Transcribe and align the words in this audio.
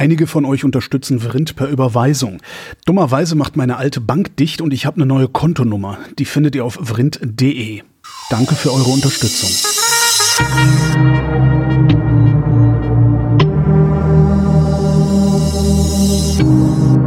Einige 0.00 0.26
von 0.26 0.46
euch 0.46 0.64
unterstützen 0.64 1.20
Vrind 1.20 1.56
per 1.56 1.68
Überweisung. 1.68 2.40
Dummerweise 2.86 3.34
macht 3.34 3.58
meine 3.58 3.76
alte 3.76 4.00
Bank 4.00 4.34
dicht 4.38 4.62
und 4.62 4.72
ich 4.72 4.86
habe 4.86 4.96
eine 4.96 5.04
neue 5.04 5.28
Kontonummer. 5.28 5.98
Die 6.18 6.24
findet 6.24 6.54
ihr 6.54 6.64
auf 6.64 6.78
vrind.de. 6.80 7.82
Danke 8.30 8.54
für 8.54 8.72
eure 8.72 8.88
Unterstützung. 8.88 9.50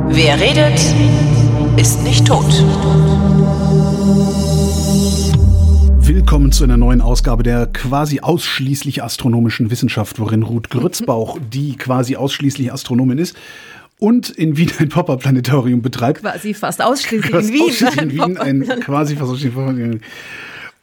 Wer 0.10 0.40
redet, 0.40 0.80
ist 1.78 2.04
nicht 2.04 2.28
tot. 2.28 2.64
Willkommen 6.44 6.52
zu 6.52 6.66
einer 6.66 6.76
neuen 6.76 7.00
Ausgabe 7.00 7.42
der 7.42 7.68
quasi 7.68 8.20
ausschließlich 8.20 9.02
astronomischen 9.02 9.72
Wissenschaft, 9.72 10.20
worin 10.20 10.44
Ruth 10.44 10.70
Grützbauch 10.70 11.40
die 11.54 11.78
quasi 11.78 12.18
ausschließlich 12.18 12.74
Astronomin 12.74 13.18
ist 13.18 13.38
und 13.98 14.30
in 14.30 14.58
Wien 14.58 14.70
ein 14.78 14.90
Pop-Up-Planetarium 14.90 15.82
betreibt. 15.82 16.20
Quasi 16.20 16.54
fast 16.54 16.82
ausschließlich 16.82 17.32
Fast 17.32 17.48
in 17.48 17.54
Wien. 17.54 17.62
ausschließlich 17.62 18.02
in 18.02 18.12
Wien 18.12 18.38
ein 18.38 18.80
quasi 18.82 19.16
fast 19.16 19.32
ausschließlich 19.32 20.02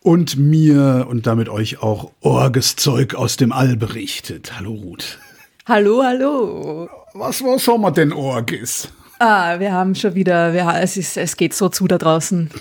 und 0.01 0.39
mir 0.39 1.07
und 1.11 1.27
damit 1.27 1.51
euch 1.51 1.83
auch 1.83 2.11
Orges 2.23 2.77
Zeug 2.77 3.15
aus 3.15 3.37
dem 3.37 3.53
All 3.53 3.77
berichtet. 3.77 4.59
Hallo 4.59 4.73
Ruth. 4.73 5.19
hallo, 5.67 6.03
hallo. 6.03 6.89
Was, 7.13 7.45
was 7.45 7.69
haben 7.69 7.83
wir 7.83 7.91
denn 7.91 8.15
Orges? 8.15 8.89
Ah, 9.19 9.61
wir 9.61 9.73
haben 9.73 9.95
schon 9.95 10.15
wieder, 10.15 10.55
wir, 10.55 10.67
es, 10.81 10.97
ist, 10.97 11.19
es 11.19 11.37
geht 11.37 11.53
so 11.53 11.69
zu 11.69 11.87
da 11.87 11.99
draußen. 11.99 12.49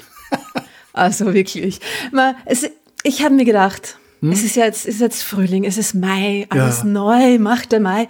Also 0.99 1.33
wirklich. 1.33 1.79
Mal, 2.11 2.35
es, 2.45 2.69
ich 3.03 3.23
habe 3.23 3.35
mir 3.35 3.45
gedacht, 3.45 3.97
es 4.21 4.43
ist 4.43 4.55
jetzt, 4.55 4.85
ist 4.85 4.99
jetzt 4.99 5.23
Frühling, 5.23 5.63
es 5.63 5.77
ist 5.77 5.93
Mai, 5.93 6.45
alles 6.49 6.81
Hm? 6.83 6.93
Ja. 6.95 7.01
neu, 7.01 7.39
macht 7.39 7.71
der 7.71 7.79
Mai. 7.79 8.07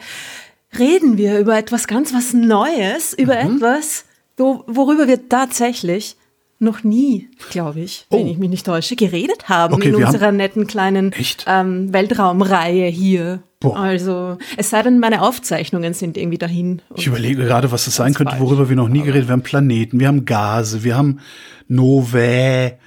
Reden 0.77 1.17
wir 1.17 1.39
über 1.39 1.57
etwas 1.57 1.87
ganz 1.87 2.13
was 2.13 2.33
Neues, 2.33 3.13
über 3.13 3.43
Mhm. 3.43 3.57
etwas, 3.57 4.05
wo, 4.37 4.63
worüber 4.67 5.07
wir 5.07 5.29
tatsächlich 5.29 6.15
noch 6.61 6.83
nie, 6.83 7.29
glaube 7.51 7.79
ich, 7.81 8.05
wenn 8.09 8.27
Oh. 8.27 8.31
ich 8.31 8.37
mich 8.37 8.49
nicht 8.49 8.65
täusche, 8.65 8.95
geredet 8.95 9.47
haben 9.49 9.73
Okay, 9.75 9.89
in 9.89 9.97
wir 9.97 10.05
haben- 10.07 10.13
unserer 10.13 10.31
netten 10.31 10.67
kleinen 10.67 11.11
ähm, 11.47 11.93
Weltraumreihe 11.93 12.87
hier. 12.87 13.41
Boah. 13.61 13.77
Also, 13.77 14.37
es 14.57 14.69
sei 14.69 14.81
denn, 14.83 14.99
meine 14.99 15.21
Aufzeichnungen 15.21 15.93
sind 15.93 16.17
irgendwie 16.17 16.37
dahin. 16.37 16.81
Ich 16.95 17.07
überlege 17.07 17.43
gerade, 17.43 17.71
was 17.71 17.85
das 17.85 17.95
sein 17.95 18.13
könnte, 18.13 18.31
falsch. 18.31 18.41
worüber 18.43 18.67
wir 18.69 18.75
noch 18.75 18.87
nie 18.89 18.99
geredet 19.01 19.23
haben. 19.23 19.27
Wir 19.27 19.33
haben 19.33 19.43
Planeten, 19.43 19.99
wir 19.99 20.07
haben 20.07 20.25
Gase, 20.25 20.83
wir 20.83 20.97
haben 20.97 21.19
Novae. 21.67 22.77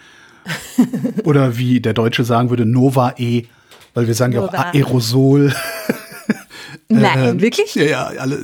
Oder 1.25 1.57
wie 1.59 1.81
der 1.81 1.95
Deutsche 1.95 2.25
sagen 2.25 2.51
würde, 2.51 2.67
Novae. 2.67 3.47
Weil 3.95 4.07
wir 4.07 4.15
sagen 4.15 4.33
ja 4.33 4.41
auch. 4.41 4.53
Aerosol. 4.53 5.55
Nein, 6.89 7.41
wirklich? 7.41 7.75
Ja, 7.75 7.85
ja, 7.85 8.05
alle, 8.19 8.39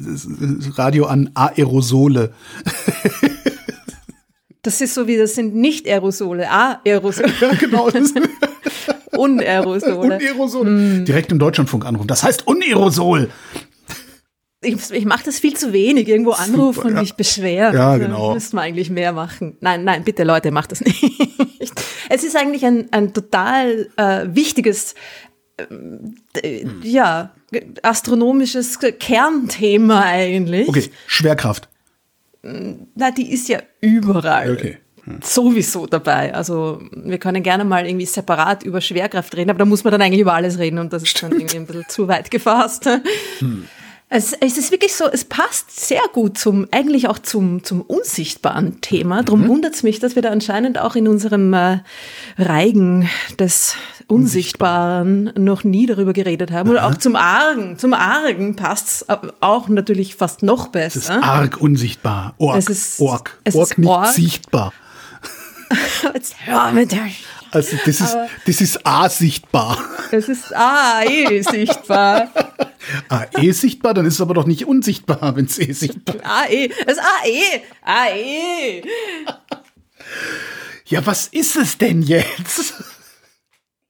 Radio 0.76 1.06
an 1.06 1.30
Aerosole. 1.34 2.32
Das 4.62 4.80
ist 4.82 4.92
so 4.92 5.06
wie, 5.06 5.16
das 5.16 5.34
sind 5.34 5.54
nicht 5.54 5.86
Aerosole, 5.86 6.50
A-Aerosole, 6.50 7.32
Ja, 7.40 7.54
genau. 7.54 7.88
Unaerosole. 9.16 9.96
Unaerosol. 9.96 11.04
Direkt 11.04 11.32
im 11.32 11.38
Deutschlandfunk 11.38 11.86
anrufen. 11.86 12.08
Das 12.08 12.22
heißt 12.22 12.46
Unaerosol. 12.46 13.30
Ich, 14.60 14.90
ich 14.90 15.04
mache 15.04 15.24
das 15.24 15.38
viel 15.38 15.56
zu 15.56 15.72
wenig, 15.72 16.08
irgendwo 16.08 16.32
anrufen 16.32 16.86
und 16.86 16.94
ja. 16.94 17.00
mich 17.00 17.14
beschweren. 17.14 17.74
Ja, 17.74 17.96
genau. 17.96 18.34
Müssten 18.34 18.56
wir 18.56 18.62
eigentlich 18.62 18.90
mehr 18.90 19.12
machen. 19.12 19.56
Nein, 19.60 19.84
nein, 19.84 20.02
bitte 20.02 20.24
Leute, 20.24 20.50
macht 20.50 20.72
das 20.72 20.80
nicht. 20.84 21.00
Es 22.08 22.24
ist 22.24 22.36
eigentlich 22.36 22.64
ein, 22.64 22.88
ein 22.90 23.14
total 23.14 23.88
äh, 23.96 24.26
wichtiges, 24.30 24.96
äh, 25.56 26.64
ja, 26.82 27.34
astronomisches 27.82 28.80
Kernthema 28.98 30.02
eigentlich. 30.02 30.68
Okay, 30.68 30.90
Schwerkraft. 31.06 31.68
Na, 32.42 33.10
die 33.12 33.32
ist 33.32 33.48
ja 33.48 33.60
überall. 33.80 34.52
Okay. 34.52 34.78
Sowieso 35.22 35.86
dabei. 35.86 36.34
Also 36.34 36.82
wir 36.92 37.18
können 37.18 37.42
gerne 37.42 37.64
mal 37.64 37.86
irgendwie 37.86 38.06
separat 38.06 38.62
über 38.62 38.80
Schwerkraft 38.80 39.36
reden, 39.36 39.50
aber 39.50 39.60
da 39.60 39.64
muss 39.64 39.84
man 39.84 39.92
dann 39.92 40.02
eigentlich 40.02 40.20
über 40.20 40.34
alles 40.34 40.58
reden 40.58 40.78
und 40.78 40.92
das 40.92 41.02
ist 41.02 41.18
schon 41.18 41.32
irgendwie 41.32 41.56
ein 41.56 41.66
bisschen 41.66 41.88
zu 41.88 42.08
weit 42.08 42.30
gefasst. 42.30 42.88
Es, 44.10 44.32
es 44.32 44.56
ist 44.56 44.70
wirklich 44.72 44.94
so, 44.94 45.04
es 45.06 45.24
passt 45.26 45.78
sehr 45.86 46.00
gut 46.14 46.38
zum, 46.38 46.66
eigentlich 46.70 47.08
auch 47.08 47.18
zum, 47.18 47.62
zum 47.62 47.82
unsichtbaren 47.82 48.80
Thema. 48.80 49.22
Drum 49.22 49.46
wundert 49.48 49.74
es 49.74 49.82
mich, 49.82 49.98
dass 49.98 50.14
wir 50.14 50.22
da 50.22 50.30
anscheinend 50.30 50.78
auch 50.78 50.96
in 50.96 51.06
unserem 51.08 51.52
äh, 51.52 51.80
Reigen 52.38 53.06
des 53.38 53.74
Unsichtbaren 54.06 55.30
noch 55.36 55.62
nie 55.62 55.84
darüber 55.84 56.14
geredet 56.14 56.52
haben. 56.52 56.70
Oder 56.70 56.86
auch 56.86 56.94
zum 56.94 57.16
Argen. 57.16 57.78
Zum 57.78 57.92
Argen 57.92 58.56
passt 58.56 58.88
es 58.88 59.06
auch 59.40 59.68
natürlich 59.68 60.16
fast 60.16 60.42
noch 60.42 60.68
Das 60.72 60.96
ist 60.96 61.08
besser. 61.08 61.22
arg 61.22 61.60
unsichtbar. 61.60 62.34
Org. 62.38 62.56
Es 62.56 62.68
ist- 62.68 63.00
Org. 63.00 63.38
es 63.44 63.54
Org 63.54 63.70
ist 63.72 63.78
nicht 63.78 63.88
Org. 63.88 64.06
sichtbar. 64.06 64.72
Jetzt 66.14 66.34
hör 66.46 66.72
mit 66.72 66.92
der 66.92 67.00
Also 67.50 67.76
das 67.84 68.00
ist, 68.00 68.16
das 68.46 68.60
ist 68.60 68.86
A-sichtbar. 68.86 69.78
Es 70.10 70.28
ist 70.28 70.54
ah, 70.54 71.02
eh 71.04 71.40
sichtbar. 71.42 72.28
Ah, 73.10 73.26
eh 73.36 73.52
sichtbar, 73.52 73.92
dann 73.92 74.06
ist 74.06 74.14
es 74.14 74.20
aber 74.22 74.32
doch 74.32 74.46
nicht 74.46 74.64
unsichtbar, 74.64 75.36
wenn 75.36 75.44
es 75.44 75.58
eh 75.58 75.72
sichtbar 75.72 76.14
ist. 76.14 76.24
Ah, 76.24 76.46
eh. 76.48 76.68
Das 76.86 76.96
ist 76.96 77.02
ah, 77.02 77.26
eh. 77.26 77.60
Ah, 77.82 78.06
eh. 78.16 78.82
Ja, 80.86 81.04
was 81.04 81.26
ist 81.26 81.56
es 81.56 81.76
denn 81.76 82.00
jetzt? 82.00 82.74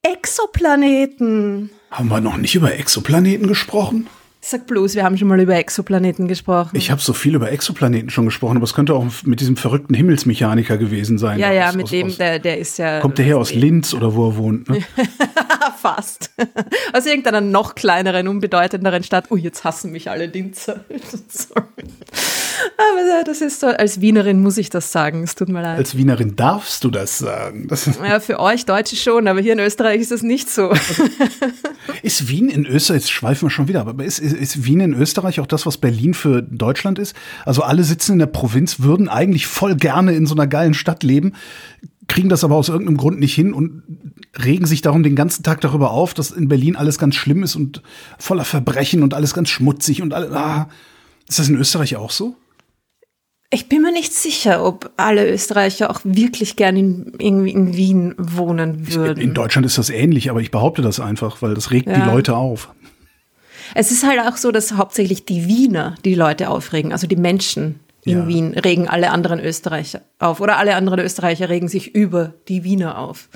Exoplaneten. 0.02 1.70
Haben 1.92 2.08
wir 2.08 2.20
noch 2.20 2.38
nicht 2.38 2.56
über 2.56 2.74
Exoplaneten 2.74 3.46
gesprochen? 3.46 4.08
Sag 4.40 4.66
bloß, 4.68 4.94
wir 4.94 5.02
haben 5.04 5.18
schon 5.18 5.26
mal 5.28 5.40
über 5.40 5.56
Exoplaneten 5.56 6.28
gesprochen. 6.28 6.70
Ich 6.76 6.90
habe 6.92 7.00
so 7.00 7.12
viel 7.12 7.34
über 7.34 7.50
Exoplaneten 7.50 8.08
schon 8.08 8.24
gesprochen, 8.24 8.56
aber 8.56 8.64
es 8.64 8.72
könnte 8.72 8.94
auch 8.94 9.04
mit 9.24 9.40
diesem 9.40 9.56
verrückten 9.56 9.94
Himmelsmechaniker 9.94 10.78
gewesen 10.78 11.18
sein. 11.18 11.38
ja, 11.40 11.52
ja, 11.52 11.68
Aus- 11.70 11.74
mit 11.74 11.84
aus- 11.84 11.90
dem, 11.90 12.06
aus, 12.06 12.16
der, 12.18 12.38
der 12.38 12.58
ist 12.58 12.78
ja. 12.78 13.00
Kommt 13.00 13.18
der 13.18 13.24
her 13.24 13.38
aus 13.38 13.52
Linz 13.52 13.92
oder 13.94 14.14
wo 14.14 14.28
er 14.30 14.36
wohnt? 14.36 14.68
Ne? 14.68 14.80
Fast. 15.80 16.30
Aus 16.92 17.06
irgendeiner 17.06 17.40
noch 17.40 17.76
kleineren, 17.76 18.26
unbedeutenderen 18.26 19.04
Stadt. 19.04 19.30
Ui, 19.30 19.38
jetzt 19.40 19.62
hassen 19.62 19.92
mich 19.92 20.10
alle 20.10 20.26
Linzer. 20.26 20.84
Sorry. 21.28 21.62
Aber 22.76 23.24
das 23.24 23.40
ist 23.40 23.60
so, 23.60 23.68
als 23.68 24.00
Wienerin 24.00 24.42
muss 24.42 24.58
ich 24.58 24.70
das 24.70 24.90
sagen. 24.90 25.22
Es 25.22 25.36
tut 25.36 25.48
mir 25.48 25.62
leid. 25.62 25.78
Als 25.78 25.96
Wienerin 25.96 26.34
darfst 26.34 26.82
du 26.82 26.90
das 26.90 27.18
sagen. 27.18 27.68
Das 27.68 27.86
ja, 28.04 28.18
für 28.18 28.40
euch 28.40 28.66
Deutsche 28.66 28.96
schon, 28.96 29.28
aber 29.28 29.40
hier 29.40 29.52
in 29.52 29.60
Österreich 29.60 30.00
ist 30.00 30.10
das 30.10 30.22
nicht 30.22 30.50
so. 30.50 30.72
ist 32.02 32.28
Wien 32.28 32.48
in 32.48 32.66
Österreich, 32.66 33.02
jetzt 33.02 33.10
schweifen 33.12 33.42
wir 33.46 33.50
schon 33.50 33.68
wieder, 33.68 33.86
aber 33.86 34.02
ist, 34.04 34.18
ist, 34.32 34.64
Wien 34.64 34.80
in 34.80 34.94
Österreich 34.94 35.40
auch 35.40 35.46
das, 35.46 35.66
was 35.66 35.78
Berlin 35.78 36.14
für 36.14 36.42
Deutschland 36.42 36.98
ist? 36.98 37.14
Also 37.44 37.62
alle 37.62 37.84
sitzen 37.84 38.12
in 38.12 38.18
der 38.18 38.26
Provinz, 38.26 38.80
würden 38.80 39.08
eigentlich 39.08 39.46
voll 39.46 39.76
gerne 39.76 40.12
in 40.14 40.26
so 40.26 40.34
einer 40.34 40.46
geilen 40.46 40.74
Stadt 40.74 41.02
leben, 41.02 41.32
kriegen 42.06 42.28
das 42.28 42.44
aber 42.44 42.56
aus 42.56 42.68
irgendeinem 42.68 42.96
Grund 42.96 43.20
nicht 43.20 43.34
hin 43.34 43.52
und 43.52 43.82
regen 44.42 44.66
sich 44.66 44.82
darum 44.82 45.02
den 45.02 45.16
ganzen 45.16 45.42
Tag 45.42 45.60
darüber 45.60 45.90
auf, 45.90 46.14
dass 46.14 46.30
in 46.30 46.48
Berlin 46.48 46.76
alles 46.76 46.98
ganz 46.98 47.14
schlimm 47.16 47.42
ist 47.42 47.56
und 47.56 47.82
voller 48.18 48.44
Verbrechen 48.44 49.02
und 49.02 49.14
alles 49.14 49.34
ganz 49.34 49.48
schmutzig 49.48 50.02
und 50.02 50.14
alle, 50.14 50.30
ah. 50.36 50.68
Ist 51.28 51.38
das 51.38 51.48
in 51.48 51.56
Österreich 51.56 51.96
auch 51.96 52.10
so? 52.10 52.36
Ich 53.50 53.68
bin 53.68 53.80
mir 53.80 53.92
nicht 53.92 54.12
sicher, 54.12 54.64
ob 54.64 54.90
alle 54.98 55.30
Österreicher 55.30 55.90
auch 55.90 56.00
wirklich 56.04 56.56
gern 56.56 56.76
in, 56.76 57.12
irgendwie 57.18 57.52
in 57.52 57.76
Wien 57.76 58.14
wohnen 58.18 58.94
würden. 58.94 59.20
In 59.20 59.32
Deutschland 59.32 59.66
ist 59.66 59.78
das 59.78 59.88
ähnlich, 59.88 60.28
aber 60.28 60.40
ich 60.40 60.50
behaupte 60.50 60.82
das 60.82 61.00
einfach, 61.00 61.40
weil 61.40 61.54
das 61.54 61.70
regt 61.70 61.86
die 61.86 61.92
Ja. 61.92 62.12
Leute 62.12 62.36
auf. 62.36 62.70
Es 63.74 63.90
ist 63.90 64.06
halt 64.06 64.20
auch 64.20 64.36
so, 64.36 64.50
dass 64.50 64.72
hauptsächlich 64.72 65.24
die 65.24 65.46
Wiener 65.46 65.94
die 66.04 66.14
Leute 66.14 66.48
aufregen, 66.50 66.92
also 66.92 67.06
die 67.06 67.16
Menschen 67.16 67.80
in 68.04 68.18
Ja. 68.18 68.28
Wien 68.28 68.54
regen 68.54 68.88
alle 68.88 69.10
anderen 69.10 69.40
Österreicher 69.40 70.02
auf 70.18 70.40
oder 70.40 70.56
alle 70.58 70.74
anderen 70.76 71.00
Österreicher 71.00 71.48
regen 71.48 71.68
sich 71.68 71.94
über 71.94 72.34
die 72.48 72.64
Wiener 72.64 72.98
auf. 72.98 73.28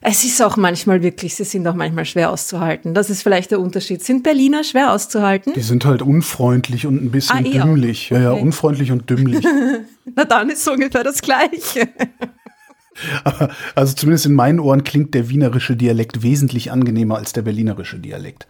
Es 0.00 0.24
ist 0.24 0.40
auch 0.40 0.56
manchmal 0.56 1.02
wirklich, 1.02 1.34
sie 1.34 1.42
sind 1.44 1.66
auch 1.66 1.74
manchmal 1.74 2.04
schwer 2.04 2.30
auszuhalten. 2.30 2.94
Das 2.94 3.10
ist 3.10 3.22
vielleicht 3.22 3.50
der 3.50 3.58
Unterschied. 3.60 4.04
Sind 4.04 4.22
Berliner 4.22 4.62
schwer 4.62 4.92
auszuhalten? 4.92 5.52
Die 5.54 5.62
sind 5.62 5.84
halt 5.84 6.00
unfreundlich 6.00 6.86
und 6.86 7.02
ein 7.02 7.10
bisschen 7.10 7.38
Ah, 7.38 7.40
eh 7.40 7.50
dümmlich. 7.50 8.10
Ja, 8.10 8.20
ja, 8.20 8.32
Okay. 8.32 8.42
unfreundlich 8.42 8.92
und 8.92 9.10
dümmlich. 9.10 9.44
Na 10.14 10.24
dann 10.24 10.48
ist 10.50 10.62
so 10.64 10.72
ungefähr 10.72 11.02
das 11.02 11.20
Gleiche. 11.22 11.88
Aber, 13.24 13.50
also 13.74 13.94
zumindest 13.94 14.26
in 14.26 14.34
meinen 14.34 14.60
Ohren 14.60 14.84
klingt 14.84 15.12
der 15.14 15.28
wienerische 15.28 15.76
Dialekt 15.76 16.22
wesentlich 16.22 16.70
angenehmer 16.72 17.16
als 17.16 17.32
der 17.32 17.42
berlinerische 17.42 17.98
Dialekt. 17.98 18.46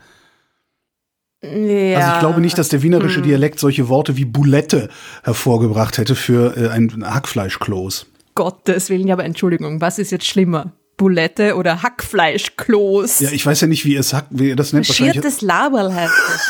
Ja. 1.47 1.57
Hm. 1.57 1.97
Also 1.97 2.13
ich 2.15 2.19
glaube 2.21 2.41
nicht, 2.41 2.59
dass 2.59 2.69
der 2.69 2.83
wienerische 2.83 3.23
Dialekt 3.23 3.59
solche 3.59 3.89
Worte 3.89 4.17
wie 4.17 4.25
Boulette 4.25 4.89
hervorgebracht 5.23 5.99
hätte 5.99 6.15
für 6.15 6.57
äh, 6.57 6.69
ein 6.69 7.05
Hackfleischkloß. 7.05 8.07
Gottes 8.35 8.91
Willen, 8.91 9.09
ja, 9.09 9.15
aber 9.15 9.25
Entschuldigung, 9.25 9.81
was 9.81 9.99
ist 9.99 10.13
jetzt 10.13 10.27
schlimmer? 10.27 10.73
Bulette 10.97 11.57
oder 11.57 11.83
Hackfleischkloß? 11.83 13.21
Ja, 13.21 13.31
ich 13.31 13.45
weiß 13.45 13.61
ja 13.63 13.67
nicht, 13.67 13.85
wie 13.85 13.95
ihr 13.95 14.01
es 14.01 14.15
hack, 14.15 14.27
wie 14.31 14.49
ihr 14.49 14.57
das 14.57 14.73
nennt. 14.73 14.87
Schiertes 14.87 15.43
Laberl 15.43 15.95
heißt 15.95 16.13
das. 16.29 16.41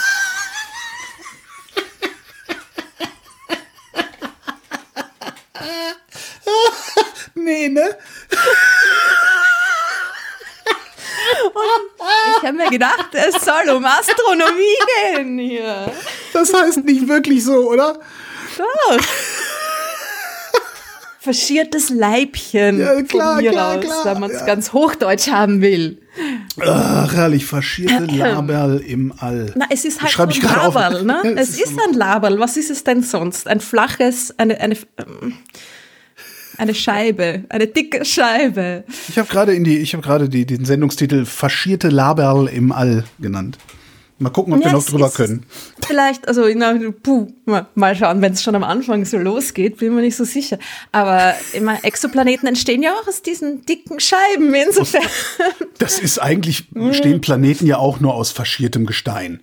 nee, 7.34 7.68
ne? 7.68 7.96
Ich 12.38 12.42
habe 12.46 12.56
mir 12.56 12.70
gedacht, 12.70 13.08
es 13.12 13.44
soll 13.44 13.74
um 13.74 13.84
Astronomie 13.84 15.14
gehen 15.14 15.38
hier. 15.38 15.90
Das 16.32 16.52
heißt 16.52 16.84
nicht 16.84 17.08
wirklich 17.08 17.44
so, 17.44 17.70
oder? 17.70 17.98
Doch. 18.58 18.98
Faschiertes 21.20 21.90
Leibchen. 21.90 22.78
Ja, 22.78 23.02
klar, 23.02 23.34
von 23.34 23.42
mir 23.44 23.50
klar, 23.50 23.78
aus, 23.78 23.84
klar, 23.84 24.04
wenn 24.04 24.20
man 24.20 24.30
es 24.30 24.40
ja. 24.40 24.46
ganz 24.46 24.72
hochdeutsch 24.72 25.28
haben 25.28 25.60
will. 25.60 26.00
Ach, 26.60 27.12
herrlich, 27.12 27.44
faschierte 27.44 28.04
Laberl 28.16 28.78
im 28.78 29.12
All. 29.18 29.52
Na, 29.56 29.66
es 29.70 29.84
ist 29.84 30.00
halt 30.00 30.12
Schreib 30.12 30.32
so 30.32 30.46
ein. 30.46 30.54
Laberl, 30.54 31.02
ne? 31.02 31.20
Ja, 31.24 31.30
Es 31.32 31.60
ist 31.60 31.76
ein 31.88 31.94
Laberl. 31.94 32.38
Was 32.38 32.56
ist 32.56 32.70
es 32.70 32.84
denn 32.84 33.02
sonst? 33.02 33.48
Ein 33.48 33.58
flaches, 33.60 34.34
eine, 34.38 34.60
eine, 34.60 34.76
ähm, 34.98 35.34
eine 36.58 36.74
Scheibe, 36.74 37.44
eine 37.48 37.66
dicke 37.66 38.04
Scheibe. 38.04 38.84
Ich 39.08 39.18
habe 39.18 39.28
gerade 39.28 39.54
in 39.54 39.64
die, 39.64 39.78
ich 39.78 39.94
habe 39.94 40.02
gerade 40.02 40.28
die, 40.28 40.46
den 40.46 40.64
Sendungstitel 40.64 41.24
Faschierte 41.24 41.88
Laberl 41.88 42.48
im 42.48 42.72
All 42.72 43.04
genannt. 43.18 43.58
Mal 44.18 44.30
gucken, 44.30 44.54
ob 44.54 44.60
wir 44.60 44.66
Ja, 44.66 44.72
noch 44.72 44.78
es 44.80 44.86
drüber 44.86 45.10
können. 45.10 45.44
Vielleicht, 45.86 46.26
also 46.26 46.46
na, 46.54 46.74
puh, 47.02 47.28
mal, 47.44 47.94
schauen, 47.94 48.22
wenn 48.22 48.32
es 48.32 48.42
schon 48.42 48.54
am 48.54 48.64
Anfang 48.64 49.04
so 49.04 49.18
losgeht, 49.18 49.76
bin 49.76 49.94
mir 49.94 50.00
nicht 50.00 50.16
so 50.16 50.24
sicher. 50.24 50.58
Aber 50.90 51.34
immer 51.52 51.84
Exoplaneten 51.84 52.48
entstehen 52.48 52.82
ja 52.82 52.94
auch 52.94 53.06
aus 53.06 53.20
diesen 53.20 53.66
dicken 53.66 54.00
Scheiben. 54.00 54.54
Insofern. 54.54 55.02
Das 55.78 55.98
ist 55.98 56.18
eigentlich, 56.18 56.64
stehen 56.92 57.20
Planeten 57.20 57.66
ja 57.66 57.76
auch 57.76 58.00
nur 58.00 58.14
aus 58.14 58.30
faschiertem 58.30 58.86
Gestein. 58.86 59.40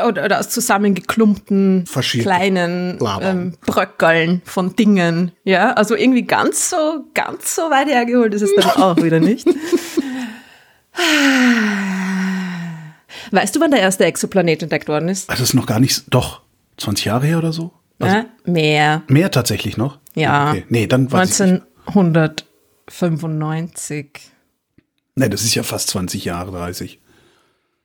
Oder, 0.00 0.24
oder 0.24 0.40
aus 0.40 0.48
zusammengeklumpten 0.48 1.84
kleinen 2.22 2.98
ähm, 3.20 3.54
Bröckeln 3.60 4.40
von 4.44 4.74
Dingen. 4.74 5.32
Ja, 5.44 5.74
also 5.74 5.94
irgendwie 5.94 6.22
ganz 6.22 6.70
so, 6.70 7.04
ganz 7.12 7.54
so 7.54 7.62
weit 7.62 7.88
hergeholt 7.88 8.32
ist 8.32 8.42
es 8.42 8.50
dann 8.56 8.82
auch 8.82 8.96
wieder 8.96 9.20
nicht. 9.20 9.46
Weißt 13.30 13.54
du, 13.54 13.60
wann 13.60 13.70
der 13.70 13.80
erste 13.80 14.06
Exoplanet 14.06 14.62
entdeckt 14.62 14.88
worden 14.88 15.08
ist? 15.10 15.28
Also 15.28 15.42
das 15.42 15.50
ist 15.50 15.54
noch 15.54 15.66
gar 15.66 15.78
nicht, 15.80 16.04
doch, 16.08 16.40
20 16.78 17.04
Jahre 17.06 17.26
her 17.26 17.36
oder 17.38 17.52
so? 17.52 17.72
Also 17.98 18.16
Ja, 18.16 18.24
mehr. 18.44 19.02
mehr 19.08 19.30
tatsächlich 19.30 19.76
noch? 19.76 19.98
Ja. 20.14 20.48
Okay. 20.50 20.64
Nee, 20.68 20.86
dann 20.86 21.10
weiß 21.12 21.40
ich 21.40 21.50
nicht. 21.52 21.62
1995. 21.86 24.08
Nee, 25.14 25.28
das 25.28 25.42
ist 25.42 25.54
ja 25.54 25.62
fast 25.62 25.88
20 25.88 26.24
Jahre, 26.24 26.52
30. 26.52 26.98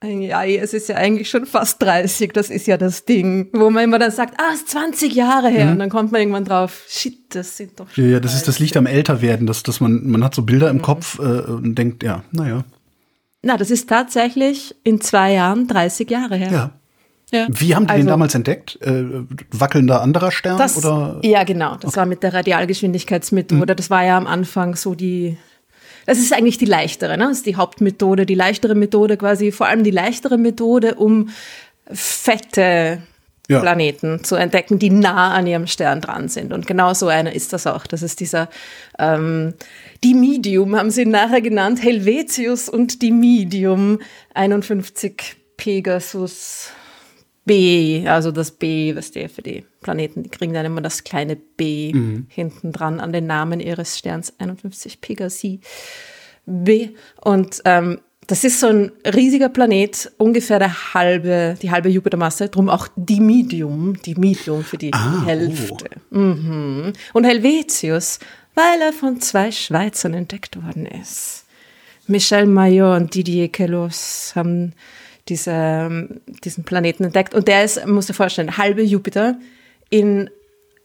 Ja, 0.03 0.43
es 0.45 0.73
ist 0.75 0.89
ja 0.89 0.95
eigentlich 0.95 1.27
schon 1.27 1.47
fast 1.47 1.81
30, 1.81 2.31
das 2.31 2.51
ist 2.51 2.67
ja 2.67 2.77
das 2.77 3.05
Ding, 3.05 3.49
wo 3.53 3.71
man 3.71 3.83
immer 3.83 3.97
dann 3.97 4.11
sagt, 4.11 4.35
ah, 4.39 4.51
es 4.53 4.59
ist 4.59 4.69
20 4.69 5.11
Jahre 5.15 5.49
her. 5.49 5.71
Und 5.71 5.79
dann 5.79 5.89
kommt 5.89 6.11
man 6.11 6.21
irgendwann 6.21 6.45
drauf, 6.45 6.83
shit, 6.87 7.17
das 7.33 7.57
sind 7.57 7.79
doch 7.79 7.85
Mhm. 7.85 7.89
Ja, 7.95 8.03
schon 8.03 8.11
ja, 8.11 8.19
das 8.19 8.35
ist 8.35 8.47
das 8.47 8.59
Licht 8.59 8.77
am 8.77 8.85
Älterwerden, 8.85 9.47
dass, 9.47 9.63
dass 9.63 9.79
man, 9.81 10.05
man 10.07 10.23
hat 10.23 10.35
so 10.35 10.43
Bilder 10.43 10.71
Mhm. 10.71 10.77
im 10.79 10.81
Kopf 10.83 11.17
äh, 11.17 11.21
und 11.23 11.75
denkt, 11.75 12.03
ja, 12.03 12.23
naja, 12.31 12.63
Na, 13.41 13.57
das 13.57 13.71
ist 13.71 13.89
tatsächlich 13.89 14.75
in 14.83 15.01
zwei 15.01 15.33
Jahren 15.33 15.67
30 15.67 16.09
Jahre 16.11 16.35
her. 16.35 16.51
ja. 16.51 16.71
Ja. 17.29 17.45
Wie 17.49 17.75
haben 17.75 17.83
die 17.87 17.91
den 17.91 17.95
Also, 17.97 18.07
damals 18.09 18.35
entdeckt? 18.35 18.79
Äh, 18.81 19.03
wackelnder 19.51 20.01
anderer 20.01 20.31
Stern? 20.31 20.57
Das, 20.57 20.77
oder? 20.77 21.19
ja, 21.23 21.43
genau. 21.43 21.75
Das 21.75 21.97
war 21.97 22.05
mit 22.05 22.23
der 22.23 22.33
Radialgeschwindigkeitsmethode. 22.33 23.75
Das 23.75 23.89
war 23.89 24.01
ja 24.05 24.15
am 24.17 24.27
Anfang 24.27 24.75
so 24.77 24.95
die. 24.95 25.37
Das 26.07 26.17
ist 26.17 26.33
eigentlich 26.33 26.57
die 26.57 26.65
leichtere, 26.65 27.17
ne? 27.17 27.25
Das 27.25 27.37
ist 27.37 27.45
die 27.45 27.57
Hauptmethode, 27.57 28.25
die 28.25 28.33
leichtere 28.33 28.73
Methode 28.73 29.17
quasi, 29.17 29.51
vor 29.51 29.67
allem 29.67 29.83
die 29.83 29.91
leichtere 29.91 30.37
Methode, 30.39 30.95
um 30.95 31.29
fette 31.91 33.01
Ja. 33.49 33.59
Planeten 33.61 34.23
zu 34.23 34.35
entdecken, 34.35 34.77
die 34.79 34.89
nah 34.89 35.33
an 35.33 35.47
ihrem 35.47 35.67
Stern 35.67 36.01
dran 36.01 36.27
sind. 36.27 36.51
Und 36.51 36.65
genau 36.67 36.93
so 36.93 37.07
einer 37.07 37.33
ist 37.33 37.53
das 37.53 37.65
auch. 37.67 37.87
Das 37.87 38.01
ist 38.01 38.19
dieser, 38.19 38.49
ähm, 38.99 39.53
die 40.03 40.13
Medium 40.13 40.75
haben 40.75 40.91
sie 40.91 41.03
ihn 41.03 41.11
nachher 41.11 41.41
genannt, 41.41 41.81
Helvetius 41.81 42.67
und 42.67 43.01
die 43.01 43.11
Medium 43.11 43.99
51 44.33 45.37
Pegasus 45.55 46.71
B, 47.47 48.07
also 48.07 48.31
das 48.31 48.51
B, 48.51 48.95
was 48.95 49.11
der 49.11 49.29
für 49.29 49.41
die 49.41 49.65
Planeten, 49.81 50.21
die 50.21 50.29
kriegen 50.29 50.53
dann 50.53 50.65
immer 50.65 50.81
das 50.81 51.03
kleine 51.03 51.35
B 51.35 51.93
hinten 52.27 52.71
dran 52.71 52.99
an 52.99 53.11
den 53.11 53.25
Namen 53.25 53.59
ihres 53.59 53.97
Sterns 53.97 54.33
51 54.37 55.01
Pegasi 55.01 55.61
B. 56.45 56.89
Und 57.21 57.61
ähm, 57.65 57.99
das 58.27 58.43
ist 58.43 58.59
so 58.59 58.67
ein 58.67 58.91
riesiger 59.05 59.47
Planet, 59.49 60.11
ungefähr 60.17 60.59
der 60.59 60.93
halbe, 60.93 61.57
die 61.61 61.71
halbe 61.71 61.89
Jupitermasse, 61.89 62.49
drum 62.49 62.67
auch 62.69 62.89
die 62.97 63.21
Medium, 63.21 63.99
die 64.05 64.15
Medium 64.15 64.63
für 64.63 64.77
die 64.77 64.93
Ah, 64.93 65.23
Hälfte. 65.25 65.85
Mhm. 66.09 66.91
Und 67.13 67.23
Helvetius, 67.23 68.19
weil 68.53 68.81
er 68.81 68.91
von 68.91 69.21
zwei 69.21 69.51
Schweizern 69.51 70.13
entdeckt 70.13 70.61
worden 70.61 70.85
ist. 70.85 71.45
Michel 72.07 72.45
Mayor 72.45 72.97
und 72.97 73.15
Didier 73.15 73.49
Queloz 73.49 74.33
haben 74.35 74.73
diese, 75.29 75.51
ähm, 75.51 76.21
diesen 76.43 76.63
Planeten 76.63 77.03
entdeckt. 77.05 77.33
Und 77.33 77.47
der 77.47 77.63
ist, 77.63 77.85
musst 77.85 78.09
du 78.09 78.13
dir 78.13 78.17
vorstellen, 78.17 78.57
halbe 78.57 78.81
Jupiter 78.83 79.37
in 79.89 80.29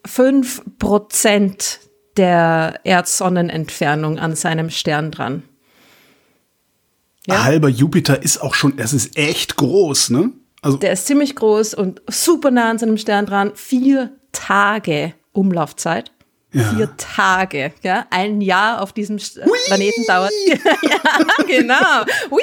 5% 0.07 1.79
der 2.17 2.81
Erdsonnenentfernung 2.85 4.19
an 4.19 4.35
seinem 4.35 4.71
Stern 4.71 5.11
dran. 5.11 5.43
Ja. 7.27 7.45
Halber 7.45 7.69
Jupiter 7.69 8.23
ist 8.23 8.39
auch 8.43 8.55
schon, 8.55 8.77
das 8.77 8.93
ist 8.93 9.17
echt 9.17 9.57
groß, 9.57 10.11
ne? 10.11 10.31
Also, 10.61 10.77
Der 10.77 10.93
ist 10.93 11.07
ziemlich 11.07 11.35
groß 11.35 11.75
und 11.75 12.03
super 12.09 12.51
nah 12.51 12.71
an 12.71 12.79
seinem 12.79 12.99
Stern 12.99 13.27
dran. 13.27 13.53
Vier 13.55 14.13
Tage 14.33 15.15
Umlaufzeit. 15.33 16.13
Ja. 16.53 16.65
Vier 16.75 16.97
Tage, 16.97 17.73
ja. 17.83 18.07
Ein 18.11 18.41
Jahr 18.41 18.83
auf 18.83 18.93
diesem 18.93 19.17
St- 19.17 19.41
Planeten 19.67 20.05
dauert. 20.07 20.31
ja, 20.47 21.45
genau. 21.47 22.05
Hui. 22.31 22.43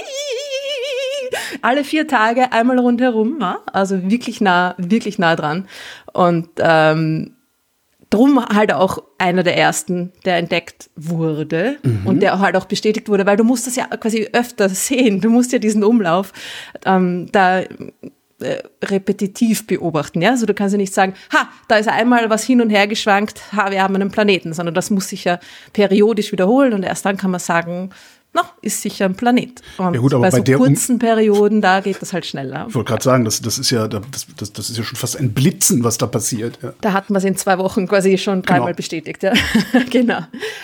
Alle 1.62 1.84
vier 1.84 2.08
Tage 2.08 2.52
einmal 2.52 2.80
rundherum, 2.80 3.38
ja? 3.40 3.60
also 3.72 4.10
wirklich 4.10 4.42
nah, 4.42 4.76
wirklich 4.78 5.20
nah 5.20 5.36
dran. 5.36 5.68
Und 6.14 6.50
ähm, 6.60 7.36
drum 8.10 8.44
halt 8.44 8.74
auch 8.74 9.00
einer 9.18 9.44
der 9.44 9.58
ersten, 9.58 10.12
der 10.26 10.38
entdeckt 10.38 10.90
wurde 10.96 11.78
und 12.06 12.22
der 12.22 12.40
halt 12.40 12.56
auch 12.56 12.66
bestätigt 12.66 13.08
wurde, 13.08 13.26
weil 13.26 13.38
du 13.38 13.44
musst 13.44 13.68
das 13.68 13.76
ja 13.76 13.86
quasi 13.86 14.30
öfter 14.34 14.70
sehen. 14.70 15.22
Du 15.22 15.30
musst 15.30 15.52
ja 15.52 15.60
diesen 15.60 15.84
Umlauf 15.84 16.34
ähm, 16.86 17.28
da 17.32 17.62
äh, 18.42 18.64
repetitiv 18.84 19.68
beobachten. 19.68 20.22
Ja? 20.22 20.32
Also 20.32 20.46
du 20.46 20.54
kannst 20.54 20.74
ja 20.74 20.78
nicht 20.78 20.94
sagen, 20.94 21.14
ha, 21.34 21.50
da 21.68 21.76
ist 21.76 21.90
einmal 21.90 22.30
was 22.30 22.44
hin 22.44 22.62
und 22.62 22.70
her 22.70 22.88
geschwankt, 22.88 23.42
ha, 23.54 23.70
wir 23.70 23.84
haben 23.84 23.96
einen 23.96 24.12
Planeten, 24.12 24.54
sondern 24.54 24.74
das 24.74 24.90
muss 24.90 25.10
sich 25.10 25.26
ja 25.26 25.40
periodisch 25.74 26.32
wiederholen 26.32 26.74
und 26.74 26.84
erst 26.84 27.06
dann 27.06 27.18
kann 27.18 27.32
man 27.32 27.42
sagen, 27.42 27.90
na, 28.34 28.44
ist 28.62 28.82
sicher 28.84 29.06
ein 29.06 29.16
Planet. 29.16 29.62
Und 29.78 29.94
Ja 29.96 30.00
gut, 30.00 30.14
aber 30.14 30.22
bei 30.22 30.30
bei 30.32 30.38
so 30.38 30.44
der 30.44 30.60
Um- 30.60 30.68
kurzen 30.68 31.00
Perioden, 31.00 31.62
da 31.62 31.80
geht 31.80 32.00
das 32.02 32.14
halt 32.14 32.26
schneller. 32.28 32.66
ich 32.70 32.76
wollte 32.76 32.90
gerade 32.90 33.04
sagen, 33.04 33.26
das, 33.26 33.42
das 33.42 33.58
ist 33.58 33.72
ja, 33.72 33.88
das, 33.88 34.02
das, 34.38 34.54
das 34.54 34.70
ist 34.70 34.78
ja 34.78 34.84
schon 34.84 34.98
fast 34.98 35.18
ein 35.18 35.34
Blitzen, 35.34 35.84
was 35.84 35.98
da 35.98 36.06
passiert. 36.06 36.60
Ja. 36.62 36.74
Da 36.82 36.94
hatten 36.94 37.14
wir 37.14 37.18
es 37.18 37.24
in 37.24 37.36
zwei 37.36 37.58
Wochen 37.58 37.88
quasi 37.88 38.18
schon 38.20 38.42
dreimal 38.44 38.68
Genau. 38.68 38.76
bestätigt, 38.78 39.24
ja. 39.24 39.34
genau. 39.90 40.20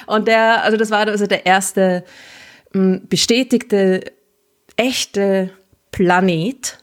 Und 0.05 0.27
der, 0.27 0.63
also 0.63 0.77
das 0.77 0.91
war 0.91 1.00
also 1.07 1.25
der 1.25 1.45
erste 1.48 2.03
mh, 2.74 3.00
bestätigte, 3.10 4.12
echte 4.77 5.50
Planet 5.91 6.77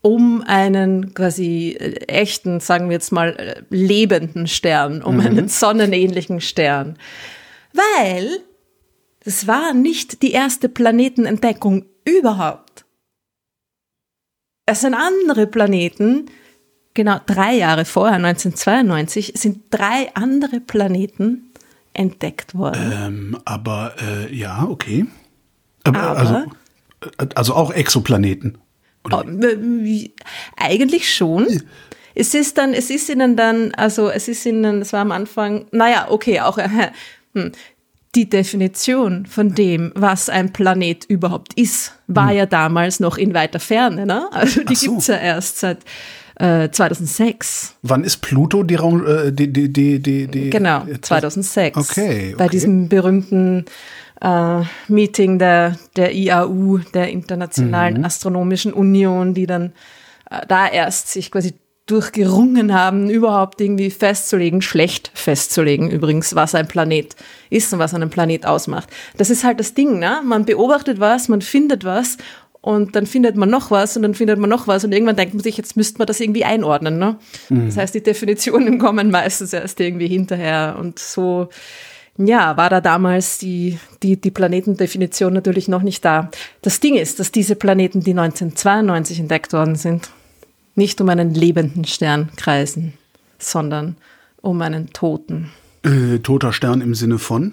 um 0.00 0.42
einen 0.46 1.14
quasi 1.14 1.76
äh, 1.78 1.94
echten, 2.08 2.60
sagen 2.60 2.88
wir 2.88 2.94
jetzt 2.94 3.10
mal, 3.12 3.36
äh, 3.38 3.62
lebenden 3.70 4.46
Stern, 4.48 5.02
um 5.02 5.20
einen 5.20 5.48
sonnenähnlichen 5.48 6.40
Stern. 6.42 6.98
Weil 7.72 8.40
das 9.24 9.46
war 9.46 9.72
nicht 9.74 10.22
die 10.22 10.32
erste 10.32 10.68
Planetenentdeckung 10.68 11.86
überhaupt. 12.04 12.84
Es 14.66 14.80
sind 14.80 14.94
andere 14.94 15.46
Planeten, 15.46 16.26
genau 16.94 17.18
drei 17.26 17.54
Jahre 17.54 17.84
vorher, 17.84 18.16
1992, 18.16 19.32
sind 19.36 19.62
drei 19.70 20.10
andere 20.14 20.60
Planeten 20.60 21.50
entdeckt 21.92 22.54
worden. 22.56 22.92
Ähm, 22.94 23.38
aber 23.44 23.94
äh, 24.00 24.34
ja, 24.34 24.64
okay. 24.68 25.06
Aber, 25.84 26.00
Aber- 26.00 26.18
also, 26.18 26.34
äh, 27.18 27.26
also 27.34 27.54
auch 27.54 27.72
Exoplaneten. 27.72 28.58
Oder? 29.04 29.24
Oh, 29.26 30.08
Eigentlich 30.56 31.14
schon. 31.14 31.62
Es 32.14 32.32
ist 32.32 32.56
dann, 32.58 32.72
es 32.72 32.90
ist 32.90 33.08
ihnen 33.10 33.36
dann, 33.36 33.74
also 33.74 34.08
es 34.08 34.28
ist 34.28 34.46
ihnen, 34.46 34.80
es 34.82 34.92
war 34.92 35.00
am 35.00 35.12
Anfang, 35.12 35.66
naja, 35.72 36.06
okay, 36.10 36.40
auch 36.40 36.58
hm, 37.34 37.52
die 38.14 38.28
Definition 38.30 39.26
von 39.26 39.54
dem, 39.54 39.92
was 39.94 40.28
ein 40.28 40.52
Planet 40.52 41.04
überhaupt 41.06 41.54
ist, 41.54 41.92
war 42.06 42.32
ja 42.32 42.46
damals 42.46 43.00
noch 43.00 43.16
in 43.18 43.34
weiter 43.34 43.60
Ferne, 43.60 44.06
ne? 44.06 44.28
Also 44.32 44.60
die 44.62 44.66
Hm. 44.66 44.72
Ach 44.72 44.76
so. 44.76 44.90
gibt's 44.92 45.06
ja 45.08 45.16
erst 45.16 45.58
seit 45.60 45.78
äh, 46.38 46.68
2006. 46.70 47.74
Wann 47.82 48.04
ist 48.04 48.18
Pluto 48.18 48.62
die, 48.62 48.74
Raum- 48.76 49.06
äh, 49.06 49.32
die, 49.32 49.52
die, 49.52 49.72
die, 49.72 50.00
die, 50.00 50.26
die 50.26 50.50
Genau, 50.50 50.84
äh, 50.86 51.00
2006. 51.00 51.76
Okay, 51.76 52.34
Bei 52.36 52.44
okay. 52.44 52.52
diesem 52.52 52.88
berühmten 52.88 53.64
äh, 54.20 54.60
Meeting 54.88 55.38
der, 55.38 55.76
der 55.96 56.14
IAU, 56.14 56.78
der 56.92 57.08
Internationalen 57.10 57.98
Mhm. 57.98 58.04
Astronomischen 58.04 58.72
Union, 58.72 59.34
die 59.34 59.46
dann 59.46 59.72
äh, 60.30 60.40
da 60.48 60.66
erst 60.68 61.08
sich 61.12 61.30
quasi 61.30 61.54
durchgerungen 61.86 62.72
haben, 62.72 63.10
überhaupt 63.10 63.60
irgendwie 63.60 63.90
festzulegen, 63.90 64.62
schlecht 64.62 65.10
festzulegen 65.12 65.90
übrigens, 65.90 66.34
was 66.34 66.54
ein 66.54 66.66
Planet 66.66 67.14
ist 67.50 67.72
und 67.74 67.78
was 67.78 67.92
einen 67.92 68.08
Planet 68.08 68.46
ausmacht. 68.46 68.88
Das 69.18 69.28
ist 69.28 69.44
halt 69.44 69.60
das 69.60 69.74
Ding, 69.74 69.98
ne? 69.98 70.22
Man 70.24 70.46
beobachtet 70.46 70.98
was, 70.98 71.28
man 71.28 71.42
findet 71.42 71.84
was 71.84 72.16
und 72.64 72.96
dann 72.96 73.04
findet 73.04 73.36
man 73.36 73.50
noch 73.50 73.70
was 73.70 73.94
und 73.94 74.02
dann 74.02 74.14
findet 74.14 74.38
man 74.38 74.48
noch 74.48 74.66
was 74.66 74.84
und 74.84 74.92
irgendwann 74.92 75.16
denkt 75.16 75.34
man 75.34 75.42
sich, 75.42 75.58
jetzt 75.58 75.76
müsste 75.76 75.98
man 75.98 76.06
das 76.06 76.20
irgendwie 76.20 76.46
einordnen. 76.46 76.98
Ne? 76.98 77.18
Mhm. 77.50 77.66
Das 77.66 77.76
heißt, 77.76 77.94
die 77.94 78.02
Definitionen 78.02 78.78
kommen 78.80 79.10
meistens 79.10 79.52
erst 79.52 79.78
irgendwie 79.80 80.08
hinterher 80.08 80.76
und 80.80 80.98
so, 80.98 81.50
ja, 82.16 82.56
war 82.56 82.70
da 82.70 82.80
damals 82.80 83.36
die, 83.36 83.78
die, 84.02 84.18
die 84.18 84.30
Planetendefinition 84.30 85.34
natürlich 85.34 85.68
noch 85.68 85.82
nicht 85.82 86.02
da. 86.06 86.30
Das 86.62 86.80
Ding 86.80 86.94
ist, 86.94 87.20
dass 87.20 87.32
diese 87.32 87.54
Planeten, 87.54 88.00
die 88.00 88.12
1992 88.12 89.20
entdeckt 89.20 89.52
worden 89.52 89.76
sind, 89.76 90.08
nicht 90.74 91.00
um 91.00 91.08
einen 91.08 91.34
lebenden 91.34 91.84
Stern 91.84 92.30
kreisen, 92.36 92.94
sondern 93.38 93.96
um 94.40 94.60
einen 94.62 94.92
toten. 94.92 95.50
Äh, 95.82 96.18
toter 96.18 96.52
Stern 96.52 96.80
im 96.80 96.94
Sinne 96.94 97.18
von? 97.18 97.52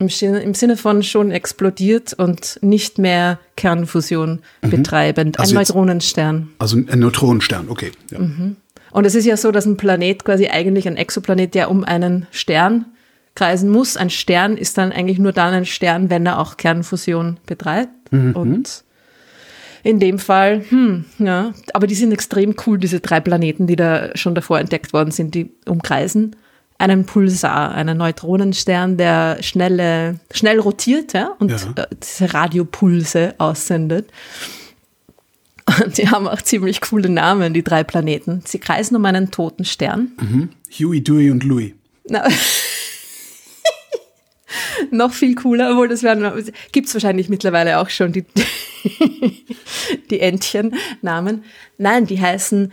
im, 0.00 0.54
Sinne 0.54 0.76
von 0.76 1.02
schon 1.02 1.30
explodiert 1.30 2.14
und 2.14 2.58
nicht 2.62 2.98
mehr 2.98 3.38
Kernfusion 3.56 4.40
mhm. 4.62 4.70
betreibend. 4.70 5.38
Also 5.38 5.52
ein 5.52 5.56
Neutronenstern. 5.56 6.48
Also 6.58 6.78
ein 6.78 6.98
Neutronenstern, 6.98 7.68
okay. 7.68 7.92
Ja. 8.10 8.20
Mhm. 8.20 8.56
Und 8.92 9.04
es 9.04 9.14
ist 9.14 9.26
ja 9.26 9.36
so, 9.36 9.52
dass 9.52 9.66
ein 9.66 9.76
Planet 9.76 10.24
quasi 10.24 10.48
eigentlich 10.48 10.88
ein 10.88 10.96
Exoplanet, 10.96 11.54
der 11.54 11.70
um 11.70 11.84
einen 11.84 12.26
Stern 12.32 12.86
kreisen 13.34 13.70
muss. 13.70 13.96
Ein 13.96 14.10
Stern 14.10 14.56
ist 14.56 14.78
dann 14.78 14.90
eigentlich 14.90 15.18
nur 15.18 15.32
dann 15.32 15.54
ein 15.54 15.66
Stern, 15.66 16.10
wenn 16.10 16.26
er 16.26 16.38
auch 16.38 16.56
Kernfusion 16.56 17.36
betreibt. 17.46 18.10
Mhm. 18.10 18.32
Und 18.32 18.84
in 19.82 20.00
dem 20.00 20.18
Fall, 20.18 20.64
hm, 20.68 21.04
ja, 21.18 21.52
aber 21.72 21.86
die 21.86 21.94
sind 21.94 22.12
extrem 22.12 22.54
cool, 22.66 22.78
diese 22.78 23.00
drei 23.00 23.20
Planeten, 23.20 23.66
die 23.66 23.76
da 23.76 24.16
schon 24.16 24.34
davor 24.34 24.58
entdeckt 24.58 24.92
worden 24.92 25.10
sind, 25.10 25.34
die 25.34 25.50
umkreisen 25.66 26.36
einen 26.80 27.04
Pulsar, 27.04 27.74
einen 27.74 27.98
Neutronenstern, 27.98 28.96
der 28.96 29.42
schnelle, 29.42 30.18
schnell 30.32 30.58
rotiert 30.58 31.12
ja, 31.12 31.34
und 31.38 31.50
ja. 31.50 31.58
Äh, 31.76 31.86
diese 32.02 32.32
Radiopulse 32.32 33.34
aussendet. 33.36 34.10
Und 35.84 35.98
die 35.98 36.08
haben 36.08 36.26
auch 36.26 36.40
ziemlich 36.40 36.80
coole 36.80 37.10
Namen, 37.10 37.52
die 37.52 37.62
drei 37.62 37.84
Planeten. 37.84 38.42
Sie 38.46 38.58
kreisen 38.58 38.96
um 38.96 39.04
einen 39.04 39.30
toten 39.30 39.66
Stern. 39.66 40.12
Mhm. 40.20 40.48
Huey, 40.78 41.04
Dewey 41.04 41.30
und 41.30 41.44
Louie. 41.44 41.74
Noch 44.96 45.12
viel 45.12 45.34
cooler, 45.34 45.72
obwohl 45.72 45.88
das 45.88 46.04
gibt 46.72 46.88
es 46.88 46.94
wahrscheinlich 46.94 47.28
mittlerweile 47.28 47.78
auch 47.78 47.90
schon, 47.90 48.12
die, 48.12 48.24
die 50.10 50.20
Entchen-Namen. 50.20 51.44
Nein, 51.78 52.06
die 52.06 52.20
heißen 52.20 52.72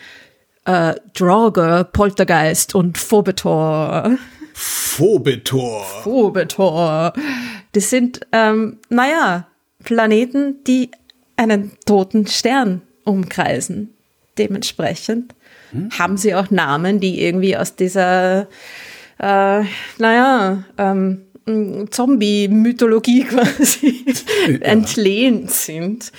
äh, 0.66 0.96
Draugr, 1.14 1.86
Poltergeist 1.86 2.76
und 2.76 2.98
Phobetor. 2.98 4.18
Phobetor. 4.54 5.84
Phobetor. 6.04 7.14
Das 7.74 7.90
sind, 7.90 8.22
ähm, 8.32 8.80
naja, 8.90 9.48
Planeten, 9.84 10.64
die 10.66 10.90
einen 11.36 11.72
toten 11.86 12.28
Stern 12.28 12.82
umkreisen. 13.04 13.94
Dementsprechend 14.38 15.36
hm. 15.72 15.90
haben 15.98 16.18
sie 16.18 16.36
auch 16.36 16.50
Namen, 16.50 17.00
die 17.00 17.22
irgendwie 17.22 17.56
aus 17.56 17.76
dieser, 17.76 18.48
äh, 19.20 19.64
naja, 20.00 20.64
ähm, 20.78 21.27
Zombie-Mythologie 21.90 23.24
quasi 23.30 24.06
ja. 24.48 24.58
entlehnt 24.60 25.52
sind. 25.52 26.12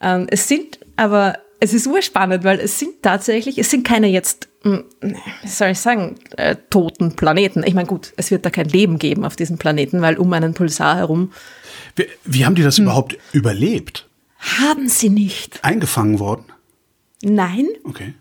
Ähm, 0.00 0.26
es 0.30 0.48
sind 0.48 0.78
aber 0.96 1.38
es 1.60 1.72
ist 1.72 1.86
urspannend, 1.86 2.44
weil 2.44 2.60
es 2.60 2.78
sind 2.78 3.02
tatsächlich, 3.02 3.58
es 3.58 3.70
sind 3.70 3.86
keine 3.86 4.08
jetzt, 4.08 4.48
wie 4.62 5.48
soll 5.48 5.70
ich 5.70 5.78
sagen, 5.78 6.16
äh, 6.36 6.56
toten 6.68 7.16
Planeten. 7.16 7.62
Ich 7.64 7.74
meine, 7.74 7.88
gut, 7.88 8.12
es 8.16 8.30
wird 8.30 8.44
da 8.44 8.50
kein 8.50 8.68
Leben 8.68 8.98
geben 8.98 9.24
auf 9.24 9.36
diesem 9.36 9.56
Planeten, 9.56 10.02
weil 10.02 10.18
um 10.18 10.32
einen 10.32 10.52
Pulsar 10.52 10.96
herum. 10.96 11.32
Wie, 11.96 12.06
wie 12.24 12.44
haben 12.44 12.54
die 12.54 12.62
das 12.62 12.76
hm. 12.76 12.84
überhaupt 12.84 13.16
überlebt? 13.32 14.08
Haben 14.38 14.88
sie 14.88 15.08
nicht. 15.08 15.64
Eingefangen 15.64 16.18
worden? 16.18 16.44
Nein. 17.22 17.68
Okay. 17.84 18.14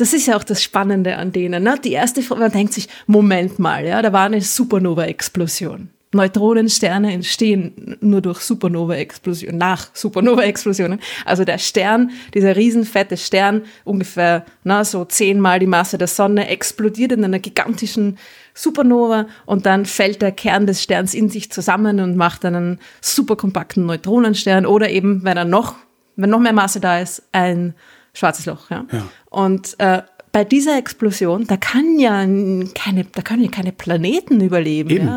Das 0.00 0.14
ist 0.14 0.26
ja 0.26 0.36
auch 0.36 0.44
das 0.44 0.62
Spannende 0.62 1.16
an 1.16 1.30
denen. 1.30 1.62
Ne? 1.62 1.74
Die 1.84 1.92
erste 1.92 2.22
man 2.34 2.50
denkt 2.50 2.72
sich, 2.72 2.88
Moment 3.06 3.58
mal, 3.58 3.84
ja, 3.84 4.00
da 4.00 4.14
war 4.14 4.24
eine 4.24 4.40
Supernova-Explosion. 4.40 5.90
Neutronensterne 6.12 7.12
entstehen 7.12 7.98
nur 8.00 8.22
durch 8.22 8.40
Supernova-Explosionen, 8.40 9.58
nach 9.58 9.94
Supernova-Explosionen. 9.94 11.00
Also 11.26 11.44
der 11.44 11.58
Stern, 11.58 12.12
dieser 12.32 12.56
riesenfette 12.56 13.18
Stern, 13.18 13.62
ungefähr 13.84 14.46
na, 14.64 14.84
so 14.86 15.04
zehnmal 15.04 15.58
die 15.58 15.66
Masse 15.66 15.98
der 15.98 16.08
Sonne, 16.08 16.48
explodiert 16.48 17.12
in 17.12 17.22
einer 17.22 17.38
gigantischen 17.38 18.16
Supernova 18.54 19.26
und 19.44 19.66
dann 19.66 19.84
fällt 19.84 20.22
der 20.22 20.32
Kern 20.32 20.66
des 20.66 20.82
Sterns 20.82 21.12
in 21.12 21.28
sich 21.28 21.52
zusammen 21.52 22.00
und 22.00 22.16
macht 22.16 22.46
einen 22.46 22.80
superkompakten 23.02 23.84
Neutronenstern 23.84 24.64
oder 24.64 24.88
eben, 24.88 25.24
wenn 25.24 25.36
er 25.36 25.44
noch, 25.44 25.74
wenn 26.16 26.30
noch 26.30 26.40
mehr 26.40 26.54
Masse 26.54 26.80
da 26.80 27.00
ist, 27.00 27.22
ein 27.32 27.74
schwarzes 28.12 28.46
Loch. 28.46 28.70
Ja. 28.70 28.86
ja. 28.92 29.08
Und 29.30 29.78
äh, 29.78 30.02
bei 30.32 30.44
dieser 30.44 30.78
Explosion, 30.78 31.46
da 31.46 31.56
kann 31.56 31.98
ja 31.98 32.24
keine, 32.74 33.04
da 33.04 33.22
können 33.22 33.42
ja 33.42 33.50
keine 33.50 33.72
Planeten 33.72 34.40
überleben. 34.40 34.90
Eben. 34.90 35.08
Ja? 35.08 35.16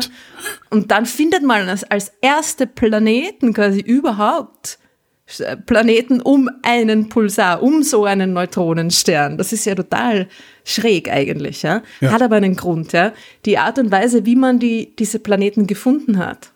Und 0.70 0.90
dann 0.90 1.06
findet 1.06 1.44
man 1.44 1.68
als, 1.68 1.84
als 1.84 2.12
erste 2.20 2.66
Planeten 2.66 3.54
quasi 3.54 3.78
überhaupt 3.80 4.78
äh, 5.38 5.56
Planeten 5.56 6.20
um 6.20 6.50
einen 6.62 7.08
Pulsar, 7.08 7.62
um 7.62 7.82
so 7.82 8.04
einen 8.04 8.32
Neutronenstern. 8.32 9.38
Das 9.38 9.52
ist 9.52 9.66
ja 9.66 9.74
total 9.74 10.28
schräg 10.64 11.10
eigentlich, 11.10 11.62
ja? 11.62 11.82
ja. 12.00 12.12
Hat 12.12 12.22
aber 12.22 12.36
einen 12.36 12.54
Grund, 12.56 12.92
ja. 12.92 13.12
Die 13.44 13.58
Art 13.58 13.78
und 13.78 13.90
Weise, 13.90 14.24
wie 14.26 14.36
man 14.36 14.58
die, 14.58 14.94
diese 14.96 15.18
Planeten 15.20 15.66
gefunden 15.66 16.18
hat, 16.18 16.50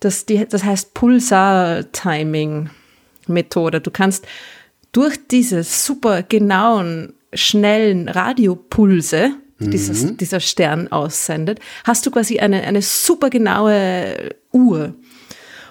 das, 0.00 0.26
die, 0.26 0.44
das 0.48 0.64
heißt 0.64 0.94
Pulsar-Timing-Methode. 0.94 3.80
Du 3.82 3.90
kannst 3.90 4.26
durch 4.92 5.16
diese 5.30 5.62
super 5.62 6.22
genauen 6.22 7.14
schnellen 7.32 8.08
Radiopulse, 8.08 9.32
mhm. 9.58 9.70
dieses, 9.70 10.16
dieser 10.16 10.40
Stern 10.40 10.90
aussendet, 10.90 11.60
hast 11.84 12.06
du 12.06 12.10
quasi 12.10 12.38
eine, 12.40 12.62
eine 12.62 12.82
super 12.82 13.30
genaue 13.30 14.30
Uhr. 14.52 14.94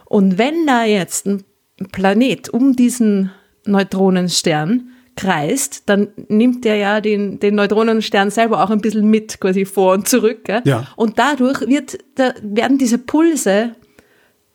Und 0.05 0.37
wenn 0.37 0.65
da 0.65 0.85
jetzt 0.85 1.27
ein 1.27 1.43
Planet 1.91 2.49
um 2.49 2.75
diesen 2.75 3.31
Neutronenstern 3.65 4.89
kreist, 5.15 5.83
dann 5.87 6.07
nimmt 6.29 6.63
der 6.63 6.77
ja 6.77 7.01
den, 7.01 7.39
den 7.39 7.55
Neutronenstern 7.55 8.31
selber 8.31 8.63
auch 8.63 8.69
ein 8.69 8.79
bisschen 8.79 9.09
mit, 9.09 9.39
quasi 9.39 9.65
vor 9.65 9.93
und 9.93 10.07
zurück. 10.07 10.45
Gell? 10.45 10.61
Ja. 10.63 10.87
Und 10.95 11.19
dadurch 11.19 11.61
wird, 11.67 11.97
da 12.15 12.33
werden 12.41 12.77
diese 12.77 12.97
Pulse 12.97 13.75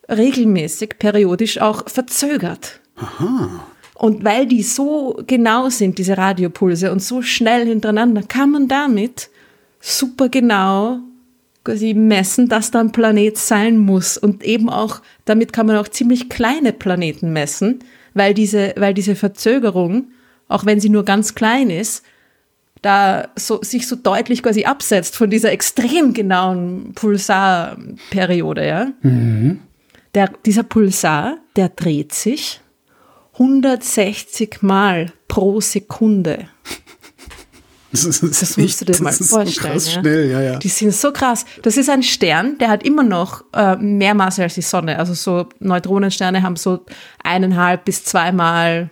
regelmäßig, 0.09 0.97
periodisch 0.97 1.61
auch 1.61 1.87
verzögert. 1.87 2.81
Aha. 2.95 3.67
Und 3.95 4.25
weil 4.25 4.45
die 4.45 4.61
so 4.61 5.21
genau 5.25 5.69
sind, 5.69 5.97
diese 5.97 6.17
Radiopulse, 6.17 6.91
und 6.91 7.01
so 7.01 7.21
schnell 7.21 7.65
hintereinander, 7.65 8.23
kann 8.23 8.51
man 8.51 8.67
damit 8.67 9.29
super 9.79 10.29
genau 10.29 10.99
quasi 11.63 11.93
messen, 11.93 12.49
dass 12.49 12.71
da 12.71 12.81
ein 12.81 12.91
Planet 12.91 13.37
sein 13.37 13.77
muss. 13.77 14.17
Und 14.17 14.43
eben 14.43 14.69
auch, 14.69 15.01
damit 15.23 15.53
kann 15.53 15.65
man 15.65 15.77
auch 15.77 15.87
ziemlich 15.87 16.29
kleine 16.29 16.73
Planeten 16.73 17.31
messen, 17.31 17.79
weil 18.13 18.33
diese, 18.33 18.73
weil 18.77 18.93
diese 18.93 19.15
Verzögerung, 19.15 20.09
auch 20.49 20.65
wenn 20.65 20.79
sie 20.79 20.89
nur 20.89 21.05
ganz 21.05 21.33
klein 21.33 21.69
ist, 21.69 22.03
da 22.81 23.29
so, 23.35 23.61
sich 23.63 23.87
so 23.87 23.95
deutlich 23.95 24.43
quasi 24.43 24.65
absetzt 24.65 25.15
von 25.15 25.29
dieser 25.29 25.51
extrem 25.51 26.13
genauen 26.13 26.91
Pulsarperiode, 26.93 28.67
ja. 28.67 28.91
Mhm. 29.01 29.61
Der, 30.13 30.29
dieser 30.45 30.63
Pulsar, 30.63 31.37
der 31.55 31.69
dreht 31.69 32.13
sich 32.13 32.61
160 33.37 34.61
Mal 34.61 35.11
pro 35.27 35.59
Sekunde. 35.61 36.47
Das, 37.91 38.03
ist, 38.03 38.23
das 38.23 38.57
musst 38.57 38.81
du 38.81 38.85
dir 38.85 39.01
mal 39.01 39.13
vorstellen. 39.13 39.79
So 39.79 39.91
ja? 39.91 40.01
Schnell, 40.01 40.29
ja, 40.29 40.41
ja. 40.41 40.55
Die 40.57 40.67
sind 40.67 40.93
so 40.93 41.13
krass. 41.13 41.45
Das 41.61 41.77
ist 41.77 41.89
ein 41.89 42.03
Stern, 42.03 42.57
der 42.57 42.69
hat 42.69 42.83
immer 42.83 43.03
noch 43.03 43.45
äh, 43.53 43.77
mehr 43.77 44.13
Masse 44.13 44.43
als 44.43 44.55
die 44.55 44.61
Sonne. 44.61 44.99
Also 44.99 45.13
so 45.13 45.47
Neutronensterne 45.59 46.43
haben 46.43 46.57
so 46.57 46.85
eineinhalb 47.23 47.85
bis 47.85 48.03
zweimal 48.03 48.89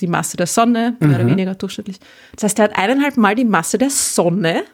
die 0.00 0.06
Masse 0.06 0.36
der 0.36 0.46
Sonne, 0.46 0.96
mehr 1.00 1.08
mhm. 1.08 1.14
oder 1.14 1.26
weniger 1.26 1.54
durchschnittlich. 1.54 1.98
Das 2.34 2.44
heißt, 2.44 2.58
der 2.58 2.64
hat 2.66 2.78
eineinhalb 2.78 3.16
Mal 3.16 3.34
die 3.34 3.44
Masse 3.44 3.78
der 3.78 3.90
Sonne, 3.90 4.64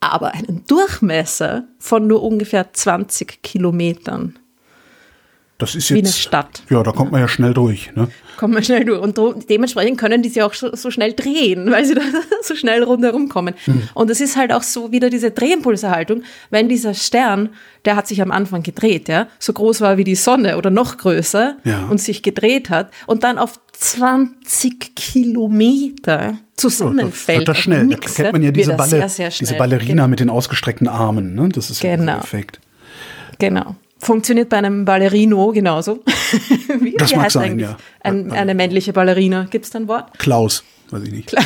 aber 0.00 0.34
einen 0.34 0.64
Durchmesser 0.66 1.64
von 1.78 2.06
nur 2.06 2.22
ungefähr 2.22 2.72
20 2.72 3.42
Kilometern. 3.42 4.38
Das 5.60 5.74
ist 5.74 5.90
jetzt, 5.90 5.96
wie 5.96 6.00
eine 6.00 6.12
Stadt. 6.12 6.62
Ja, 6.70 6.82
da 6.82 6.90
kommt 6.92 7.12
man 7.12 7.20
ja 7.20 7.28
schnell 7.28 7.52
durch. 7.52 7.94
Ne? 7.94 8.08
Kommt 8.38 8.54
man 8.54 8.64
schnell 8.64 8.84
durch. 8.84 9.00
Und 9.00 9.18
dementsprechend 9.50 9.98
können 9.98 10.22
die 10.22 10.30
sich 10.30 10.42
auch 10.42 10.54
so, 10.54 10.74
so 10.74 10.90
schnell 10.90 11.12
drehen, 11.12 11.70
weil 11.70 11.84
sie 11.84 11.94
da 11.94 12.00
so 12.42 12.54
schnell 12.54 12.82
rundherum 12.82 13.28
kommen. 13.28 13.54
Mhm. 13.66 13.82
Und 13.94 14.10
es 14.10 14.20
ist 14.20 14.36
halt 14.36 14.52
auch 14.52 14.62
so 14.62 14.90
wieder 14.90 15.10
diese 15.10 15.30
Drehimpulserhaltung, 15.30 16.22
wenn 16.48 16.68
dieser 16.68 16.94
Stern, 16.94 17.50
der 17.84 17.96
hat 17.96 18.06
sich 18.06 18.22
am 18.22 18.30
Anfang 18.30 18.62
gedreht, 18.62 19.08
ja, 19.08 19.28
so 19.38 19.52
groß 19.52 19.82
war 19.82 19.98
wie 19.98 20.04
die 20.04 20.14
Sonne 20.14 20.56
oder 20.56 20.70
noch 20.70 20.96
größer 20.96 21.56
ja. 21.64 21.86
und 21.90 22.00
sich 22.00 22.22
gedreht 22.22 22.70
hat 22.70 22.90
und 23.06 23.22
dann 23.22 23.38
auf 23.38 23.60
20 23.72 24.94
Kilometer 24.94 26.38
zusammenfällt. 26.56 27.40
Ja, 27.40 27.44
das, 27.44 27.58
schnell. 27.58 27.88
Da 27.88 27.96
kennt 27.96 28.32
man 28.32 28.42
ja 28.42 28.50
diese, 28.50 28.74
Balle, 28.74 28.90
sehr, 28.90 29.08
sehr 29.08 29.30
diese 29.30 29.54
Ballerina 29.54 29.88
genau. 29.88 30.08
mit 30.08 30.20
den 30.20 30.30
ausgestreckten 30.30 30.88
Armen. 30.88 31.34
Ne? 31.34 31.48
Das 31.50 31.70
ist 31.70 31.80
genau. 31.80 32.18
Effekt. 32.18 32.60
Genau. 33.38 33.76
Funktioniert 34.00 34.48
bei 34.48 34.56
einem 34.56 34.84
Ballerino 34.84 35.52
genauso. 35.52 36.02
Wie, 36.80 36.94
Das 36.96 37.10
wie 37.10 37.16
mag 37.16 37.30
sein, 37.30 37.52
eigentlich 37.52 37.68
ja. 37.68 37.76
Ein, 38.00 38.32
eine 38.32 38.54
männliche 38.54 38.92
Ballerina. 38.92 39.46
Gibt 39.50 39.66
es 39.66 39.70
da 39.70 39.78
ein 39.78 39.88
Wort? 39.88 40.18
Klaus, 40.18 40.64
weiß 40.90 41.02
ich 41.04 41.12
nicht. 41.12 41.34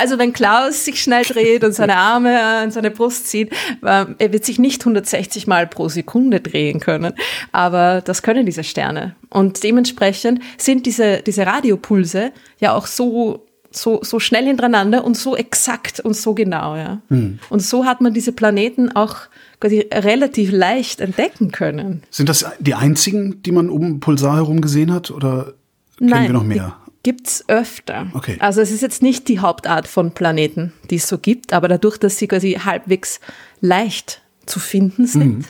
Also 0.00 0.18
wenn 0.18 0.32
Klaus 0.32 0.86
sich 0.86 1.02
schnell 1.02 1.24
dreht 1.24 1.62
und 1.62 1.74
seine 1.74 1.96
Arme 1.96 2.42
an 2.42 2.70
seine 2.70 2.90
Brust 2.90 3.28
zieht, 3.28 3.52
äh, 3.82 4.06
er 4.16 4.32
wird 4.32 4.46
sich 4.46 4.58
nicht 4.58 4.80
160 4.80 5.46
Mal 5.46 5.66
pro 5.66 5.90
Sekunde 5.90 6.40
drehen 6.40 6.80
können, 6.80 7.12
aber 7.52 8.00
das 8.00 8.22
können 8.22 8.46
diese 8.46 8.64
Sterne. 8.64 9.14
Und 9.28 9.62
dementsprechend 9.62 10.40
sind 10.56 10.86
diese, 10.86 11.20
diese 11.20 11.44
Radiopulse 11.44 12.32
ja 12.60 12.74
auch 12.74 12.86
so 12.86 13.46
so, 13.72 14.00
so 14.02 14.18
schnell 14.18 14.46
hintereinander 14.46 15.04
und 15.04 15.16
so 15.16 15.36
exakt 15.36 16.00
und 16.00 16.14
so 16.14 16.34
genau, 16.34 16.74
ja. 16.74 17.02
Und 17.50 17.60
so 17.60 17.84
hat 17.84 18.00
man 18.00 18.12
diese 18.12 18.32
Planeten 18.32 18.90
auch 18.90 19.16
quasi 19.60 19.86
relativ 19.92 20.50
leicht 20.52 21.00
entdecken 21.00 21.52
können. 21.52 22.02
Sind 22.10 22.28
das 22.28 22.46
die 22.58 22.74
einzigen, 22.74 23.42
die 23.42 23.52
man 23.52 23.68
um 23.68 24.00
Pulsar 24.00 24.36
herum 24.36 24.60
gesehen 24.60 24.92
hat? 24.92 25.10
Oder 25.10 25.52
kennen 25.98 26.24
wir 26.24 26.32
noch 26.32 26.44
mehr? 26.44 26.76
Gibt's 27.02 27.44
öfter. 27.48 28.08
Okay. 28.12 28.36
Also 28.40 28.60
es 28.60 28.70
ist 28.70 28.82
jetzt 28.82 29.02
nicht 29.02 29.28
die 29.28 29.38
Hauptart 29.38 29.88
von 29.88 30.12
Planeten, 30.12 30.72
die 30.90 30.96
es 30.96 31.08
so 31.08 31.18
gibt, 31.18 31.52
aber 31.52 31.68
dadurch, 31.68 31.96
dass 31.98 32.18
sie 32.18 32.26
quasi 32.26 32.60
halbwegs 32.62 33.20
leicht 33.60 34.20
zu 34.44 34.58
finden 34.60 35.06
sind, 35.06 35.46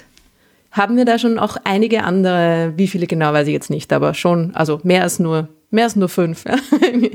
haben 0.70 0.96
wir 0.96 1.04
da 1.04 1.18
schon 1.18 1.38
auch 1.38 1.56
einige 1.64 2.04
andere, 2.04 2.74
wie 2.76 2.86
viele 2.86 3.08
genau 3.08 3.32
weiß 3.32 3.48
ich 3.48 3.52
jetzt 3.52 3.70
nicht, 3.70 3.92
aber 3.92 4.14
schon, 4.14 4.54
also 4.54 4.80
mehr 4.84 5.02
als 5.02 5.18
nur, 5.18 5.48
mehr 5.70 5.84
als 5.84 5.96
nur 5.96 6.08
fünf. 6.08 6.44
Ja. 6.44 6.56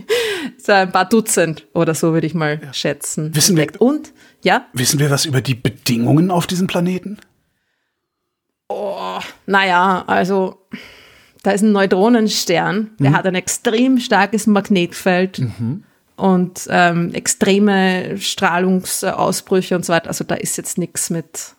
so 0.57 0.71
ein 0.71 0.91
paar 0.91 1.07
Dutzend 1.07 1.67
oder 1.73 1.93
so 1.93 2.13
würde 2.13 2.27
ich 2.27 2.33
mal 2.33 2.59
schätzen. 2.73 3.35
Wissen 3.35 3.57
wir-. 3.57 3.69
Und 3.79 4.13
ja, 4.43 4.67
Wissen 4.73 4.99
wir 4.99 5.09
was 5.09 5.25
über 5.25 5.41
die 5.41 5.55
Bedingungen 5.55 6.31
auf 6.31 6.47
diesem 6.47 6.67
Planeten? 6.67 7.17
Naja, 9.45 10.03
also 10.07 10.67
da 11.43 11.51
ist 11.51 11.61
ein 11.61 11.71
Neutronenstern, 11.71 12.91
der 12.99 13.11
hat 13.11 13.27
ein 13.27 13.35
extrem 13.35 13.99
starkes 13.99 14.47
Magnetfeld 14.47 15.43
und 16.15 16.67
ähm, 16.69 17.13
extreme 17.13 18.17
Strahlungsausbrüche 18.17 19.75
und 19.75 19.85
so 19.85 19.93
weiter. 19.93 20.07
Also 20.07 20.23
da 20.23 20.35
ist 20.35 20.57
jetzt 20.57 20.77
nichts 20.77 21.09
mit. 21.09 21.55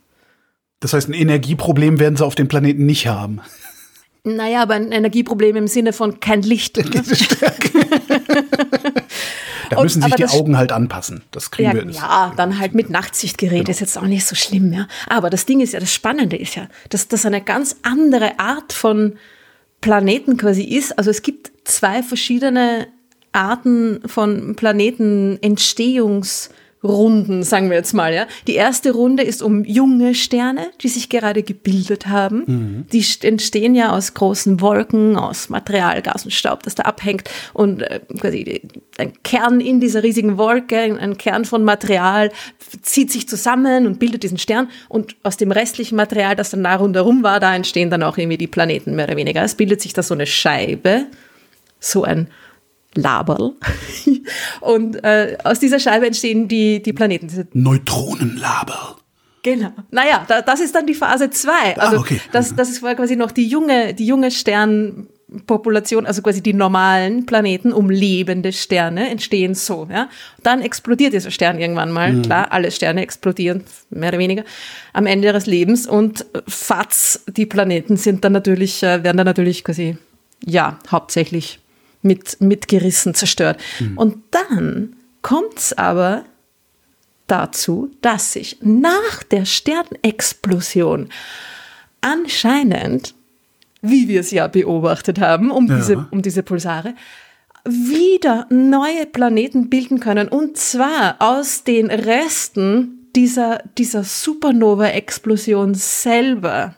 Das 0.81 0.93
heißt, 0.93 1.09
ein 1.09 1.15
Energieproblem 1.15 2.01
werden 2.01 2.17
sie 2.17 2.25
auf 2.25 2.35
dem 2.35 2.49
Planeten 2.49 2.85
nicht 2.87 3.07
haben. 3.07 3.41
Naja, 4.27 4.63
aber 4.63 4.75
ein 4.75 4.91
Energieproblem 4.93 5.57
im 5.57 5.69
Sinne 5.69 5.93
von 5.93 6.21
kein 6.21 6.43
Licht. 6.43 6.79
Da 9.71 9.79
Und- 9.79 9.83
müssen 9.85 10.03
sich 10.03 10.13
aber 10.13 10.17
die 10.17 10.29
Augen 10.33 10.57
halt 10.57 10.71
anpassen. 10.71 11.25
Das 11.33 11.51
kriegen 11.51 11.69
Ja, 11.71 11.75
wir. 11.75 11.85
Das. 11.87 11.97
ja, 11.97 12.33
dann 12.37 12.59
halt 12.61 12.75
mit 12.75 12.89
Nachtsichtgerät 12.89 13.69
ist 13.69 13.81
jetzt 13.81 13.99
auch 13.99 14.03
nicht 14.03 14.25
so 14.25 14.37
schlimm, 14.37 14.73
ja. 14.73 14.87
Aber 15.09 15.29
das 15.29 15.45
Ding 15.45 15.59
ist 15.61 15.73
ja, 15.73 15.81
das 15.81 15.93
Spannende 15.93 16.37
ist 16.37 16.55
ja, 16.55 16.69
dass 16.91 17.09
das 17.09 17.27
eine 17.27 17.41
ganz 17.41 17.75
andere 17.83 18.39
Art 18.39 18.73
von 18.73 19.15
Planeten 19.81 20.37
quasi 20.37 20.63
ist. 20.63 20.97
Also 20.99 21.11
es 21.11 21.23
gibt 21.23 21.51
zwei 21.65 22.03
verschiedene 22.05 22.87
Arten 23.33 24.01
von 24.07 24.55
Planetenentstehungsrunden, 26.87 27.43
sagen 27.43 27.71
wir 27.71 27.77
jetzt 27.77 27.93
mal, 27.93 28.15
ja. 28.15 28.27
Die 28.47 28.55
erste 28.55 28.93
Runde 28.93 29.23
ist 29.23 29.43
um 29.43 29.65
junge 29.65 30.15
Sterne, 30.15 30.69
die 30.83 30.89
sich 30.89 31.09
gerade 31.09 31.43
gebildet 31.43 32.07
haben. 32.07 32.87
Die 32.93 33.03
st- 33.03 33.27
entstehen 33.27 33.75
ja 33.75 33.93
aus 33.93 34.15
großen 34.15 34.61
Wolken, 34.61 35.17
aus 35.17 35.49
Material, 35.49 36.01
Gas 36.03 36.25
und 36.25 36.31
Staub, 36.33 36.63
das 36.63 36.75
da 36.75 36.85
abhängt 36.85 37.29
und 37.53 37.83
äh, 37.83 38.01
quasi 38.21 38.45
die- 38.45 38.63
ein 38.99 39.13
Kern 39.23 39.61
in 39.61 39.81
dieser 39.81 40.03
riesigen 40.03 40.39
Wolke, 40.39 40.79
ein- 40.79 40.99
ein 40.99 41.19
Kern 41.19 41.45
von 41.45 41.65
Material 41.65 42.31
zieht 42.83 43.13
sich 43.13 43.29
zusammen 43.29 43.87
und 43.87 43.99
bildet 43.99 44.23
diesen 44.23 44.39
Stern 44.39 44.69
und 44.89 45.17
aus 45.23 45.37
dem 45.37 45.51
restlichen 45.53 45.97
Material, 45.97 46.37
das 46.37 46.51
dann 46.51 46.63
nah 46.63 46.77
rundherum 46.77 47.23
war, 47.23 47.41
da 47.41 47.55
entstehen 47.55 47.91
dann 47.91 48.03
auch 48.03 48.19
irgendwie 48.19 48.39
die 48.39 48.47
Planeten 48.47 48.95
mehr 48.97 49.07
oder 49.07 49.17
weniger. 49.17 49.43
Es 49.43 49.55
bildet 49.55 49.81
sich 49.81 49.93
da 49.93 50.03
so 50.03 50.15
eine 50.15 50.27
Scheibe, 50.27 51.07
so 51.81 52.05
ein 52.05 52.29
Laberl. 52.97 53.53
Und 54.61 55.03
äh, 55.05 55.37
aus 55.45 55.61
dieser 55.61 55.79
Scheibe 55.79 56.07
entstehen 56.07 56.49
die, 56.49 56.83
die 56.83 56.93
Planeten. 56.93 57.29
Diese 57.29 57.47
Neutronenlaber. 57.53 58.97
Genau. 59.47 59.71
Naja, 59.93 60.25
da, 60.27 60.43
das 60.43 60.59
ist 60.59 60.75
dann 60.75 60.89
die 60.89 60.95
Phase 60.95 61.31
2. 61.31 61.77
Also 61.77 61.99
Ah, 61.99 62.01
okay. 62.01 62.21
das, 62.33 62.57
das 62.57 62.69
ist 62.69 62.81
quasi 62.81 63.15
noch 63.15 63.31
die 63.31 63.47
junge, 63.47 63.95
die 63.95 64.05
junge 64.05 64.33
Sternpopulation, 64.33 66.05
also 66.05 66.21
quasi 66.21 66.43
die 66.43 66.53
normalen 66.53 67.27
Planeten 67.27 67.73
um 67.73 67.89
lebende 67.89 68.53
Sterne 68.53 69.09
entstehen 69.09 69.55
so. 69.55 69.87
Ja? 69.89 70.09
Dann 70.43 70.63
explodiert 70.63 71.13
dieser 71.13 71.31
Stern 71.31 71.61
irgendwann 71.61 71.93
mal. 71.93 72.13
Mhm. 72.13 72.23
Klar, 72.23 72.51
alle 72.51 72.73
Sterne 72.73 73.03
explodieren, 73.03 73.63
mehr 73.91 74.09
oder 74.09 74.19
weniger, 74.19 74.43
am 74.93 75.07
Ende 75.07 75.29
ihres 75.29 75.47
Lebens. 75.47 75.87
Und 75.87 76.23
äh, 76.35 76.43
fatz, 76.49 77.23
die 77.29 77.47
Planeten 77.47 77.97
sind 77.97 78.25
dann 78.25 78.33
natürlich, 78.33 78.83
äh, 78.83 79.05
werden 79.05 79.19
dann 79.19 79.27
natürlich 79.27 79.63
quasi, 79.63 79.97
ja, 80.45 80.81
hauptsächlich 80.91 81.61
mit, 82.07 82.41
mitgerissen, 82.41 83.15
zerstört. 83.15 83.61
Mhm. 83.81 83.99
Und 83.99 84.17
dann 84.31 84.97
kommt's 85.23 85.73
aber 85.73 86.25
dazu, 87.27 87.91
dass 88.03 88.33
sich 88.33 88.59
nach 88.63 89.23
der 89.31 89.45
Sternexplosion 89.45 91.09
anscheinend, 92.01 93.15
wie 93.83 94.09
wir 94.09 94.21
es 94.21 94.31
ja 94.31 94.47
beobachtet 94.47 95.21
haben, 95.21 95.51
um, 95.51 95.67
Ja. 95.67 95.77
diese, 95.77 96.07
um 96.11 96.23
diese 96.23 96.43
Pulsare, 96.43 96.95
wieder 97.65 98.47
neue 98.49 99.07
Planeten 99.07 99.69
bilden 99.69 99.99
können. 99.99 100.29
Und 100.29 100.57
zwar 100.57 101.17
aus 101.19 101.65
den 101.65 101.91
Resten 101.91 103.09
dieser, 103.17 103.63
dieser 103.77 104.05
Supernova-Explosion 104.05 105.75
selber. 105.75 106.77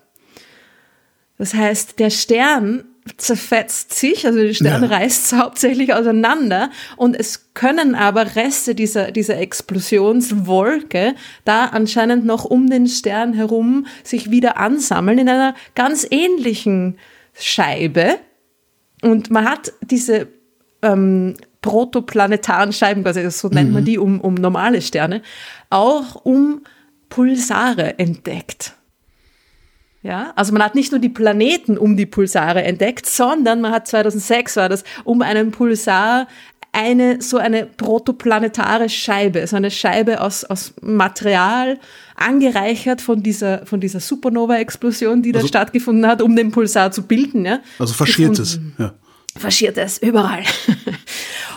Das 1.37 1.53
heißt, 1.53 1.99
der 1.99 2.11
Stern 2.11 2.85
zerfetzt 3.16 3.94
sich, 3.94 4.27
also 4.27 4.38
der 4.38 4.55
Stern 4.55 4.83
Ja. 4.83 4.88
reißt 4.88 5.33
hauptsächlich 5.35 5.94
auseinander 5.94 6.71
und 6.97 7.18
es 7.18 7.55
können 7.55 7.94
aber 7.94 8.37
Reste 8.37 8.75
dieser, 8.75 9.11
dieser 9.11 9.38
Explosionswolke 9.38 11.14
da 11.44 11.66
anscheinend 11.66 12.25
noch 12.25 12.44
um 12.44 12.68
den 12.68 12.87
Stern 12.87 13.33
herum 13.33 13.87
sich 14.05 14.31
wieder 14.31 14.59
ansammeln 14.59 15.18
in 15.18 15.29
einer 15.29 15.55
ganz 15.75 16.07
ähnlichen 16.11 16.99
Scheibe. 17.35 18.16
Und 19.03 19.31
man 19.31 19.44
hat 19.49 19.73
diese 19.81 20.29
ähm, 20.83 21.35
protoplanetaren 21.61 22.73
Scheiben, 22.73 23.03
quasi 23.03 23.29
so 23.31 23.49
nennt 23.49 23.73
man 23.73 23.85
die 23.85 23.99
um, 23.99 24.21
um 24.21 24.35
normale 24.35 24.81
Sterne, 24.81 25.23
auch 25.71 26.25
um 26.25 26.62
Pulsare 27.09 27.99
entdeckt. 27.99 28.75
Ja, 30.03 30.33
also 30.37 30.53
man 30.53 30.63
hat 30.63 30.75
nicht 30.77 30.93
nur 30.93 31.01
die 31.01 31.09
Planeten 31.09 31.77
um 31.77 31.97
die 31.97 32.07
Pulsare 32.07 32.63
entdeckt, 32.63 33.07
sondern 33.07 33.61
man 33.61 33.73
hat 33.73 33.89
2006 33.89 34.57
war 34.57 34.69
das 34.69 34.85
um 35.05 35.23
einen 35.23 35.51
Pulsar 35.51 36.29
eine 36.71 37.21
so 37.23 37.39
eine 37.39 37.65
protoplanetare 37.67 38.89
Scheibe, 38.89 39.47
so 39.47 39.57
eine 39.57 39.71
Scheibe 39.71 40.21
aus, 40.21 40.45
aus 40.45 40.75
Material 40.83 41.79
angereichert 42.15 43.01
von 43.01 43.23
dieser 43.23 43.65
von 43.67 43.81
dieser 43.81 44.01
Supernova-Explosion, 44.01 45.23
die 45.23 45.33
da 45.33 45.39
Also- 45.39 45.49
stattgefunden 45.49 46.07
hat, 46.07 46.23
um 46.23 46.37
den 46.37 46.53
Pulsar 46.53 46.93
zu 46.93 47.03
bilden. 47.03 47.45
Ja, 47.47 47.59
Also 47.79 47.95
faschiert 47.95 48.39
es. 48.39 48.53
gefunden 48.55 48.75
Ja. 48.79 48.95
faschiert 49.37 49.79
es 49.79 49.99
überall. 49.99 50.45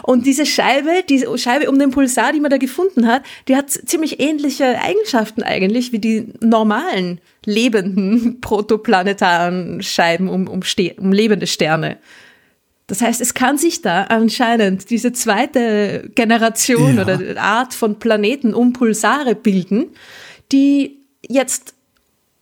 Und 0.03 0.25
diese 0.25 0.45
Scheibe, 0.45 1.03
diese 1.07 1.37
Scheibe 1.37 1.69
um 1.69 1.77
den 1.79 1.91
Pulsar, 1.91 2.33
die 2.33 2.39
man 2.39 2.51
da 2.51 2.57
gefunden 2.57 3.07
hat, 3.07 3.23
die 3.47 3.55
hat 3.55 3.69
ziemlich 3.69 4.19
ähnliche 4.19 4.81
Eigenschaften 4.81 5.43
eigentlich 5.43 5.91
wie 5.91 5.99
die 5.99 6.33
normalen 6.41 7.19
lebenden 7.45 8.39
protoplanetaren 8.41 9.81
Scheiben 9.81 10.29
um, 10.29 10.47
um, 10.47 10.61
um 10.97 11.11
lebende 11.11 11.47
Sterne. 11.47 11.97
Das 12.87 13.01
heißt, 13.01 13.21
es 13.21 13.33
kann 13.33 13.57
sich 13.57 13.81
da 13.81 14.03
anscheinend 14.03 14.89
diese 14.89 15.13
zweite 15.13 16.09
Generation 16.13 16.97
Ja. 16.97 17.03
oder 17.03 17.41
Art 17.41 17.73
von 17.73 17.99
Planeten 17.99 18.53
um 18.53 18.73
Pulsare 18.73 19.33
bilden, 19.33 19.91
die 20.51 20.97
jetzt 21.27 21.73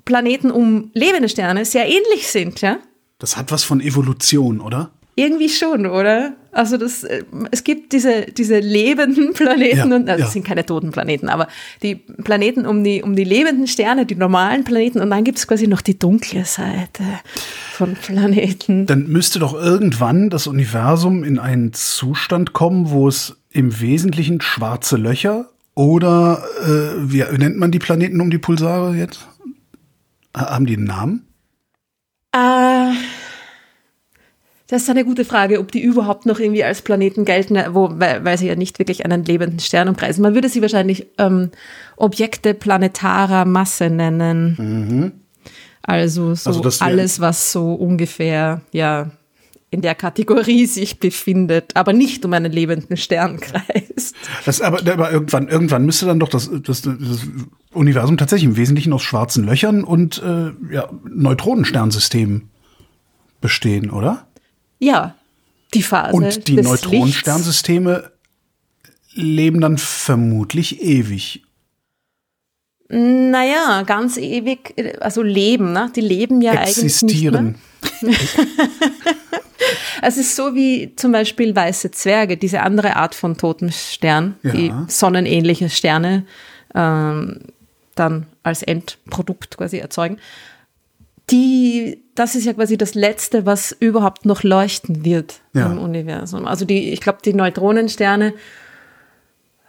Planeten 0.06 0.50
um 0.50 0.90
lebende 0.96 1.30
Sterne 1.30 1.66
sehr 1.66 1.86
ähnlich 1.86 2.28
sind, 2.28 2.62
ja? 2.62 2.80
Das 3.20 3.38
hat 3.38 3.52
was 3.52 3.64
von 3.64 3.80
Evolution, 3.80 4.60
oder? 4.60 4.90
Irgendwie 5.20 5.50
schon, 5.50 5.86
oder? 5.86 6.34
Also 6.52 6.78
das, 6.78 7.04
äh, 7.04 7.24
es 7.52 7.64
gibt 7.64 7.94
diese, 7.94 8.26
diese 8.26 8.60
lebenden 8.60 9.34
Planeten 9.40 9.90
Ja, 9.90 9.96
und 9.96 10.10
also 10.10 10.22
ja. 10.22 10.26
es 10.28 10.34
sind 10.34 10.46
keine 10.46 10.66
toten 10.66 10.92
Planeten, 10.92 11.30
aber 11.30 11.48
die 11.84 11.96
Planeten 11.96 12.66
um 12.66 12.84
die, 12.84 13.04
um 13.04 13.16
die 13.16 13.24
lebenden 13.24 13.68
Sterne, 13.68 14.06
die 14.06 14.16
normalen 14.16 14.64
Planeten 14.64 15.00
und 15.00 15.10
dann 15.12 15.24
gibt 15.24 15.38
es 15.38 15.48
quasi 15.48 15.68
noch 15.68 15.82
die 15.82 16.00
dunkle 16.00 16.46
Seite 16.46 17.04
von 17.74 17.94
Planeten. 17.94 18.86
Dann 18.88 19.08
müsste 19.08 19.40
doch 19.40 19.54
irgendwann 19.54 20.30
das 20.30 20.48
Universum 20.48 21.24
in 21.24 21.38
einen 21.38 21.74
Zustand 21.74 22.54
kommen, 22.54 22.90
wo 22.90 23.08
es 23.08 23.36
im 23.52 23.80
Wesentlichen 23.80 24.42
schwarze 24.42 24.98
Löcher 24.98 25.50
oder 25.76 26.44
äh, 26.64 27.12
wie 27.12 27.24
nennt 27.38 27.58
man 27.58 27.72
die 27.72 27.80
Planeten 27.80 28.20
um 28.22 28.30
die 28.32 28.38
Pulsare 28.40 28.96
jetzt? 28.96 29.28
Ha- 30.36 30.50
Haben 30.52 30.66
die 30.66 30.76
einen 30.78 30.86
Namen? 30.86 31.26
Äh, 32.36 32.92
das 34.70 34.84
ist 34.84 34.90
eine 34.90 35.04
gute 35.04 35.26
Frage, 35.26 35.60
ob 35.60 35.72
die 35.72 35.82
überhaupt 35.82 36.28
noch 36.28 36.40
irgendwie 36.40 36.64
als 36.64 36.84
Planeten 36.84 37.26
gelten, 37.26 37.58
wo, 37.72 37.90
weil, 37.94 38.24
weil 38.24 38.38
sie 38.38 38.48
ja 38.48 38.56
nicht 38.56 38.78
wirklich 38.78 39.04
einen 39.04 39.26
lebenden 39.26 39.60
Stern 39.60 39.90
umkreisen. 39.90 40.22
Man 40.22 40.36
würde 40.36 40.48
sie 40.48 40.62
wahrscheinlich 40.62 41.08
ähm, 41.18 41.50
Objekte 41.98 42.54
planetarer 42.54 43.46
Masse 43.46 43.90
nennen. 43.90 45.24
Also 45.82 46.36
so 46.36 46.62
Also 46.62 46.86
alles, 46.86 47.20
was 47.20 47.52
so 47.52 47.74
ungefähr, 47.74 48.62
ja, 48.72 49.10
in 49.72 49.82
der 49.82 49.96
Kategorie 49.96 50.68
sich 50.68 51.00
befindet, 51.00 51.76
aber 51.76 51.94
nicht 51.94 52.24
um 52.24 52.34
einen 52.34 52.52
lebenden 52.52 52.96
Stern 52.96 53.40
kreist. 53.40 54.16
Das, 54.46 54.62
aber, 54.62 54.80
aber 54.80 55.12
irgendwann, 55.12 55.48
irgendwann 55.48 55.86
müsste 55.86 56.06
dann 56.06 56.20
doch 56.20 56.30
das, 56.30 56.50
das, 56.64 56.84
das 56.84 57.28
Universum 57.74 58.18
tatsächlich 58.18 58.50
im 58.50 58.58
Wesentlichen 58.58 58.94
aus 58.94 59.02
schwarzen 59.02 59.46
Löchern 59.46 59.84
und 59.84 60.22
äh, 60.24 60.52
ja, 60.74 60.90
Neutronensternsystemen 61.08 62.50
bestehen, 63.42 63.90
oder? 63.90 64.28
Ja, 64.80 65.16
die 65.74 65.84
Phase 65.84 66.14
Und 66.16 66.48
die 66.48 66.56
Neutronensternsysteme 66.56 68.12
leben 69.14 69.62
dann 69.62 69.78
vermutlich 69.78 70.82
ewig. 70.82 71.44
Naja, 72.92 73.84
ganz 73.84 74.18
ewig, 74.18 74.74
also 75.00 75.22
leben, 75.22 75.74
ne? 75.74 75.92
Die 75.96 76.02
leben 76.02 76.42
ja 76.42 76.54
eigentlich 76.54 76.78
nicht 76.78 76.86
Existieren. 76.86 77.56
Es 80.02 80.18
ist 80.18 80.36
so 80.36 80.56
wie 80.56 80.96
zum 80.96 81.12
Beispiel 81.12 81.56
weiße 81.56 81.92
Zwerge, 81.92 82.38
diese 82.38 82.62
andere 82.62 82.96
Art 82.96 83.16
von 83.16 83.38
totem 83.38 83.72
Stern, 83.72 84.36
die 84.44 84.68
Ja. 84.68 84.86
sonnenähnliche 84.88 85.70
Sterne 85.70 86.26
ähm, 86.74 87.40
dann 87.96 88.26
als 88.44 88.64
Endprodukt 88.64 89.58
quasi 89.58 89.78
erzeugen. 89.78 90.18
Die, 91.32 92.02
das 92.16 92.36
ist 92.36 92.46
ja 92.46 92.54
quasi 92.54 92.78
das 92.78 92.96
Letzte, 92.96 93.46
was 93.46 93.72
überhaupt 93.72 94.26
noch 94.26 94.44
leuchten 94.44 95.06
wird 95.06 95.42
Ja. 95.54 95.68
im 95.72 95.78
Universum. 95.78 96.46
Also 96.48 96.66
die, 96.66 96.92
ich 96.92 97.02
glaube, 97.02 97.20
die 97.24 97.34
Neutronensterne, 97.34 98.34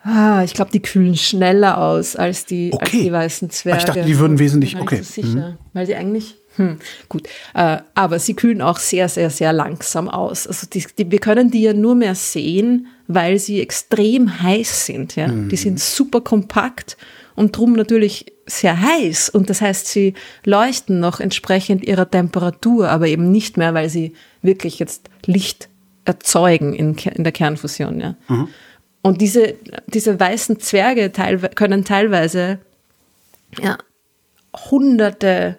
ah, 0.04 0.42
ich 0.44 0.54
glaube, 0.54 0.70
die 0.70 0.80
kühlen 0.80 1.16
schneller 1.16 1.78
aus 1.78 2.16
als 2.16 2.46
die, 2.46 2.72
als 2.72 2.82
Okay. 2.82 3.02
die 3.04 3.12
weißen 3.12 3.48
Ah, 3.48 3.52
Zwerge. 3.52 3.78
ich 3.78 3.84
dachte, 3.84 4.02
die 4.02 4.18
würden 4.18 4.38
wesentlich- 4.38 4.78
okay. 4.80 5.02
so 5.02 5.22
sicher, 5.22 5.58
weil 5.72 5.86
sie 5.86 5.94
eigentlich, 5.94 6.36
hm, 6.56 6.78
gut. 7.08 7.28
Äh, 7.54 7.78
aber 7.94 8.18
sie 8.18 8.34
kühlen 8.34 8.62
auch 8.62 8.78
sehr, 8.78 9.08
sehr, 9.08 9.30
sehr 9.30 9.52
langsam 9.52 10.08
aus. 10.08 10.46
Also 10.46 10.66
die, 10.66 10.84
die, 10.98 11.10
wir 11.10 11.18
können 11.18 11.50
die 11.50 11.62
ja 11.62 11.74
nur 11.74 11.94
mehr 11.94 12.14
sehen, 12.14 12.86
weil 13.06 13.38
sie 13.38 13.60
extrem 13.60 14.42
heiß 14.42 14.86
sind. 14.86 15.16
Ja? 15.16 15.28
Die 15.28 15.56
sind 15.56 15.78
super 15.80 16.20
kompakt 16.20 16.96
und 17.40 17.56
drum 17.56 17.72
natürlich 17.72 18.34
sehr 18.44 18.78
heiß. 18.78 19.30
Und 19.30 19.48
das 19.48 19.62
heißt, 19.62 19.86
sie 19.86 20.12
leuchten 20.44 21.00
noch 21.00 21.20
entsprechend 21.20 21.82
ihrer 21.82 22.10
Temperatur, 22.10 22.90
aber 22.90 23.06
eben 23.06 23.32
nicht 23.32 23.56
mehr, 23.56 23.72
weil 23.72 23.88
sie 23.88 24.12
wirklich 24.42 24.78
jetzt 24.78 25.08
Licht 25.24 25.70
erzeugen 26.04 26.74
in, 26.74 26.98
in 26.98 27.24
der 27.24 27.32
Kernfusion. 27.32 27.98
Ja? 27.98 28.14
Und 29.00 29.22
diese, 29.22 29.54
diese 29.86 30.20
weißen 30.20 30.60
Zwerge 30.60 31.12
teilwe 31.12 31.48
können 31.48 31.86
teilweise 31.86 32.58
ja, 33.58 33.78
hunderte 34.70 35.56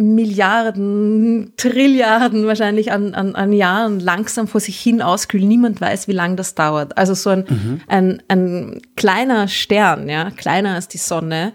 Milliarden, 0.00 1.52
Trilliarden 1.58 2.46
wahrscheinlich 2.46 2.90
an, 2.90 3.14
an, 3.14 3.34
an 3.34 3.52
Jahren 3.52 4.00
langsam 4.00 4.48
vor 4.48 4.60
sich 4.60 4.80
hin 4.80 5.02
auskühlen. 5.02 5.46
Niemand 5.46 5.78
weiß, 5.78 6.08
wie 6.08 6.12
lange 6.12 6.36
das 6.36 6.54
dauert. 6.54 6.96
Also 6.96 7.12
so 7.12 7.28
ein, 7.28 7.44
ein, 7.86 8.22
ein 8.28 8.80
kleiner 8.96 9.46
Stern, 9.46 10.08
ja, 10.08 10.30
kleiner 10.30 10.74
als 10.74 10.88
die 10.88 10.96
Sonne, 10.96 11.52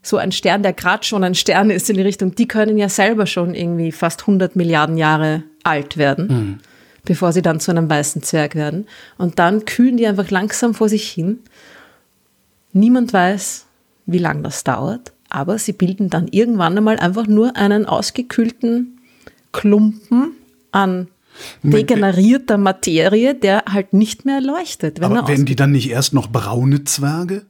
so 0.00 0.16
ein 0.16 0.30
Stern, 0.30 0.62
der 0.62 0.74
gerade 0.74 1.04
schon 1.04 1.24
ein 1.24 1.34
Stern 1.34 1.70
ist 1.70 1.90
in 1.90 1.96
die 1.96 2.02
Richtung, 2.02 2.36
die 2.36 2.46
können 2.46 2.78
ja 2.78 2.88
selber 2.88 3.26
schon 3.26 3.52
irgendwie 3.52 3.90
fast 3.90 4.20
100 4.20 4.54
Milliarden 4.54 4.96
Jahre 4.96 5.42
alt 5.64 5.96
werden, 5.96 6.60
bevor 7.04 7.32
sie 7.32 7.42
dann 7.42 7.58
zu 7.58 7.72
einem 7.72 7.90
weißen 7.90 8.22
Zwerg 8.22 8.54
werden. 8.54 8.86
Und 9.16 9.40
dann 9.40 9.64
kühlen 9.64 9.96
die 9.96 10.06
einfach 10.06 10.30
langsam 10.30 10.72
vor 10.72 10.88
sich 10.88 11.10
hin. 11.10 11.40
Niemand 12.72 13.12
weiß, 13.12 13.66
wie 14.06 14.18
lange 14.18 14.42
das 14.42 14.62
dauert, 14.62 15.12
aber 15.30 15.58
sie 15.58 15.72
bilden 15.72 16.10
dann 16.10 16.28
irgendwann 16.28 16.76
einmal 16.76 16.98
einfach 16.98 17.26
nur 17.26 17.56
einen 17.56 17.86
ausgekühlten 17.86 19.00
Klumpen 19.52 20.32
an 20.72 21.08
degenerierter 21.62 22.58
Materie, 22.58 23.34
der 23.34 23.64
halt 23.68 23.92
nicht 23.92 24.24
mehr 24.24 24.40
leuchtet. 24.40 25.00
Wenn 25.00 25.12
er 25.12 25.18
Aber 25.20 25.28
werden 25.28 25.46
die 25.46 25.56
dann 25.56 25.72
nicht 25.72 25.90
erst 25.90 26.14
noch 26.14 26.28
braune 26.28 26.84
Zwerge? 26.84 27.46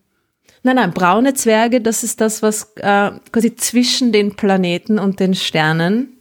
Nein, 0.62 0.77
nein, 0.77 0.93
braune 0.93 1.35
Zwerge, 1.35 1.81
das 1.81 2.03
ist 2.03 2.21
das, 2.21 2.43
was 2.43 2.73
äh, 2.77 3.12
quasi 3.33 3.55
zwischen 3.57 4.12
den 4.12 4.35
Planeten 4.35 4.99
und 4.99 5.21
den 5.21 5.35
Sternen 5.35 6.17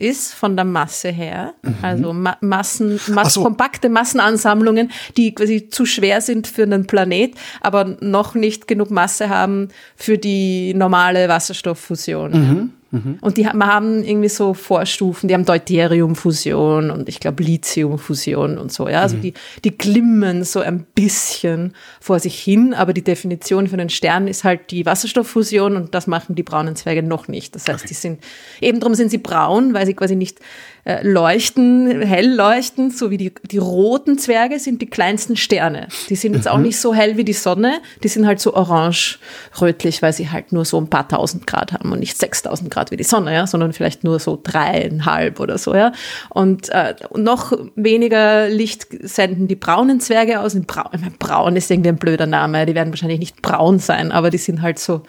ist, 0.00 0.32
von 0.34 0.56
der 0.56 0.64
Masse 0.64 1.10
her. 1.10 1.54
Also 1.82 2.12
Ma 2.12 2.36
Massen, 2.40 2.94
Mass 2.94 3.08
Mhm. 3.08 3.18
Ach 3.18 3.30
so. 3.30 3.42
kompakte 3.42 3.88
Massenansammlungen, 3.88 4.90
die 5.16 5.34
quasi 5.34 5.68
zu 5.68 5.86
schwer 5.86 6.20
sind 6.20 6.46
für 6.46 6.62
einen 6.62 6.86
Planet, 6.86 7.34
aber 7.60 7.96
noch 8.00 8.34
nicht 8.34 8.66
genug 8.66 8.90
Masse 8.90 9.28
haben 9.28 9.68
für 9.96 10.18
die 10.18 10.74
normale 10.74 11.28
Wasserstofffusion. 11.28 12.32
Mhm, 12.32 12.72
Und 13.20 13.36
die 13.36 13.46
haben- 13.46 13.64
haben 13.64 14.02
irgendwie 14.02 14.28
so 14.28 14.52
Vorstufen, 14.52 15.28
die 15.28 15.34
haben 15.34 15.44
Deuteriumfusion 15.44 16.90
und 16.90 17.08
ich 17.08 17.20
glaube 17.20 17.42
Lithiumfusion 17.42 18.58
und 18.58 18.72
so. 18.72 18.88
Ja, 18.88 19.02
also 19.02 19.16
Mhm. 19.16 19.20
die, 19.22 19.34
die 19.64 19.76
glimmen 19.78 20.42
so 20.44 20.60
ein 20.60 20.84
bisschen 20.94 21.74
vor 22.00 22.18
sich 22.18 22.38
hin, 22.40 22.74
aber 22.74 22.92
die 22.92 23.04
Definition 23.04 23.68
für 23.68 23.74
einen 23.74 23.90
Stern 23.90 24.26
ist 24.26 24.42
halt 24.44 24.70
die 24.72 24.86
Wasserstofffusion 24.86 25.76
und 25.76 25.94
das 25.94 26.06
machen 26.08 26.34
die 26.34 26.42
braunen 26.42 26.74
Zwerge 26.74 27.02
noch 27.02 27.28
nicht. 27.28 27.54
Das 27.54 27.68
heißt, 27.68 27.88
die 27.88 27.94
sind, 27.94 28.20
eben 28.60 28.80
darum 28.80 28.94
sind 28.94 29.10
sie 29.10 29.18
braun, 29.18 29.72
weil 29.74 29.86
sie 29.86 29.94
quasi 29.94 30.16
nicht 30.16 30.38
äh, 30.84 31.06
leuchten, 31.06 32.02
hell 32.02 32.34
leuchten, 32.34 32.90
so 32.90 33.10
wie 33.10 33.16
die, 33.16 33.32
die 33.50 33.58
roten 33.58 34.18
Zwerge 34.18 34.58
sind 34.58 34.80
die 34.80 34.86
kleinsten 34.86 35.36
Sterne. 35.36 35.88
Die 36.08 36.16
sind 36.16 36.34
jetzt 36.34 36.48
auch 36.48 36.58
nicht 36.58 36.78
so 36.78 36.94
hell 36.94 37.16
wie 37.16 37.24
die 37.24 37.32
Sonne, 37.32 37.80
die 38.02 38.08
sind 38.08 38.26
halt 38.26 38.40
so 38.40 38.54
orange-rötlich, 38.54 40.02
weil 40.02 40.12
sie 40.12 40.30
halt 40.30 40.52
nur 40.52 40.64
so 40.64 40.78
ein 40.80 40.88
paar 40.88 41.08
tausend 41.08 41.46
Grad 41.46 41.72
haben 41.72 41.92
und 41.92 42.00
nicht 42.00 42.18
6000 42.18 42.70
Grad 42.70 42.90
wie 42.90 42.96
die 42.96 43.04
Sonne, 43.04 43.34
ja, 43.34 43.46
sondern 43.46 43.72
vielleicht 43.72 44.04
nur 44.04 44.18
so 44.18 44.38
dreieinhalb 44.42 45.40
oder 45.40 45.58
so, 45.58 45.74
ja. 45.74 45.92
Und 46.30 46.68
äh, 46.70 46.94
noch 47.14 47.52
weniger 47.76 48.48
Licht 48.48 48.86
senden 49.02 49.48
die 49.48 49.56
braunen 49.56 50.00
Zwerge 50.00 50.40
aus. 50.40 50.54
Braun, 50.60 50.90
ich 50.92 51.00
meine, 51.00 51.14
braun 51.18 51.56
ist 51.56 51.70
irgendwie 51.70 51.90
ein 51.90 51.96
blöder 51.96 52.26
Name, 52.26 52.66
die 52.66 52.74
werden 52.74 52.90
wahrscheinlich 52.90 53.20
nicht 53.20 53.42
braun 53.42 53.78
sein, 53.78 54.12
aber 54.12 54.30
die 54.30 54.38
sind 54.38 54.62
halt 54.62 54.78
so, 54.78 55.02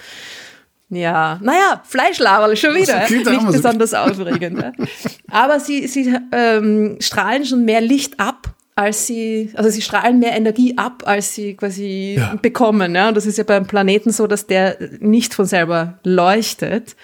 ja, 0.91 1.39
naja, 1.41 1.81
Fleischlaberl 1.85 2.55
schon 2.55 2.75
wieder. 2.75 2.99
Das 2.99 3.07
klingt 3.07 3.25
nicht 3.25 3.41
so. 3.41 3.51
besonders 3.51 3.93
aufregend. 3.93 4.61
ja. 4.61 4.71
Aber 5.31 5.59
sie, 5.59 5.87
sie 5.87 6.13
ähm, 6.31 6.97
strahlen 6.99 7.45
schon 7.45 7.65
mehr 7.65 7.81
Licht 7.81 8.19
ab, 8.19 8.49
als 8.75 9.07
sie, 9.07 9.51
also 9.55 9.69
sie 9.69 9.81
strahlen 9.81 10.19
mehr 10.19 10.33
Energie 10.33 10.77
ab, 10.77 11.03
als 11.05 11.33
sie 11.33 11.55
quasi 11.55 12.15
Ja. 12.17 12.35
bekommen. 12.41 12.93
Ja? 12.93 13.07
Und 13.07 13.15
das 13.17 13.25
ist 13.25 13.37
ja 13.37 13.43
beim 13.43 13.65
Planeten 13.67 14.11
so, 14.11 14.27
dass 14.27 14.47
der 14.47 14.77
nicht 14.99 15.33
von 15.33 15.45
selber 15.45 15.99
leuchtet. 16.03 16.95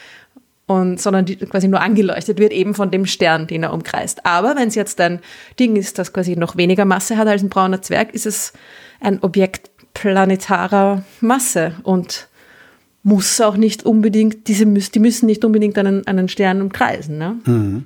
Und, 0.69 1.00
sondern 1.00 1.23
die 1.23 1.38
quasi 1.38 1.69
nur 1.69 1.80
angeleuchtet 1.80 2.39
wird, 2.39 2.52
eben 2.52 2.73
von 2.73 2.91
dem 2.91 3.06
Stern, 3.06 3.47
den 3.47 3.63
er 3.63 3.71
umkreist. 3.71 4.26
Aber 4.26 4.58
wenn 4.58 4.67
es 4.67 4.76
jetzt 4.76 5.00
ein 5.00 5.21
Ding 5.58 5.78
ist, 5.78 5.97
das 5.97 6.12
quasi 6.12 6.36
noch 6.36 6.58
weniger 6.58 6.84
Masse 6.84 7.15
hat 7.15 7.26
als 7.30 7.41
ein 7.41 7.47
brauner 7.47 7.82
Zwerg, 7.82 8.13
ist 8.13 8.26
es 8.26 8.52
ein 9.00 9.23
Objekt 9.23 9.71
planetarer 9.93 11.04
Masse 11.21 11.76
und 11.84 12.28
muss 13.08 13.39
auch 13.39 13.56
nicht 13.56 13.86
unbedingt, 13.86 14.50
diese 14.50 14.65
müssen, 14.65 14.91
die 14.91 15.00
müssen 15.00 15.28
nicht 15.28 15.46
unbedingt 15.46 15.78
einen, 15.78 16.06
einen 16.08 16.28
Stern 16.28 16.62
umkreisen. 16.62 17.17
Ne? 17.17 17.86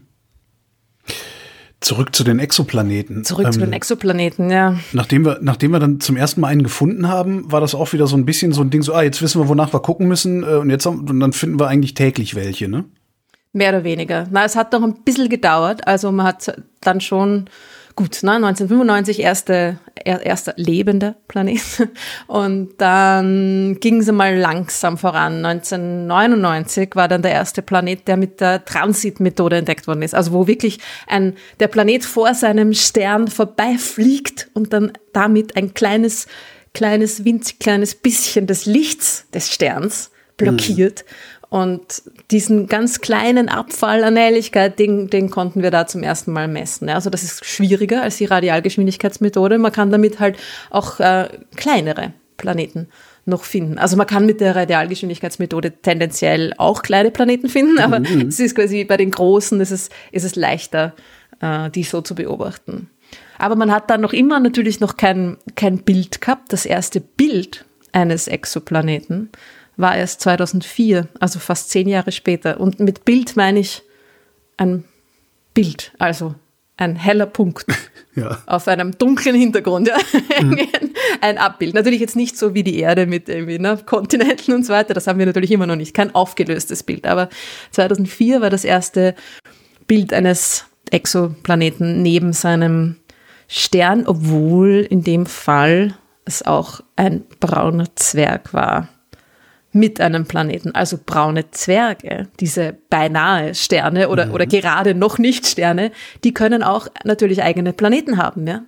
Zurück 1.80 2.16
zu 2.16 2.24
den 2.24 2.40
Exoplaneten. 2.40 3.24
Zurück 3.24 3.54
zu 3.54 3.60
Ähm, 3.60 3.68
den 3.68 3.74
Exoplaneten, 3.74 4.50
ja. 4.50 4.78
Nachdem 4.94 5.24
wir, 5.24 5.38
nachdem 5.42 5.72
wir 5.72 5.80
dann 5.80 6.00
zum 6.00 6.18
ersten 6.18 6.42
Mal 6.42 6.48
einen 6.48 6.64
gefunden 6.64 7.08
haben, 7.08 7.52
war 7.52 7.62
das 7.62 7.76
auch 7.76 7.94
wieder 7.94 8.08
so 8.08 8.18
ein 8.18 8.26
bisschen 8.26 8.52
so 8.52 8.62
ein 8.62 8.72
Ding, 8.72 8.82
so, 8.82 8.96
ah, 8.96 9.04
jetzt 9.04 9.22
wissen 9.22 9.40
wir, 9.40 9.48
wonach 9.48 9.72
wir 9.72 9.80
gucken 9.82 10.08
müssen, 10.08 10.42
äh, 10.42 10.56
und 10.56 10.72
jetzt 10.72 10.88
haben, 10.88 11.08
und 11.08 11.20
dann 11.20 11.34
finden 11.34 11.60
wir 11.60 11.68
eigentlich 11.68 11.94
täglich 11.94 12.34
welche, 12.34 12.68
ne? 12.68 12.86
Mehr 13.54 13.70
oder 13.70 13.84
weniger. 13.84 14.28
Na, 14.32 14.44
es 14.44 14.56
hat 14.56 14.74
noch 14.74 14.82
ein 14.82 15.04
bisschen 15.04 15.30
gedauert. 15.30 15.88
Also 15.88 16.12
man 16.12 16.26
hat 16.26 16.52
dann 16.80 17.00
schon, 17.00 17.46
gut, 18.02 18.24
ne, 18.24 18.32
1995 18.32 19.20
erste, 19.20 19.78
er, 19.94 20.26
erster 20.26 20.54
lebender 20.58 21.16
Planet. 21.28 21.62
Und 22.28 22.74
dann 22.80 23.78
ging 23.80 24.00
es 24.00 24.12
mal 24.12 24.36
langsam 24.36 24.98
voran. 24.98 25.46
1999 25.46 26.96
war 26.96 27.08
dann 27.08 27.22
der 27.22 27.32
erste 27.32 27.62
Planet, 27.62 28.08
der 28.08 28.18
mit 28.18 28.42
der 28.42 28.66
Transitmethode 28.66 29.58
entdeckt 29.58 29.86
worden 29.86 30.02
ist. 30.02 30.16
Also 30.16 30.32
wo 30.32 30.48
wirklich 30.48 30.80
ein, 31.06 31.36
der 31.60 31.68
Planet 31.68 32.04
vor 32.04 32.34
seinem 32.34 32.74
Stern 32.74 33.28
vorbeifliegt 33.28 34.50
und 34.56 34.74
dann 34.74 34.94
damit 35.14 35.56
ein 35.56 35.76
kleines, 35.76 36.26
kleines, 36.74 37.24
winzig 37.24 37.60
kleines 37.60 37.94
bisschen 37.94 38.48
des 38.48 38.66
Lichts 38.66 39.28
des 39.32 39.52
Sterns 39.52 40.10
blockiert. 40.38 41.06
Und 41.52 42.04
diesen 42.32 42.68
ganz 42.68 43.02
kleinen 43.02 43.50
Abfall 43.50 44.06
an 44.06 44.16
Helligkeit, 44.16 44.80
den, 44.80 45.10
den 45.10 45.30
konnten 45.30 45.62
wir 45.62 45.70
da 45.70 45.86
zum 45.86 46.02
ersten 46.02 46.32
Mal 46.32 46.48
messen. 46.48 46.88
Also 46.88 47.10
das 47.10 47.24
ist 47.24 47.44
schwieriger 47.44 48.04
als 48.04 48.16
die 48.16 48.24
Radialgeschwindigkeitsmethode. 48.24 49.58
Man 49.58 49.74
kann 49.74 49.92
damit 49.92 50.22
halt 50.22 50.38
auch 50.70 51.02
äh, 51.02 51.28
kleinere 51.58 52.14
Planeten 52.38 52.88
noch 53.26 53.44
finden. 53.44 53.78
Also 53.78 53.98
man 53.98 54.08
kann 54.08 54.26
mit 54.26 54.40
der 54.40 54.56
Radialgeschwindigkeitsmethode 54.56 55.74
tendenziell 55.82 56.54
auch 56.58 56.84
kleine 56.84 57.12
Planeten 57.12 57.50
finden, 57.50 57.80
aber 57.80 58.02
es 58.30 58.40
ist 58.40 58.56
quasi 58.56 58.86
bei 58.86 58.96
den 58.96 59.12
großen 59.12 59.60
ist 59.60 59.72
es, 59.72 59.90
ist 60.14 60.24
es 60.24 60.38
leichter, 60.38 60.94
äh, 61.42 61.70
die 61.70 61.84
so 61.84 62.00
zu 62.00 62.16
beobachten. 62.16 62.90
Aber 63.38 63.58
man 63.58 63.74
hat 63.74 63.90
dann 63.90 64.00
noch 64.00 64.14
immer 64.14 64.40
natürlich 64.40 64.80
noch 64.80 64.96
kein, 64.96 65.36
kein 65.56 65.80
Bild 65.80 66.22
gehabt. 66.22 66.54
Das 66.54 66.66
erste 66.66 67.02
Bild 67.02 67.66
eines 67.92 68.30
Exoplaneten 68.30 69.32
war 69.82 69.96
erst 69.96 70.22
2004, 70.22 71.08
also 71.20 71.39
fast 71.39 71.70
zehn 71.70 71.88
Jahre 71.88 72.12
später. 72.12 72.60
Und 72.60 72.80
mit 72.80 73.06
Bild 73.06 73.36
meine 73.36 73.60
ich 73.60 73.82
ein 74.58 74.86
Bild, 75.54 75.91
also 76.00 76.36
ein 76.78 76.96
heller 76.96 77.26
Punkt 77.28 77.65
ja. 78.15 78.41
auf 78.48 78.67
einem 78.67 78.98
dunklen 78.98 79.36
Hintergrund, 79.36 79.88
ja. 79.88 79.98
Mhm. 80.41 80.60
ein 81.22 81.38
Abbild. 81.38 81.74
Natürlich 81.74 82.00
jetzt 82.00 82.15
nicht 82.15 82.38
so 82.38 82.54
wie 82.54 82.63
die 82.63 82.80
Erde 82.80 83.06
mit 83.06 83.30
irgendwie, 83.30 83.60
ne, 83.60 83.78
Kontinenten 83.86 84.54
und 84.54 84.65
so 84.65 84.74
weiter, 84.74 84.94
das 84.94 85.08
haben 85.08 85.20
wir 85.20 85.26
natürlich 85.26 85.52
immer 85.52 85.67
noch 85.67 85.76
nicht, 85.76 85.94
kein 85.94 86.15
aufgelöstes 86.15 86.84
Bild. 86.84 87.06
Aber 87.06 87.30
2004 87.72 88.41
war 88.41 88.50
das 88.50 88.63
erste 88.63 89.15
Bild 89.88 90.13
eines 90.13 90.65
Exoplaneten 90.89 92.02
neben 92.02 92.34
seinem 92.34 92.98
Stern, 93.48 94.08
obwohl 94.08 94.88
in 94.89 95.04
dem 95.04 95.26
Fall 95.26 95.98
es 96.26 96.44
auch 96.44 96.82
ein 96.96 97.24
brauner 97.39 97.88
Zwerg 97.96 98.54
war 98.54 98.88
mit 99.74 100.02
einem 100.02 100.26
Planeten, 100.26 100.76
also 100.76 100.98
braune 101.04 101.50
Zwerge, 101.52 102.28
diese 102.40 102.78
beinahe 102.90 103.56
Sterne 103.56 104.10
oder, 104.10 104.28
mhm. 104.28 104.34
oder 104.34 104.46
gerade 104.46 104.94
noch 104.96 105.18
nicht 105.18 105.48
Sterne, 105.48 105.92
die 106.24 106.34
können 106.34 106.62
auch 106.62 106.88
natürlich 107.04 107.42
eigene 107.42 107.74
Planeten 107.74 108.18
haben, 108.18 108.48
ja. 108.48 108.64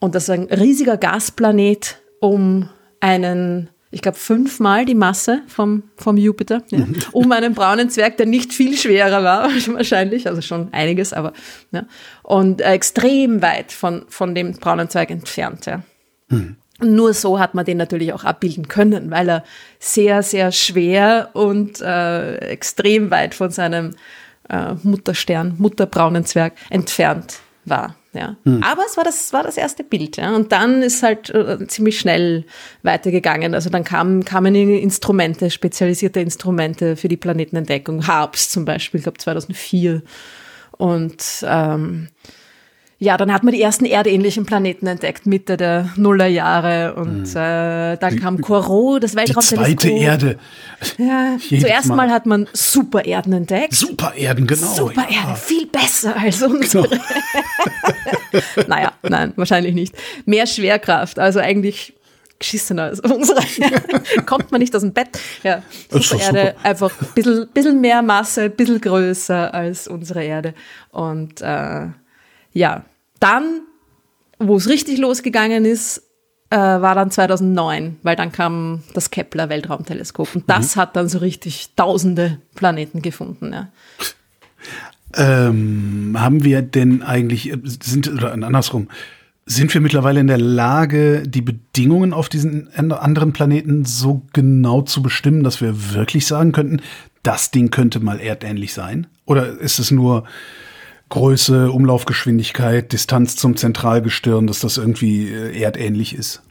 Und 0.00 0.14
das 0.14 0.24
ist 0.24 0.30
ein 0.30 0.44
riesiger 0.44 0.96
Gasplanet 0.96 2.00
um 2.20 2.68
einen, 3.00 3.68
ich 3.90 4.00
glaube, 4.00 4.18
fünfmal 4.18 4.84
die 4.84 4.94
Masse 4.94 5.42
vom, 5.48 5.84
vom 5.96 6.16
Jupiter, 6.16 6.62
ja, 6.70 6.78
mhm. 6.78 6.96
um 7.12 7.30
einen 7.30 7.54
braunen 7.54 7.90
Zwerg, 7.90 8.16
der 8.16 8.26
nicht 8.26 8.52
viel 8.52 8.76
schwerer 8.76 9.22
war, 9.22 9.44
wahrscheinlich, 9.68 10.26
also 10.26 10.40
schon 10.40 10.72
einiges, 10.72 11.12
aber, 11.12 11.32
ja, 11.70 11.84
und 12.24 12.60
extrem 12.60 13.40
weit 13.40 13.70
von, 13.70 14.04
von 14.08 14.34
dem 14.34 14.52
braunen 14.54 14.88
Zwerg 14.88 15.10
entfernt, 15.10 15.66
ja. 15.66 15.82
Mhm. 16.28 16.56
Nur 16.80 17.12
so 17.12 17.40
hat 17.40 17.54
man 17.54 17.64
den 17.64 17.76
natürlich 17.76 18.12
auch 18.12 18.24
abbilden 18.24 18.68
können, 18.68 19.10
weil 19.10 19.28
er 19.28 19.44
sehr, 19.80 20.22
sehr 20.22 20.52
schwer 20.52 21.30
und 21.32 21.80
äh, 21.80 22.36
extrem 22.36 23.10
weit 23.10 23.34
von 23.34 23.50
seinem 23.50 23.96
äh, 24.48 24.74
Mutterstern, 24.82 25.54
Mutterbraunen 25.58 26.24
Zwerg 26.24 26.54
entfernt 26.70 27.40
war. 27.64 27.96
Ja. 28.12 28.36
Hm. 28.44 28.62
Aber 28.62 28.82
es 28.86 28.96
war 28.96 29.04
das, 29.04 29.32
war 29.32 29.42
das 29.42 29.56
erste 29.56 29.84
Bild. 29.84 30.16
Ja. 30.16 30.34
Und 30.34 30.52
dann 30.52 30.82
ist 30.82 31.02
halt 31.02 31.30
äh, 31.30 31.66
ziemlich 31.66 31.98
schnell 31.98 32.44
weitergegangen. 32.82 33.54
Also 33.54 33.70
dann 33.70 33.84
kamen, 33.84 34.24
kamen 34.24 34.54
Instrumente, 34.54 35.50
spezialisierte 35.50 36.20
Instrumente 36.20 36.96
für 36.96 37.08
die 37.08 37.16
Planetenentdeckung. 37.16 38.06
Harps 38.06 38.50
zum 38.50 38.64
Beispiel, 38.64 38.98
ich 38.98 39.04
glaube 39.04 39.18
2004. 39.18 40.02
Und 40.78 41.24
ähm, 41.42 42.08
ja, 43.00 43.16
dann 43.16 43.32
hat 43.32 43.44
man 43.44 43.54
die 43.54 43.62
ersten 43.62 43.84
erdähnlichen 43.84 44.44
Planeten 44.44 44.88
entdeckt, 44.88 45.24
Mitte 45.24 45.56
der 45.56 45.90
Nullerjahre. 45.94 46.94
Und 46.94 47.32
mhm. 47.32 47.36
äh, 47.36 47.96
dann 47.96 48.18
kam 48.18 48.40
Corot, 48.40 49.04
das 49.04 49.14
Weltraumteleskop. 49.14 49.66
Die 49.66 49.76
zweite 49.76 49.90
Erde. 49.90 50.38
Ja, 50.98 51.36
zuerst 51.48 51.88
mal. 51.88 51.96
mal. 51.96 52.10
hat 52.10 52.26
man 52.26 52.48
Supererden 52.52 53.32
entdeckt. 53.34 53.74
Supererden, 53.74 54.48
genau. 54.48 54.66
Supererde, 54.66 55.14
ja. 55.14 55.34
viel 55.36 55.66
besser 55.66 56.16
als 56.16 56.42
unsere. 56.42 56.88
Genau. 56.88 56.96
naja, 58.66 58.92
nein, 59.02 59.32
wahrscheinlich 59.36 59.74
nicht. 59.74 59.94
Mehr 60.26 60.48
Schwerkraft, 60.48 61.20
also 61.20 61.38
eigentlich 61.38 61.94
geschissener 62.40 62.84
als 62.84 62.98
unsere. 62.98 63.42
Kommt 64.26 64.50
man 64.50 64.60
nicht 64.60 64.74
aus 64.74 64.82
dem 64.82 64.92
Bett. 64.92 65.10
Ja, 65.44 65.62
unsere 65.92 66.20
Erde 66.20 66.56
einfach 66.64 66.90
ein 67.00 67.08
bisschen, 67.14 67.48
bisschen 67.54 67.80
mehr 67.80 68.02
Masse, 68.02 68.42
ein 68.42 68.56
bisschen 68.56 68.80
größer 68.80 69.54
als 69.54 69.86
unsere 69.86 70.24
Erde. 70.24 70.54
Und 70.90 71.40
äh, 71.42 71.86
ja, 72.52 72.84
dann, 73.20 73.62
wo 74.38 74.56
es 74.56 74.68
richtig 74.68 74.98
losgegangen 74.98 75.64
ist, 75.64 76.02
äh, 76.50 76.56
war 76.56 76.94
dann 76.94 77.10
2009, 77.10 77.96
weil 78.02 78.16
dann 78.16 78.32
kam 78.32 78.82
das 78.94 79.10
Kepler 79.10 79.48
Weltraumteleskop 79.48 80.34
und 80.34 80.48
das 80.48 80.76
mhm. 80.76 80.80
hat 80.80 80.96
dann 80.96 81.08
so 81.08 81.18
richtig 81.18 81.74
tausende 81.76 82.38
Planeten 82.54 83.02
gefunden. 83.02 83.52
Ja. 83.52 83.68
Ähm, 85.14 86.16
haben 86.18 86.44
wir 86.44 86.62
denn 86.62 87.02
eigentlich, 87.02 87.52
äh, 87.52 87.58
sind, 87.64 88.08
oder 88.08 88.32
andersrum, 88.32 88.88
sind 89.46 89.72
wir 89.72 89.80
mittlerweile 89.80 90.20
in 90.20 90.26
der 90.26 90.38
Lage, 90.38 91.22
die 91.26 91.40
Bedingungen 91.40 92.12
auf 92.12 92.28
diesen 92.28 92.68
anderen 92.74 93.32
Planeten 93.32 93.86
so 93.86 94.22
genau 94.34 94.82
zu 94.82 95.02
bestimmen, 95.02 95.42
dass 95.42 95.62
wir 95.62 95.94
wirklich 95.94 96.26
sagen 96.26 96.52
könnten, 96.52 96.82
das 97.22 97.50
Ding 97.50 97.70
könnte 97.70 98.00
mal 98.00 98.20
erdähnlich 98.20 98.74
sein? 98.74 99.06
Oder 99.24 99.58
ist 99.58 99.78
es 99.78 99.90
nur 99.90 100.24
Größe, 101.08 101.70
Umlaufgeschwindigkeit, 101.70 102.92
Distanz 102.92 103.36
zum 103.36 103.56
Zentralgestirn, 103.56 104.46
dass 104.46 104.60
das 104.60 104.76
irgendwie 104.76 105.28
äh, 105.28 105.60
erdähnlich 105.60 106.14
ist? 106.14 106.42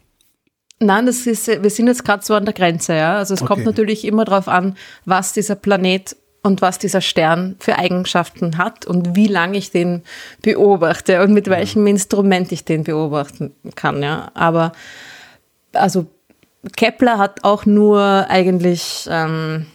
Nein, 0.79 1.05
das 1.07 1.25
ist, 1.25 1.47
wir 1.47 1.69
sind 1.69 1.87
jetzt 1.87 2.05
gerade 2.05 2.23
so 2.23 2.35
an 2.35 2.45
der 2.45 2.53
Grenze, 2.53 2.95
ja. 2.95 3.17
Also 3.17 3.33
es 3.33 3.41
okay. 3.41 3.53
kommt 3.53 3.65
natürlich 3.65 4.05
immer 4.05 4.25
darauf 4.25 4.47
an, 4.47 4.75
was 5.05 5.33
dieser 5.33 5.55
Planet 5.55 6.15
und 6.43 6.61
was 6.61 6.77
dieser 6.77 7.01
Stern 7.01 7.55
für 7.59 7.77
Eigenschaften 7.77 8.57
hat 8.57 8.85
und 8.85 9.15
wie 9.15 9.27
lange 9.27 9.57
ich 9.57 9.71
den 9.71 10.03
beobachte 10.41 11.21
und 11.23 11.33
mit 11.33 11.49
welchem 11.49 11.85
Instrument 11.87 12.51
ich 12.51 12.63
den 12.63 12.83
beobachten 12.83 13.53
kann, 13.75 14.03
ja. 14.03 14.31
Aber 14.35 14.71
also 15.73 16.05
Kepler 16.75 17.17
hat 17.17 17.43
auch 17.43 17.65
nur 17.65 18.27
eigentlich 18.29 19.07
ähm, 19.09 19.65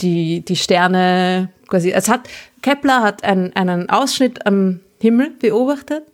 die, 0.00 0.44
die 0.44 0.56
Sterne 0.56 1.50
quasi, 1.68 1.92
es 1.92 2.08
hat, 2.08 2.28
Kepler 2.62 3.02
hat 3.02 3.24
einen, 3.24 3.54
einen 3.54 3.90
Ausschnitt 3.90 4.46
am 4.46 4.80
Himmel 5.00 5.30
beobachtet 5.30 6.04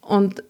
und 0.00 0.42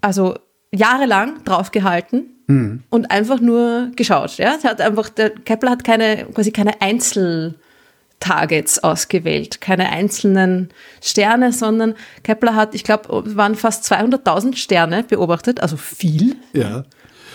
also 0.00 0.36
jahrelang 0.72 1.42
draufgehalten 1.44 2.34
mhm. 2.46 2.82
und 2.90 3.10
einfach 3.10 3.40
nur 3.40 3.90
geschaut. 3.96 4.36
Ja? 4.38 4.58
hat 4.62 4.80
einfach, 4.80 5.08
der 5.08 5.30
Kepler 5.30 5.72
hat 5.72 5.84
keine, 5.84 6.26
quasi 6.26 6.52
keine 6.52 6.80
Einzeltargets 6.80 8.82
ausgewählt, 8.82 9.60
keine 9.60 9.90
einzelnen 9.90 10.70
Sterne, 11.02 11.52
sondern 11.52 11.94
Kepler 12.22 12.54
hat, 12.54 12.74
ich 12.74 12.84
glaube, 12.84 13.36
waren 13.36 13.54
fast 13.54 13.90
200.000 13.90 14.56
Sterne 14.56 15.04
beobachtet, 15.04 15.60
also 15.60 15.76
viel. 15.76 16.36
Ja. 16.52 16.84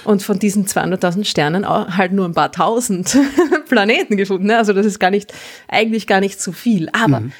Und 0.03 0.23
von 0.23 0.39
diesen 0.39 0.65
200.000 0.65 1.25
Sternen 1.25 1.67
halt 1.67 2.11
nur 2.11 2.25
ein 2.25 2.33
paar 2.33 2.51
tausend 2.51 3.17
Planeten 3.69 4.17
gefunden. 4.17 4.47
Ne? 4.47 4.57
Also 4.57 4.73
das 4.73 4.85
ist 4.85 4.99
gar 4.99 5.11
nicht, 5.11 5.33
eigentlich 5.67 6.07
gar 6.07 6.19
nicht 6.19 6.41
so 6.41 6.51
viel. 6.51 6.89
Aber 6.93 7.21
mhm. 7.21 7.31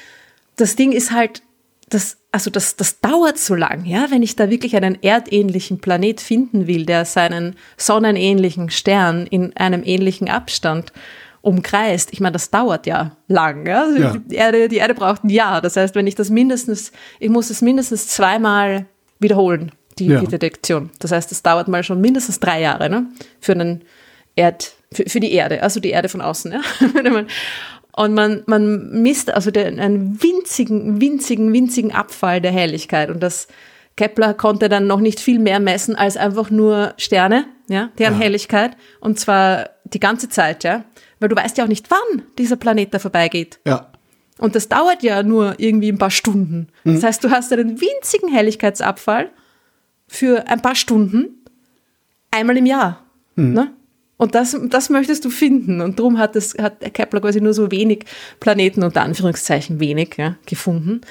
das 0.56 0.76
Ding 0.76 0.92
ist 0.92 1.12
halt, 1.12 1.42
das, 1.90 2.18
also 2.32 2.50
das, 2.52 2.76
das 2.76 3.00
dauert 3.02 3.40
so 3.40 3.56
lang, 3.56 3.86
ja, 3.86 4.08
wenn 4.12 4.22
ich 4.22 4.36
da 4.36 4.50
wirklich 4.50 4.76
einen 4.76 5.02
erdähnlichen 5.02 5.80
Planet 5.80 6.22
finden 6.22 6.68
will, 6.68 6.86
der 6.86 7.06
seinen 7.06 7.56
sonnenähnlichen 7.78 8.70
Stern 8.70 9.26
in 9.26 9.58
einem 9.58 9.82
ähnlichen 9.84 10.30
Abstand 10.30 10.94
umkreist. 11.42 12.12
Ich 12.12 12.20
meine, 12.20 12.34
das 12.34 12.52
dauert 12.52 12.86
ja 12.86 13.16
lang. 13.28 13.66
Ja? 13.66 13.84
Also 13.84 14.00
ja. 14.00 14.18
Die, 14.18 14.36
Erde, 14.36 14.68
die 14.68 14.78
Erde 14.78 14.94
braucht 14.94 15.24
ein 15.24 15.30
Jahr. 15.30 15.62
Das 15.62 15.78
heißt, 15.78 15.96
wenn 15.96 16.06
ich 16.06 16.16
das 16.16 16.30
mindestens, 16.30 16.92
ich 17.20 17.30
muss 17.30 17.50
es 17.50 17.62
mindestens 17.62 18.08
zweimal 18.08 18.86
wiederholen 19.20 19.72
die, 20.00 20.08
ja. 20.08 20.20
die 20.20 20.28
Detektion. 20.28 20.90
Das 21.00 21.12
heißt, 21.12 21.32
es 21.32 21.44
dauert 21.44 21.68
mal 21.68 21.84
schon 21.84 22.02
mindestens 22.02 22.40
drei 22.40 22.62
Jahre 22.62 22.90
ne? 22.90 23.08
für 23.40 23.54
einen 23.54 23.84
Erd, 24.36 24.74
für, 24.92 25.04
für 25.08 25.20
die 25.20 25.34
Erde, 25.34 25.62
also 25.64 25.80
die 25.80 25.92
Erde 25.92 26.10
von 26.10 26.22
außen. 26.22 26.52
Ja? 26.52 26.62
Und 27.92 28.14
man, 28.14 28.44
man 28.46 29.02
misst 29.02 29.30
also 29.30 29.52
den, 29.52 29.80
einen 29.80 30.24
winzigen, 30.24 31.02
winzigen, 31.02 31.52
winzigen 31.52 31.92
Abfall 31.92 32.40
der 32.40 32.52
Helligkeit. 32.52 33.10
Und 33.10 33.22
das 33.22 33.48
Kepler 33.98 34.34
konnte 34.34 34.70
dann 34.70 34.88
noch 34.88 35.02
nicht 35.02 35.20
viel 35.20 35.40
mehr 35.40 35.60
messen 35.60 35.96
als 35.98 36.16
einfach 36.16 36.50
nur 36.50 36.94
Sterne, 36.96 37.46
ja, 37.68 37.90
deren 37.98 38.14
ja. 38.14 38.20
Helligkeit. 38.22 38.78
Und 39.02 39.20
zwar 39.20 39.72
die 39.84 40.00
ganze 40.00 40.30
Zeit, 40.30 40.64
ja. 40.64 40.86
Weil 41.20 41.28
du 41.28 41.36
weißt 41.36 41.58
ja 41.58 41.66
auch 41.66 41.68
nicht, 41.68 41.92
wann 41.92 42.24
dieser 42.38 42.56
Planet 42.56 42.94
da 42.94 43.00
vorbeigeht. 43.00 43.60
Ja. 43.66 43.92
Und 44.38 44.56
das 44.56 44.70
dauert 44.70 45.04
ja 45.04 45.22
nur 45.22 45.56
irgendwie 45.58 45.92
ein 45.92 45.98
paar 45.98 46.12
Stunden. 46.12 46.70
Mhm. 46.86 46.94
Das 46.94 47.04
heißt, 47.04 47.24
du 47.24 47.30
hast 47.32 47.52
einen 47.52 47.82
winzigen 47.82 48.30
Helligkeitsabfall 48.34 49.32
für 50.10 50.48
ein 50.48 50.62
paar 50.62 50.76
Stunden 50.76 51.30
einmal 52.32 52.58
im 52.58 52.66
Jahr. 52.66 53.06
Mhm. 53.36 53.54
Ne? 53.54 53.74
Und 54.18 54.36
das, 54.36 54.58
das 54.70 54.90
möchtest 54.90 55.24
du 55.24 55.30
finden. 55.30 55.80
Und 55.80 55.98
darum 55.98 56.18
hat, 56.18 56.36
das, 56.36 56.56
hat 56.60 56.82
Kepler 56.94 57.22
quasi 57.22 57.40
nur 57.40 57.54
so 57.54 57.72
wenig 57.72 58.04
Planeten, 58.42 58.84
unter 58.84 59.02
Anführungszeichen 59.04 59.80
wenig, 59.80 60.16
ja, 60.18 60.36
gefunden. 60.46 61.02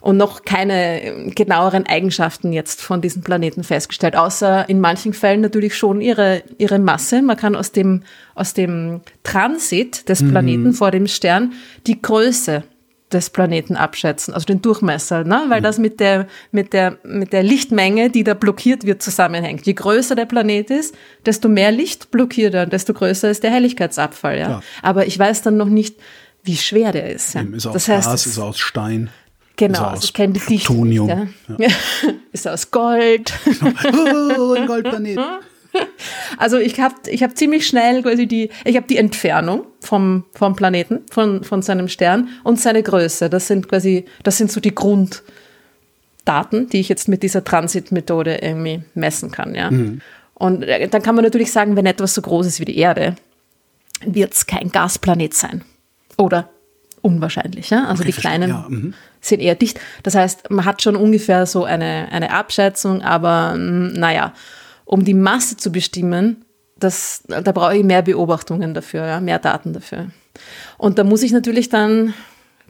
Und 0.00 0.18
noch 0.18 0.42
keine 0.42 1.32
genaueren 1.34 1.86
Eigenschaften 1.86 2.52
jetzt 2.52 2.82
von 2.82 3.00
diesen 3.00 3.22
Planeten 3.22 3.64
festgestellt, 3.64 4.14
außer 4.14 4.68
in 4.68 4.78
manchen 4.78 5.14
Fällen 5.14 5.40
natürlich 5.40 5.74
schon 5.74 6.02
ihre, 6.02 6.42
ihre 6.58 6.78
Masse. 6.78 7.22
Man 7.22 7.38
kann 7.38 7.56
aus 7.56 7.72
dem, 7.72 8.02
aus 8.34 8.52
dem 8.52 9.00
Transit 9.24 10.08
des 10.08 10.22
Planeten 10.22 10.64
mhm. 10.64 10.74
vor 10.74 10.90
dem 10.90 11.06
Stern 11.06 11.54
die 11.86 12.00
Größe 12.00 12.62
des 13.12 13.30
Planeten 13.30 13.76
abschätzen, 13.76 14.34
also 14.34 14.46
den 14.46 14.60
Durchmesser, 14.62 15.24
ne? 15.24 15.44
weil 15.48 15.60
mhm. 15.60 15.64
das 15.64 15.78
mit 15.78 16.00
der, 16.00 16.26
mit, 16.50 16.72
der, 16.72 16.98
mit 17.04 17.32
der 17.32 17.42
Lichtmenge, 17.42 18.10
die 18.10 18.24
da 18.24 18.34
blockiert 18.34 18.84
wird, 18.84 19.02
zusammenhängt. 19.02 19.66
Je 19.66 19.74
größer 19.74 20.14
der 20.14 20.26
Planet 20.26 20.70
ist, 20.70 20.94
desto 21.24 21.48
mehr 21.48 21.70
Licht 21.70 22.10
blockiert 22.10 22.54
er, 22.54 22.66
desto 22.66 22.92
größer 22.92 23.30
ist 23.30 23.42
der 23.42 23.50
Helligkeitsabfall. 23.50 24.38
Ja? 24.38 24.62
Aber 24.82 25.06
ich 25.06 25.18
weiß 25.18 25.42
dann 25.42 25.56
noch 25.56 25.68
nicht, 25.68 25.96
wie 26.42 26.56
schwer 26.56 26.92
der 26.92 27.10
ist. 27.10 27.34
Ja? 27.34 27.42
Ist 27.42 27.66
er 27.66 27.72
das 27.72 27.84
aus 27.84 27.88
heißt, 27.88 28.08
Glas, 28.08 28.26
ist 28.26 28.38
aus 28.38 28.58
Stein? 28.58 29.10
Genau, 29.56 29.78
ist 29.78 29.84
also 29.84 30.04
ich 30.04 30.14
kenne 30.14 30.32
die 30.32 30.40
Dichte. 30.40 30.66
Plutonium. 30.66 31.08
Ja? 31.08 31.26
Ja. 31.58 31.68
ist 32.32 32.48
aus 32.48 32.70
Gold? 32.70 33.32
oh, 33.62 34.54
ein 34.54 34.66
Goldplanet. 34.66 35.18
Also 36.38 36.58
ich 36.58 36.80
habe 36.80 36.94
ich 37.06 37.22
hab 37.22 37.36
ziemlich 37.36 37.66
schnell 37.66 38.02
quasi 38.02 38.26
die, 38.26 38.50
ich 38.64 38.76
habe 38.76 38.86
die 38.86 38.96
Entfernung 38.96 39.66
vom, 39.80 40.24
vom 40.32 40.56
Planeten, 40.56 41.00
von, 41.10 41.44
von 41.44 41.62
seinem 41.62 41.88
Stern 41.88 42.28
und 42.42 42.60
seine 42.60 42.82
Größe. 42.82 43.30
Das 43.30 43.46
sind 43.46 43.68
quasi, 43.68 44.04
das 44.22 44.38
sind 44.38 44.50
so 44.50 44.60
die 44.60 44.74
Grunddaten, 44.74 46.68
die 46.70 46.80
ich 46.80 46.88
jetzt 46.88 47.08
mit 47.08 47.22
dieser 47.22 47.44
Transitmethode 47.44 48.38
irgendwie 48.42 48.82
messen 48.94 49.30
kann. 49.30 49.54
Ja. 49.54 49.70
Mhm. 49.70 50.00
Und 50.34 50.64
äh, 50.64 50.88
dann 50.88 51.02
kann 51.02 51.14
man 51.14 51.24
natürlich 51.24 51.52
sagen, 51.52 51.76
wenn 51.76 51.86
etwas 51.86 52.14
so 52.14 52.22
groß 52.22 52.46
ist 52.46 52.60
wie 52.60 52.64
die 52.64 52.78
Erde, 52.78 53.14
wird 54.04 54.34
es 54.34 54.46
kein 54.46 54.70
Gasplanet 54.70 55.34
sein. 55.34 55.62
Oder 56.18 56.50
unwahrscheinlich. 57.00 57.70
Ja? 57.70 57.86
Also 57.86 58.02
okay, 58.02 58.12
die 58.12 58.20
kleinen 58.20 58.50
ja, 58.50 58.66
mhm. 58.68 58.94
sind 59.20 59.40
eher 59.40 59.54
dicht. 59.54 59.78
Das 60.02 60.14
heißt, 60.14 60.50
man 60.50 60.64
hat 60.64 60.82
schon 60.82 60.96
ungefähr 60.96 61.46
so 61.46 61.64
eine, 61.64 62.08
eine 62.10 62.32
Abschätzung, 62.32 63.02
aber 63.02 63.56
naja, 63.56 64.32
um 64.84 65.04
die 65.04 65.14
Masse 65.14 65.56
zu 65.56 65.72
bestimmen, 65.72 66.44
das, 66.78 67.22
da 67.28 67.52
brauche 67.52 67.76
ich 67.76 67.84
mehr 67.84 68.02
Beobachtungen 68.02 68.74
dafür, 68.74 69.06
ja, 69.06 69.20
mehr 69.20 69.38
Daten 69.38 69.72
dafür. 69.72 70.10
Und 70.76 70.98
da 70.98 71.04
muss 71.04 71.22
ich 71.22 71.32
natürlich 71.32 71.68
dann 71.68 72.14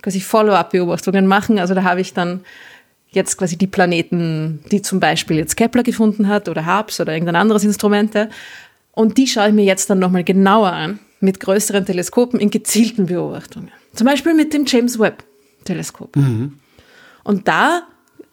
quasi 0.03 0.21
Follow-up-Beobachtungen 0.21 1.27
machen. 1.27 1.59
Also 1.59 1.75
da 1.75 1.83
habe 1.83 2.01
ich 2.01 2.13
dann 2.13 2.45
jetzt 3.11 3.39
quasi 3.39 3.57
die 3.57 3.67
Planeten, 3.67 4.63
die 4.71 4.83
zum 4.83 5.01
Beispiel 5.01 5.39
jetzt 5.39 5.57
Kepler 5.57 5.83
gefunden 5.83 6.29
hat 6.29 6.49
oder 6.49 6.67
HABS 6.67 7.01
oder 7.01 7.13
irgendein 7.13 7.37
anderes 7.37 7.65
Instrument. 7.65 8.15
Und 8.93 9.17
die 9.17 9.27
schaue 9.27 9.49
ich 9.49 9.55
mir 9.55 9.65
jetzt 9.65 9.89
dann 9.89 9.99
nochmal 9.99 10.25
genauer 10.25 10.73
an 10.73 10.99
mit 11.21 11.41
größeren 11.41 11.87
Teleskopen 11.87 12.39
in 12.39 12.51
gezielten 12.51 13.07
Beobachtungen. 13.07 13.71
Zum 13.95 14.07
Beispiel 14.07 14.35
mit 14.35 14.53
dem 14.53 14.67
James 14.67 14.99
Webb 14.99 15.25
Teleskop. 15.65 16.15
Mhm. 16.17 16.59
Und 17.23 17.49
da 17.49 17.83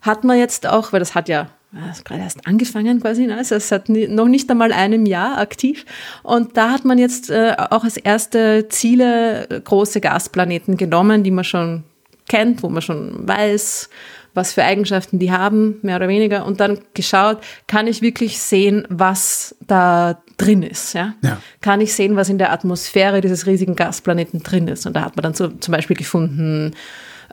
hat 0.01 0.23
man 0.23 0.37
jetzt 0.37 0.67
auch, 0.67 0.91
weil 0.91 0.99
das 0.99 1.15
hat 1.15 1.29
ja 1.29 1.49
das 1.73 1.99
ist 1.99 2.05
gerade 2.05 2.21
erst 2.21 2.45
angefangen 2.47 3.01
quasi, 3.01 3.27
ne? 3.27 3.37
also 3.37 3.55
es 3.55 3.71
hat 3.71 3.87
noch 3.87 4.27
nicht 4.27 4.49
einmal 4.51 4.73
einem 4.73 5.05
Jahr 5.05 5.37
aktiv. 5.37 5.85
Und 6.21 6.57
da 6.57 6.71
hat 6.71 6.83
man 6.83 6.97
jetzt 6.97 7.29
äh, 7.29 7.55
auch 7.57 7.85
als 7.85 7.97
erste 7.97 8.67
Ziele 8.67 9.49
äh, 9.49 9.61
große 9.61 10.01
Gasplaneten 10.01 10.75
genommen, 10.75 11.23
die 11.23 11.31
man 11.31 11.45
schon 11.45 11.83
kennt, 12.27 12.61
wo 12.63 12.69
man 12.69 12.81
schon 12.81 13.27
weiß, 13.27 13.89
was 14.33 14.53
für 14.53 14.63
Eigenschaften 14.63 15.19
die 15.19 15.31
haben, 15.31 15.79
mehr 15.81 15.97
oder 15.97 16.07
weniger, 16.07 16.45
und 16.45 16.59
dann 16.59 16.79
geschaut, 16.93 17.39
kann 17.67 17.87
ich 17.87 18.01
wirklich 18.01 18.39
sehen, 18.39 18.85
was 18.89 19.55
da 19.61 20.21
drin 20.37 20.63
ist. 20.63 20.93
Ja? 20.93 21.13
ja. 21.21 21.37
Kann 21.61 21.81
ich 21.81 21.93
sehen, 21.93 22.15
was 22.15 22.29
in 22.29 22.37
der 22.37 22.51
Atmosphäre 22.51 23.21
dieses 23.21 23.45
riesigen 23.45 23.75
Gasplaneten 23.75 24.43
drin 24.43 24.67
ist. 24.67 24.85
Und 24.85 24.95
da 24.95 25.01
hat 25.01 25.15
man 25.15 25.23
dann 25.23 25.33
so, 25.33 25.47
zum 25.49 25.71
Beispiel 25.73 25.97
gefunden 25.97 26.73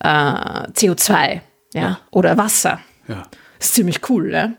äh, 0.00 0.06
CO2 0.06 1.40
ja? 1.74 1.80
ja? 1.80 2.00
oder 2.10 2.36
Wasser. 2.36 2.80
Ja. 3.06 3.22
Das 3.58 3.68
ist 3.68 3.74
ziemlich 3.74 4.08
cool, 4.08 4.30
ja. 4.30 4.52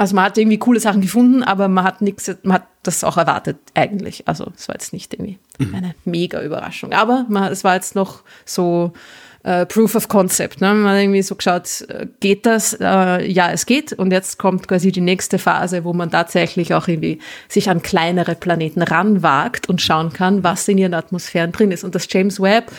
Also 0.00 0.14
man 0.14 0.24
hat 0.24 0.38
irgendwie 0.38 0.58
coole 0.58 0.80
Sachen 0.80 1.02
gefunden, 1.02 1.42
aber 1.42 1.68
man 1.68 1.84
hat 1.84 2.00
nichts, 2.00 2.34
man 2.42 2.54
hat 2.54 2.66
das 2.82 3.04
auch 3.04 3.18
erwartet 3.18 3.58
eigentlich. 3.74 4.26
Also 4.26 4.50
es 4.56 4.66
war 4.66 4.74
jetzt 4.74 4.94
nicht 4.94 5.12
irgendwie 5.12 5.38
mhm. 5.58 5.74
eine 5.74 5.94
mega 6.06 6.40
Überraschung. 6.42 6.94
Aber 6.94 7.26
man, 7.28 7.52
es 7.52 7.64
war 7.64 7.74
jetzt 7.74 7.94
noch 7.94 8.22
so 8.46 8.94
äh, 9.42 9.66
Proof 9.66 9.94
of 9.94 10.08
Concept. 10.08 10.62
Ne? 10.62 10.72
Man 10.72 10.92
hat 10.92 11.02
irgendwie 11.02 11.20
so 11.20 11.34
geschaut, 11.34 11.82
äh, 11.88 12.06
geht 12.20 12.46
das? 12.46 12.72
Äh, 12.80 13.30
ja, 13.30 13.50
es 13.50 13.66
geht. 13.66 13.92
Und 13.92 14.10
jetzt 14.10 14.38
kommt 14.38 14.68
quasi 14.68 14.90
die 14.90 15.02
nächste 15.02 15.38
Phase, 15.38 15.84
wo 15.84 15.92
man 15.92 16.10
tatsächlich 16.10 16.72
auch 16.72 16.88
irgendwie 16.88 17.18
sich 17.48 17.68
an 17.68 17.82
kleinere 17.82 18.34
Planeten 18.34 18.82
ranwagt 18.82 19.68
und 19.68 19.82
schauen 19.82 20.14
kann, 20.14 20.42
was 20.42 20.66
in 20.68 20.78
ihren 20.78 20.94
Atmosphären 20.94 21.52
drin 21.52 21.72
ist. 21.72 21.84
Und 21.84 21.94
das 21.94 22.06
James 22.10 22.40
Webb, 22.40 22.72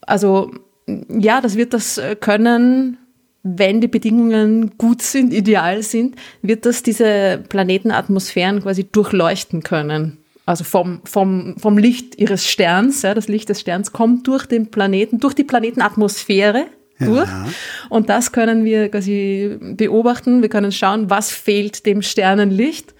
also 0.00 0.50
ja, 1.08 1.40
das 1.40 1.56
wird 1.56 1.74
das 1.74 1.98
äh, 1.98 2.16
können 2.16 2.98
wenn 3.46 3.80
die 3.80 3.88
Bedingungen 3.88 4.76
gut 4.76 5.02
sind, 5.02 5.32
ideal 5.32 5.82
sind, 5.82 6.16
wird 6.42 6.66
das 6.66 6.82
diese 6.82 7.42
Planetenatmosphären 7.48 8.62
quasi 8.62 8.84
durchleuchten 8.84 9.62
können. 9.62 10.18
Also 10.46 10.64
vom, 10.64 11.00
vom, 11.04 11.56
vom 11.58 11.78
Licht 11.78 12.16
ihres 12.18 12.46
Sterns, 12.46 13.02
ja, 13.02 13.14
das 13.14 13.28
Licht 13.28 13.48
des 13.48 13.60
Sterns 13.60 13.92
kommt 13.92 14.26
durch 14.26 14.46
den 14.46 14.70
Planeten, 14.70 15.18
durch 15.18 15.34
die 15.34 15.44
Planetenatmosphäre 15.44 16.66
durch. 16.98 17.28
Ja. 17.28 17.46
Und 17.88 18.08
das 18.08 18.32
können 18.32 18.64
wir 18.64 18.88
quasi 18.88 19.58
beobachten. 19.60 20.42
Wir 20.42 20.48
können 20.48 20.72
schauen, 20.72 21.10
was 21.10 21.30
fehlt 21.30 21.84
dem 21.84 22.02
Sternenlicht. 22.02 22.94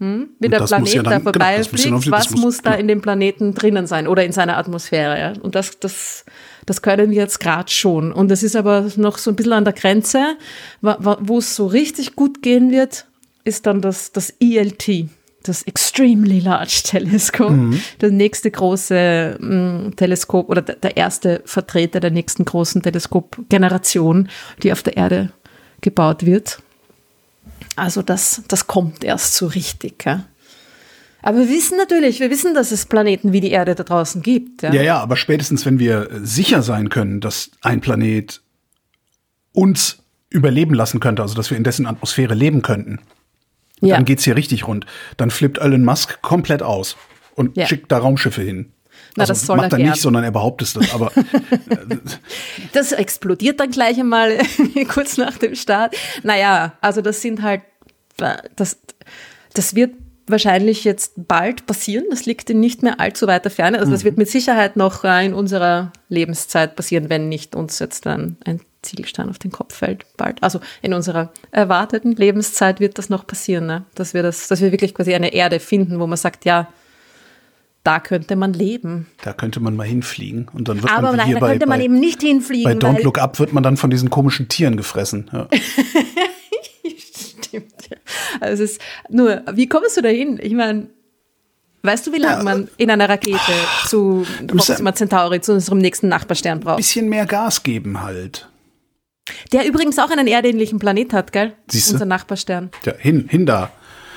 Hm? 0.00 0.30
Wie 0.38 0.48
der 0.48 0.60
Planet 0.60 0.94
ja 0.94 1.02
dann, 1.02 1.12
da 1.12 1.20
vorbeifliegt, 1.20 1.84
genau, 1.84 2.00
was 2.06 2.30
muss, 2.30 2.40
muss 2.40 2.62
da 2.62 2.74
in 2.74 2.88
dem 2.88 3.00
Planeten 3.00 3.54
drinnen 3.54 3.86
sein 3.86 4.08
oder 4.08 4.24
in 4.24 4.32
seiner 4.32 4.56
Atmosphäre. 4.56 5.18
Ja? 5.18 5.32
Und 5.40 5.54
das, 5.54 5.78
das 5.78 6.24
das 6.66 6.82
können 6.82 7.10
wir 7.10 7.16
jetzt 7.16 7.40
gerade 7.40 7.70
schon. 7.70 8.12
Und 8.12 8.30
es 8.30 8.42
ist 8.42 8.56
aber 8.56 8.88
noch 8.96 9.18
so 9.18 9.30
ein 9.30 9.36
bisschen 9.36 9.52
an 9.52 9.64
der 9.64 9.74
Grenze. 9.74 10.36
Wo 10.80 11.38
es 11.38 11.56
so 11.56 11.66
richtig 11.66 12.16
gut 12.16 12.42
gehen 12.42 12.70
wird, 12.70 13.06
ist 13.44 13.66
dann 13.66 13.80
das, 13.80 14.12
das 14.12 14.34
ELT, 14.40 15.08
das 15.42 15.62
Extremely 15.62 16.40
Large 16.40 16.82
Telescope, 16.84 17.52
mhm. 17.52 17.80
das 17.98 18.10
nächste 18.10 18.50
große 18.50 19.38
ähm, 19.40 19.92
Teleskop 19.96 20.48
oder 20.48 20.62
der 20.62 20.96
erste 20.96 21.42
Vertreter 21.44 22.00
der 22.00 22.10
nächsten 22.10 22.44
großen 22.44 22.82
Teleskopgeneration, 22.82 24.28
die 24.62 24.72
auf 24.72 24.82
der 24.82 24.96
Erde 24.96 25.32
gebaut 25.82 26.24
wird. 26.24 26.60
Also 27.76 28.02
das, 28.02 28.42
das 28.48 28.66
kommt 28.66 29.04
erst 29.04 29.34
so 29.34 29.46
richtig. 29.46 30.04
Ja. 30.04 30.24
Aber 31.26 31.38
wir 31.38 31.48
wissen 31.48 31.78
natürlich, 31.78 32.20
wir 32.20 32.28
wissen, 32.28 32.52
dass 32.52 32.70
es 32.70 32.84
Planeten 32.84 33.32
wie 33.32 33.40
die 33.40 33.50
Erde 33.50 33.74
da 33.74 33.82
draußen 33.82 34.20
gibt. 34.20 34.62
Ja, 34.62 34.74
ja, 34.74 34.82
ja 34.82 34.98
aber 34.98 35.16
spätestens, 35.16 35.64
wenn 35.64 35.78
wir 35.78 36.10
sicher 36.22 36.62
sein 36.62 36.90
können, 36.90 37.22
dass 37.22 37.50
ein 37.62 37.80
Planet 37.80 38.42
uns 39.54 40.02
überleben 40.28 40.74
lassen 40.74 41.00
könnte, 41.00 41.22
also 41.22 41.34
dass 41.34 41.48
wir 41.48 41.56
in 41.56 41.64
dessen 41.64 41.86
Atmosphäre 41.86 42.34
leben 42.34 42.60
könnten, 42.60 42.98
ja. 43.80 43.96
dann 43.96 44.04
geht's 44.04 44.24
hier 44.24 44.36
richtig 44.36 44.68
rund. 44.68 44.84
Dann 45.16 45.30
flippt 45.30 45.56
Elon 45.56 45.82
Musk 45.82 46.20
komplett 46.20 46.62
aus 46.62 46.98
und 47.34 47.56
ja. 47.56 47.66
schickt 47.66 47.90
da 47.90 47.96
Raumschiffe 47.96 48.42
hin. 48.42 48.72
Na, 49.16 49.22
also 49.22 49.32
das 49.32 49.46
soll 49.46 49.56
macht 49.56 49.72
er 49.72 49.78
nicht, 49.78 50.02
sondern 50.02 50.24
er 50.24 50.30
behauptet 50.30 50.76
das. 50.76 50.92
Aber 50.92 51.10
das 52.74 52.92
explodiert 52.92 53.60
dann 53.60 53.70
gleich 53.70 53.98
einmal 53.98 54.36
kurz 54.88 55.16
nach 55.16 55.38
dem 55.38 55.54
Start. 55.54 55.96
Naja, 56.22 56.74
also 56.82 57.00
das 57.00 57.22
sind 57.22 57.40
halt 57.40 57.62
das 58.56 58.78
das 59.54 59.74
wird 59.74 59.94
wahrscheinlich 60.26 60.84
jetzt 60.84 61.12
bald 61.16 61.66
passieren. 61.66 62.06
Das 62.10 62.26
liegt 62.26 62.48
in 62.50 62.60
nicht 62.60 62.82
mehr 62.82 63.00
allzu 63.00 63.26
weiter 63.26 63.50
Ferne. 63.50 63.78
Also 63.78 63.90
das 63.90 64.02
mhm. 64.02 64.06
wird 64.06 64.18
mit 64.18 64.28
Sicherheit 64.28 64.76
noch 64.76 65.04
äh, 65.04 65.26
in 65.26 65.34
unserer 65.34 65.92
Lebenszeit 66.08 66.76
passieren, 66.76 67.10
wenn 67.10 67.28
nicht 67.28 67.54
uns 67.54 67.78
jetzt 67.78 68.06
dann 68.06 68.36
ein 68.44 68.60
Ziegelstein 68.82 69.28
auf 69.28 69.38
den 69.38 69.50
Kopf 69.50 69.74
fällt 69.74 70.06
bald. 70.16 70.42
Also 70.42 70.60
in 70.82 70.94
unserer 70.94 71.32
erwarteten 71.50 72.12
Lebenszeit 72.12 72.80
wird 72.80 72.98
das 72.98 73.08
noch 73.08 73.26
passieren, 73.26 73.66
ne? 73.66 73.84
dass 73.94 74.14
wir 74.14 74.22
das, 74.22 74.48
dass 74.48 74.60
wir 74.60 74.72
wirklich 74.72 74.94
quasi 74.94 75.14
eine 75.14 75.32
Erde 75.32 75.60
finden, 75.60 76.00
wo 76.00 76.06
man 76.06 76.18
sagt, 76.18 76.44
ja, 76.44 76.68
da 77.82 78.00
könnte 78.00 78.34
man 78.34 78.54
leben. 78.54 79.08
Da 79.22 79.34
könnte 79.34 79.60
man 79.60 79.76
mal 79.76 79.86
hinfliegen 79.86 80.48
und 80.52 80.68
dann 80.68 80.82
wird 80.82 80.90
Aber 80.90 81.08
man 81.08 81.16
nein, 81.16 81.26
hier 81.26 81.38
da 81.38 81.48
könnte 81.48 81.66
bei, 81.66 81.70
man 81.70 81.80
eben 81.82 82.00
nicht 82.00 82.22
hinfliegen. 82.22 82.78
Bei 82.78 82.88
Don't 82.88 83.02
Look 83.02 83.18
Up 83.18 83.38
wird 83.38 83.52
man 83.52 83.62
dann 83.62 83.76
von 83.76 83.90
diesen 83.90 84.08
komischen 84.08 84.48
Tieren 84.48 84.76
gefressen. 84.76 85.30
Ja. 85.32 85.48
Stimmt. 87.60 88.00
Also 88.40 88.64
es 88.64 88.72
ist 88.72 88.80
nur, 89.08 89.42
wie 89.52 89.68
kommst 89.68 89.96
du 89.96 90.02
da 90.02 90.08
hin? 90.08 90.38
Ich 90.42 90.52
meine, 90.52 90.88
weißt 91.82 92.06
du, 92.06 92.12
wie 92.12 92.18
lange 92.18 92.38
ja, 92.38 92.42
man 92.42 92.68
in 92.76 92.90
einer 92.90 93.08
Rakete 93.08 93.38
zu 93.86 94.26
Proxima 94.46 94.94
Centauri, 94.94 95.40
zu 95.40 95.52
unserem 95.52 95.78
nächsten 95.78 96.08
Nachbarstern 96.08 96.60
braucht? 96.60 96.74
Ein 96.74 96.78
bisschen 96.78 97.08
mehr 97.08 97.26
Gas 97.26 97.62
geben 97.62 98.02
halt. 98.02 98.48
Der 99.52 99.66
übrigens 99.66 99.98
auch 99.98 100.10
einen 100.10 100.26
erdähnlichen 100.26 100.78
Planet 100.78 101.12
hat, 101.12 101.32
gell? 101.32 101.54
Siehste? 101.70 101.94
Unser 101.94 102.04
Nachbarstern. 102.06 102.70
Ja, 102.84 102.94
hin, 102.98 103.26
hin 103.28 103.46
da. 103.46 103.70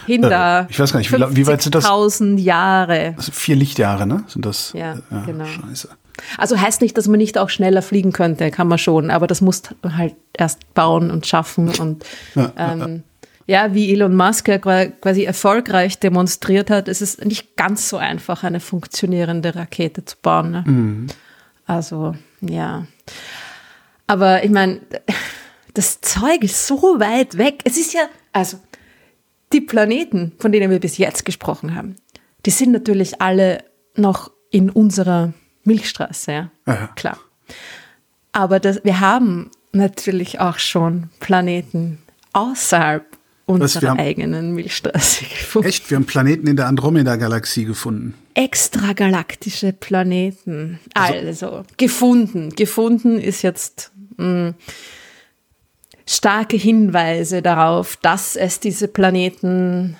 Hin 0.06 0.21
da. 0.21 0.62
Äh, 0.62 0.65
ich 0.69 0.80
weiß 0.80 0.91
gar 0.91 1.00
nicht, 1.00 1.12
wie, 1.12 1.36
wie 1.36 1.47
weit 1.47 1.62
sind 1.62 1.76
das? 1.76 1.86
Tausend 1.86 2.39
Jahre. 2.39 3.13
Also 3.17 3.32
vier 3.32 3.56
Lichtjahre, 3.56 4.08
ne? 4.08 4.23
Sind 4.28 4.45
das? 4.45 4.73
Ja, 4.73 4.97
ja 5.12 5.23
genau. 5.26 5.45
Scheiße. 5.45 5.89
Also 6.38 6.60
heißt 6.60 6.82
nicht, 6.82 6.97
dass 6.97 7.08
man 7.08 7.17
nicht 7.17 7.38
auch 7.38 7.50
schneller 7.50 7.82
fliegen 7.82 8.12
könnte, 8.12 8.50
kann 8.52 8.67
man 8.67 8.78
schon, 8.78 9.12
aber 9.12 9.28
das 9.28 9.41
muss 9.41 9.63
halt 9.84 10.15
erst 10.34 10.73
bauen 10.73 11.12
und 11.12 11.28
schaffen 11.28 11.69
und 11.78 12.04
ja, 12.36 12.52
ähm, 12.58 13.04
ja, 13.47 13.73
wie 13.73 13.91
Elon 13.93 14.15
Musk 14.15 14.49
ja 14.49 14.57
quasi 14.57 15.23
erfolgreich 15.23 15.99
demonstriert 15.99 16.69
hat, 16.69 16.89
ist 16.89 17.01
es 17.01 17.17
nicht 17.19 17.55
ganz 17.55 17.88
so 17.88 17.95
einfach, 17.97 18.43
eine 18.43 18.60
funktionierende 18.60 19.55
Rakete 19.55 20.03
zu 20.03 20.17
bauen. 20.21 20.51
Ne? 20.51 20.63
Mhm. 20.67 21.07
Also, 21.65 22.13
ja. 22.41 22.85
Aber 24.06 24.43
ich 24.43 24.52
meine, 24.52 24.81
das 25.73 26.02
Zeug 26.02 26.43
ist 26.43 26.67
so 26.67 27.00
weit 27.00 27.37
weg. 27.37 27.62
Es 27.63 27.77
ist 27.77 27.93
ja, 27.93 28.10
also, 28.33 28.60
die 29.54 29.62
Planeten, 29.62 30.33
von 30.39 30.52
denen 30.52 30.69
wir 30.69 30.81
bis 30.81 30.98
jetzt 30.98 31.23
gesprochen 31.23 31.73
haben, 31.73 31.95
die 32.45 32.52
sind 32.52 32.73
natürlich 32.73 33.21
alle 33.21 33.63
noch 33.95 34.29
in 34.52 34.69
unserer 34.69 35.33
Milchstraße, 35.63 36.31
ja. 36.31 36.52
Aha. 36.65 36.89
Klar. 36.95 37.17
Aber 38.33 38.60
das, 38.60 38.83
wir 38.83 39.00
haben 39.00 39.52
natürlich 39.71 40.41
auch 40.41 40.60
schon 40.60 41.10
Planeten 41.21 42.00
außerhalb 42.33 43.17
unserer 43.48 43.89
haben, 43.89 44.00
eigenen 44.00 44.54
Milchstraße 44.54 45.25
gefunden. 45.25 45.67
Echt? 45.67 45.89
Wir 45.89 45.95
haben 45.95 46.06
Planeten 46.06 46.48
in 46.48 46.58
der 46.58 46.67
Andromeda-Galaxie 46.67 47.65
gefunden. 47.65 48.13
Extragalaktische 48.35 49.73
Planeten. 49.73 50.79
Also, 50.93 51.27
also 51.27 51.63
gefunden. 51.77 52.50
Gefunden 52.56 53.19
ist 53.19 53.41
jetzt 53.41 53.91
mh, 54.17 54.25
hm, 54.25 54.56
starke 56.06 56.58
Hinweise 56.58 57.41
darauf, 57.41 57.98
dass 57.98 58.35
es 58.35 58.60
diese 58.60 58.87
Planeten 58.87 59.95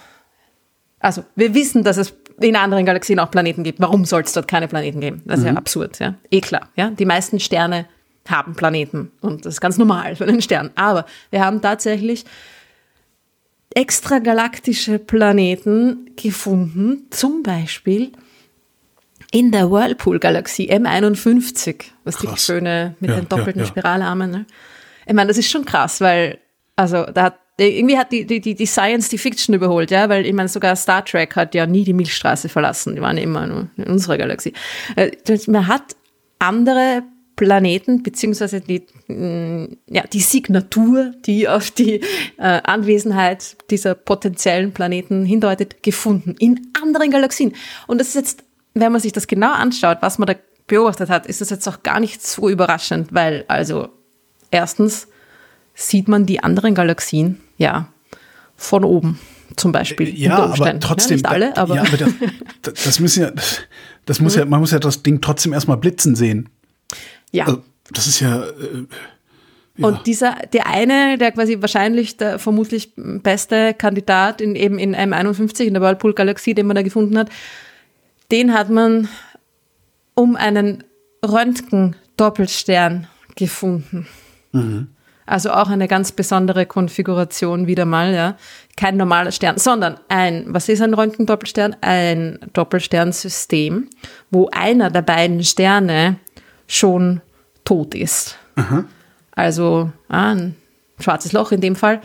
Also 0.99 1.23
wir 1.35 1.53
wissen, 1.53 1.83
dass 1.83 1.97
es 1.97 2.13
in 2.39 2.55
anderen 2.55 2.85
Galaxien 2.85 3.19
auch 3.19 3.31
Planeten 3.31 3.63
gibt. 3.63 3.79
Warum 3.79 4.05
soll 4.05 4.21
es 4.21 4.33
dort 4.33 4.47
keine 4.47 4.67
Planeten 4.67 4.99
geben? 4.99 5.23
Das 5.25 5.39
ist 5.39 5.45
ja 5.45 5.53
absurd, 5.53 5.99
ja. 5.99 6.15
Eh 6.29 6.41
klar, 6.41 6.69
ja. 6.75 6.91
Die 6.91 7.05
meisten 7.05 7.39
Sterne 7.39 7.87
haben 8.27 8.55
Planeten 8.55 9.11
und 9.21 9.45
das 9.45 9.55
ist 9.55 9.61
ganz 9.61 9.77
normal 9.77 10.15
für 10.15 10.25
einen 10.25 10.41
Stern. 10.41 10.71
Aber 10.75 11.05
wir 11.31 11.43
haben 11.43 11.61
tatsächlich 11.61 12.25
extragalaktische 13.74 14.99
Planeten 14.99 16.11
gefunden, 16.15 17.07
zum 17.09 17.43
Beispiel 17.43 18.11
in 19.32 19.51
der 19.51 19.70
Whirlpool-Galaxie 19.70 20.72
M51, 20.72 21.84
was 22.03 22.18
die 22.18 22.28
schöne 22.38 22.95
mit 22.99 23.09
Ja, 23.09 23.18
den 23.18 23.28
doppelten 23.28 23.59
ja, 23.59 23.65
ja. 23.65 23.68
Spiralarmen. 23.68 24.32
Ne? 24.32 24.45
Ich 25.05 25.13
meine, 25.13 25.28
das 25.28 25.38
ist 25.38 25.49
schon 25.49 25.65
krass, 25.65 26.01
weil 26.01 26.39
also 26.76 27.05
da 27.05 27.24
hat 27.24 27.39
irgendwie 27.59 27.97
hat 27.97 28.11
die, 28.11 28.26
die, 28.26 28.39
die, 28.39 28.53
die 28.53 28.65
Science 28.65 29.09
die 29.09 29.18
Fiction 29.18 29.55
überholt, 29.55 29.89
ja, 29.89 30.09
weil 30.09 30.26
ich 30.26 30.34
meine, 30.34 30.47
sogar 30.47 30.76
Star 30.76 31.03
Trek 31.03 31.36
hat 31.36 31.55
ja 31.55 31.65
nie 31.65 31.84
die 31.84 31.93
Milchstraße 31.93 32.49
verlassen, 32.49 32.95
die 32.95 33.01
waren 33.01 33.18
immer 33.18 33.47
nur 33.47 33.70
in 33.78 33.86
unserer 33.86 34.18
Galaxie. 34.18 34.53
Äh, 34.95 35.11
Man 35.47 35.68
hat 35.68 35.95
andere 36.39 37.03
Planeten, 37.38 38.03
beziehungsweise 38.03 38.59
die, 38.59 38.83
mh, 39.07 39.67
ja, 39.89 40.03
die 40.11 40.19
Signatur, 40.19 41.13
die 41.25 41.47
auf 41.47 41.71
die 41.71 42.01
äh, 42.38 42.61
Anwesenheit 42.63 43.55
dieser 43.69 43.95
potenziellen 43.95 44.73
Planeten 44.73 45.23
hindeutet, 45.23 45.81
gefunden 45.83 46.35
in 46.39 46.71
anderen 46.83 47.11
Galaxien. 47.11 47.53
Und 47.85 47.99
das 47.99 48.09
ist 48.09 48.15
jetzt, 48.15 48.43
wenn 48.73 48.91
man 48.91 48.99
sich 48.99 49.13
das 49.13 49.27
genau 49.27 49.53
anschaut, 49.53 49.99
was 50.01 50.17
man 50.17 50.27
da 50.27 50.33
beobachtet 50.65 51.09
hat, 51.09 51.27
ist 51.27 51.39
das 51.39 51.49
jetzt 51.51 51.67
auch 51.69 51.83
gar 51.83 51.99
nicht 52.01 52.25
so 52.25 52.49
überraschend, 52.49 53.13
weil 53.13 53.45
also 53.47 53.88
erstens 54.51 55.07
sieht 55.75 56.07
man 56.07 56.25
die 56.25 56.43
anderen 56.43 56.73
Galaxien 56.75 57.39
ja 57.57 57.88
von 58.55 58.83
oben 58.83 59.19
zum 59.55 59.71
Beispiel. 59.71 60.09
Ja, 60.17 60.38
aber 60.39 60.79
trotzdem. 60.79 61.11
Ja, 61.11 61.15
nicht 61.17 61.25
alle, 61.27 61.55
aber, 61.55 61.75
ja, 61.75 61.81
aber 61.83 61.97
das, 61.97 62.11
das- 62.83 62.99
müssen 62.99 63.21
ja, 63.23 63.31
das 64.05 64.19
muss 64.19 64.35
ja, 64.35 64.43
man 64.45 64.59
muss 64.59 64.71
ja 64.71 64.79
das 64.79 65.03
Ding 65.03 65.21
trotzdem 65.21 65.53
erstmal 65.53 65.77
blitzen 65.77 66.15
sehen. 66.15 66.49
Ja. 67.32 67.45
Also, 67.45 67.63
das 67.91 68.07
ist 68.07 68.19
ja, 68.19 68.43
äh, 68.43 68.86
Und 69.84 70.07
dieser, 70.07 70.36
der 70.53 70.67
eine, 70.67 71.17
der 71.17 71.32
quasi 71.32 71.61
wahrscheinlich 71.61 72.17
der 72.17 72.39
vermutlich 72.39 72.93
beste 72.95 73.73
Kandidat 73.73 74.41
in 74.41 74.55
eben 74.55 74.80
in 74.80 74.95
M51, 74.95 75.63
in 75.63 75.73
der 75.73 75.84
Whirlpool-Galaxie, 75.84 76.53
den 76.53 76.67
man 76.67 76.75
da 76.75 76.82
gefunden 76.82 77.17
hat, 77.17 77.30
den 78.32 78.53
hat 78.53 78.69
man 78.69 79.07
um 80.15 80.36
einen 80.36 80.84
Röntgen-Doppelstern 81.23 83.07
gefunden. 83.36 84.07
Also 85.28 85.51
auch 85.51 85.69
eine 85.69 85.88
ganz 85.88 86.13
besondere 86.13 86.65
Konfiguration 86.65 87.67
wieder 87.67 87.86
mal, 87.86 88.13
ja. 88.13 88.38
Kein 88.78 88.97
normaler 88.97 89.32
Stern, 89.32 89.57
sondern 89.57 89.99
ein, 90.07 90.45
was 90.47 90.69
ist 90.69 90.82
ein 90.82 90.93
Röntgen-Doppelstern? 90.93 91.75
Ein 91.82 92.39
Doppelsternsystem, 92.53 93.89
wo 94.32 94.49
einer 94.51 94.89
der 94.89 95.01
beiden 95.01 95.43
Sterne 95.43 96.17
schon 96.68 97.22
tot 97.63 97.95
ist. 97.95 98.38
Also 99.32 99.91
ah, 100.09 100.32
ein 100.32 100.55
schwarzes 100.99 101.32
Loch 101.34 101.51
in 101.51 101.61
dem 101.61 101.76
Fall. 101.76 102.01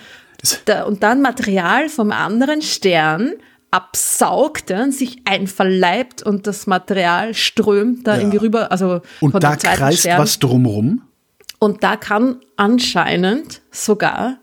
Da, 0.64 0.84
und 0.84 1.02
dann 1.02 1.22
Material 1.22 1.88
vom 1.88 2.10
anderen 2.10 2.62
Stern 2.62 3.32
absaugt 3.70 4.70
und 4.70 4.92
sich 4.92 5.18
einverleibt 5.24 6.22
und 6.22 6.46
das 6.46 6.66
Material 6.66 7.32
strömt 7.34 8.06
da 8.06 8.14
Ja. 8.14 8.20
irgendwie 8.20 8.36
rüber. 8.38 8.70
Also 8.70 9.00
und 9.20 9.32
von 9.32 9.40
da 9.40 9.56
kreist 9.56 10.00
Stern. 10.00 10.18
was 10.18 10.38
drumrum. 10.38 11.02
Und 11.58 11.82
da 11.84 11.96
kann 11.96 12.36
anscheinend 12.56 13.62
sogar 13.70 14.36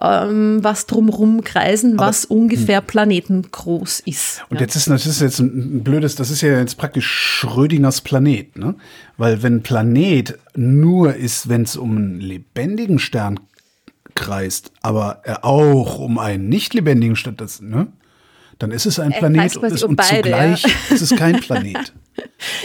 ähm, 0.00 0.58
was 0.62 0.86
drumrum 0.86 1.44
kreisen, 1.44 1.98
was 1.98 2.24
ungefähr 2.24 2.80
planetengroß 2.80 4.00
ist. 4.00 4.42
Und 4.48 4.56
ja. 4.56 4.62
jetzt 4.62 4.76
ist 4.76 4.88
das 4.88 5.06
ist 5.06 5.20
jetzt 5.20 5.40
ein 5.40 5.84
blödes, 5.84 6.16
das 6.16 6.30
ist 6.30 6.40
ja 6.40 6.58
jetzt 6.58 6.76
praktisch 6.76 7.06
Schrödingers 7.06 8.00
Planet, 8.00 8.56
ne? 8.56 8.74
Weil 9.16 9.42
wenn 9.42 9.62
Planet 9.62 10.38
nur 10.54 11.14
ist, 11.14 11.48
wenn 11.48 11.62
es 11.62 11.76
um 11.76 11.96
einen 11.96 12.20
lebendigen 12.20 12.98
Stern 12.98 13.40
kreist, 14.14 14.72
aber 14.82 15.20
er 15.24 15.44
auch 15.44 15.98
um 15.98 16.18
einen 16.18 16.48
nicht 16.48 16.74
lebendigen 16.74 17.16
Stern, 17.16 17.36
das, 17.36 17.60
ne? 17.60 17.88
Dann 18.58 18.70
ist 18.70 18.86
es 18.86 18.98
ein 18.98 19.10
Er 19.10 19.18
Planet 19.18 19.56
und, 19.56 19.82
um 19.82 19.90
und 19.90 19.96
beide, 19.96 20.22
zugleich 20.22 20.62
ja. 20.62 20.94
ist 20.94 21.02
es 21.02 21.16
kein 21.16 21.40
Planet. 21.40 21.92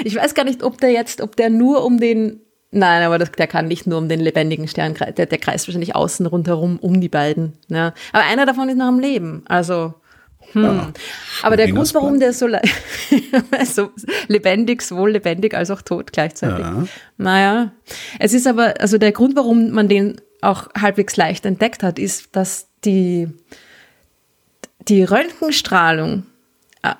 Ich 0.03 0.15
weiß 0.15 0.33
gar 0.33 0.43
nicht, 0.43 0.61
ob 0.61 0.77
der 0.81 0.91
jetzt, 0.91 1.21
ob 1.21 1.37
der 1.37 1.49
nur 1.49 1.85
um 1.85 1.99
den, 1.99 2.41
nein, 2.71 3.03
aber 3.03 3.17
das, 3.17 3.31
der 3.31 3.47
kann 3.47 3.67
nicht 3.67 3.87
nur 3.87 3.97
um 3.97 4.09
den 4.09 4.19
lebendigen 4.19 4.67
Stern 4.67 4.93
kreisen, 4.93 5.15
der, 5.15 5.25
der 5.25 5.37
kreist 5.37 5.67
wahrscheinlich 5.67 5.95
außen 5.95 6.25
rundherum 6.25 6.77
um 6.79 7.01
die 7.01 7.09
beiden. 7.09 7.53
Ja. 7.67 7.93
Aber 8.13 8.23
einer 8.25 8.45
davon 8.45 8.69
ist 8.69 8.77
noch 8.77 8.85
am 8.87 8.99
Leben, 8.99 9.43
also. 9.47 9.93
Hm. 10.53 10.93
aber 11.43 11.57
der 11.57 11.69
Grund, 11.69 11.93
warum 11.93 12.21
der 12.21 12.31
so, 12.31 12.47
le- 12.47 12.61
so 13.65 13.91
lebendig, 14.29 14.81
sowohl 14.81 15.11
lebendig 15.11 15.53
als 15.53 15.69
auch 15.71 15.81
tot 15.81 16.13
gleichzeitig. 16.13 16.65
Ja. 16.65 16.87
Naja, 17.17 17.71
es 18.17 18.33
ist 18.33 18.47
aber, 18.47 18.75
also 18.79 18.97
der 18.97 19.11
Grund, 19.11 19.35
warum 19.35 19.71
man 19.71 19.89
den 19.89 20.21
auch 20.41 20.69
halbwegs 20.73 21.17
leicht 21.17 21.45
entdeckt 21.45 21.83
hat, 21.83 21.99
ist, 21.99 22.33
dass 22.35 22.69
die, 22.85 23.27
die 24.87 25.03
Röntgenstrahlung 25.03 26.25
äh, 26.81 26.93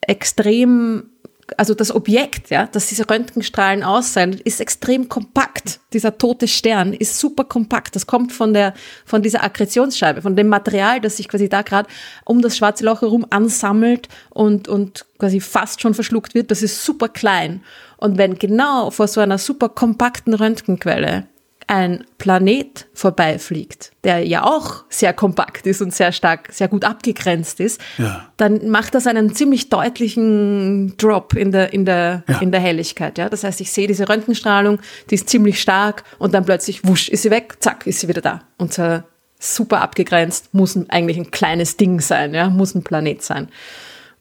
extrem, 0.00 1.10
also 1.56 1.74
das 1.74 1.94
Objekt, 1.94 2.50
ja, 2.50 2.68
das 2.70 2.86
diese 2.86 3.08
Röntgenstrahlen 3.08 3.82
aussenden, 3.82 4.40
ist 4.44 4.60
extrem 4.60 5.08
kompakt. 5.08 5.80
Dieser 5.92 6.18
tote 6.18 6.48
Stern 6.48 6.92
ist 6.92 7.18
super 7.18 7.44
kompakt. 7.44 7.94
Das 7.94 8.06
kommt 8.06 8.32
von 8.32 8.52
der, 8.52 8.74
von 9.04 9.22
dieser 9.22 9.44
Akkretionsscheibe, 9.44 10.22
von 10.22 10.36
dem 10.36 10.48
Material, 10.48 11.00
das 11.00 11.16
sich 11.16 11.28
quasi 11.28 11.48
da 11.48 11.62
gerade 11.62 11.88
um 12.24 12.42
das 12.42 12.56
schwarze 12.56 12.84
Loch 12.84 13.02
herum 13.02 13.26
ansammelt 13.30 14.08
und, 14.30 14.68
und 14.68 15.06
quasi 15.18 15.40
fast 15.40 15.80
schon 15.80 15.94
verschluckt 15.94 16.34
wird. 16.34 16.50
Das 16.50 16.62
ist 16.62 16.84
super 16.84 17.08
klein. 17.08 17.62
Und 17.96 18.18
wenn 18.18 18.38
genau 18.38 18.90
vor 18.90 19.08
so 19.08 19.20
einer 19.20 19.38
super 19.38 19.68
kompakten 19.68 20.34
Röntgenquelle 20.34 21.28
ein 21.68 22.04
Planet 22.18 22.86
vorbeifliegt, 22.94 23.90
der 24.04 24.24
ja 24.24 24.44
auch 24.44 24.84
sehr 24.88 25.12
kompakt 25.12 25.66
ist 25.66 25.82
und 25.82 25.92
sehr 25.92 26.12
stark, 26.12 26.48
sehr 26.52 26.68
gut 26.68 26.84
abgegrenzt 26.84 27.58
ist, 27.58 27.80
Ja. 27.98 28.28
dann 28.36 28.68
macht 28.68 28.94
das 28.94 29.06
einen 29.08 29.34
ziemlich 29.34 29.68
deutlichen 29.68 30.96
Drop 30.96 31.34
in 31.34 31.50
der, 31.50 31.72
in 31.72 31.84
der, 31.84 32.22
Ja. 32.28 32.38
in 32.38 32.52
der 32.52 32.60
Helligkeit. 32.60 33.18
Ja? 33.18 33.28
Das 33.28 33.42
heißt, 33.42 33.60
ich 33.60 33.72
sehe 33.72 33.88
diese 33.88 34.08
Röntgenstrahlung, 34.08 34.78
die 35.10 35.16
ist 35.16 35.28
ziemlich 35.28 35.60
stark 35.60 36.04
und 36.18 36.34
dann 36.34 36.44
plötzlich, 36.44 36.86
wusch, 36.86 37.08
ist 37.08 37.22
sie 37.22 37.30
weg, 37.30 37.56
zack, 37.60 37.86
ist 37.86 38.00
sie 38.00 38.08
wieder 38.08 38.20
da. 38.20 38.42
Und 38.58 38.72
zwar 38.72 39.04
super 39.40 39.82
abgegrenzt, 39.82 40.54
muss 40.54 40.78
eigentlich 40.88 41.16
ein 41.16 41.30
kleines 41.30 41.76
Ding 41.76 42.00
sein, 42.00 42.32
ja? 42.32 42.48
muss 42.48 42.74
ein 42.74 42.84
Planet 42.84 43.22
sein. 43.22 43.48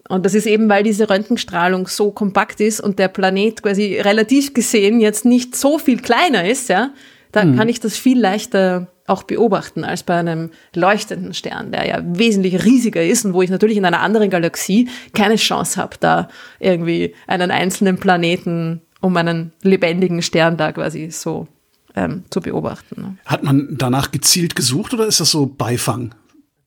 Und 0.08 0.24
das 0.26 0.36
ist 0.36 0.46
eben, 0.46 0.70
weil 0.70 0.84
diese 0.84 1.10
Röntgenstrahlung 1.10 1.88
so 1.88 2.12
kompakt 2.12 2.60
ist 2.60 2.80
und 2.80 3.00
der 3.00 3.08
Planet 3.08 3.64
quasi 3.64 4.00
relativ 4.00 4.54
gesehen 4.54 5.00
jetzt 5.00 5.26
nicht 5.26 5.56
so 5.56 5.80
viel 5.80 6.00
kleiner 6.00 6.48
ist, 6.48 6.70
ja, 6.70 6.91
da 7.36 7.42
kann 7.56 7.70
ich 7.70 7.80
das 7.80 7.98
viel 7.98 8.20
leichter 8.20 8.88
auch 9.08 9.24
beobachten 9.24 9.84
als 9.84 10.04
bei 10.04 10.16
einem 10.16 10.50
leuchtenden 10.74 11.34
Stern, 11.34 11.72
der 11.72 11.86
ja 11.86 12.02
wesentlich 12.04 12.64
riesiger 12.66 13.04
ist 13.04 13.26
und 13.26 13.34
wo 13.34 13.42
ich 13.42 13.50
natürlich 13.50 13.78
in 13.78 13.86
einer 13.86 14.00
anderen 14.02 14.30
Galaxie 14.30 14.90
keine 15.14 15.36
Chance 15.36 15.80
habe, 15.80 15.98
da 16.00 16.28
irgendwie 16.60 17.14
einen 17.28 17.52
einzelnen 17.52 17.98
Planeten 17.98 18.82
um 19.02 19.16
einen 19.18 19.52
lebendigen 19.62 20.22
Stern 20.24 20.58
da 20.58 20.72
quasi 20.72 21.12
so 21.12 21.48
ähm, 21.96 22.24
zu 22.32 22.42
beobachten. 22.42 23.02
ne. 23.02 23.18
Hat 23.26 23.44
man 23.44 23.76
danach 23.78 24.12
gezielt 24.12 24.56
gesucht 24.56 24.94
oder 24.94 25.06
ist 25.06 25.20
das 25.20 25.30
so 25.30 25.46
Beifang? 25.46 26.16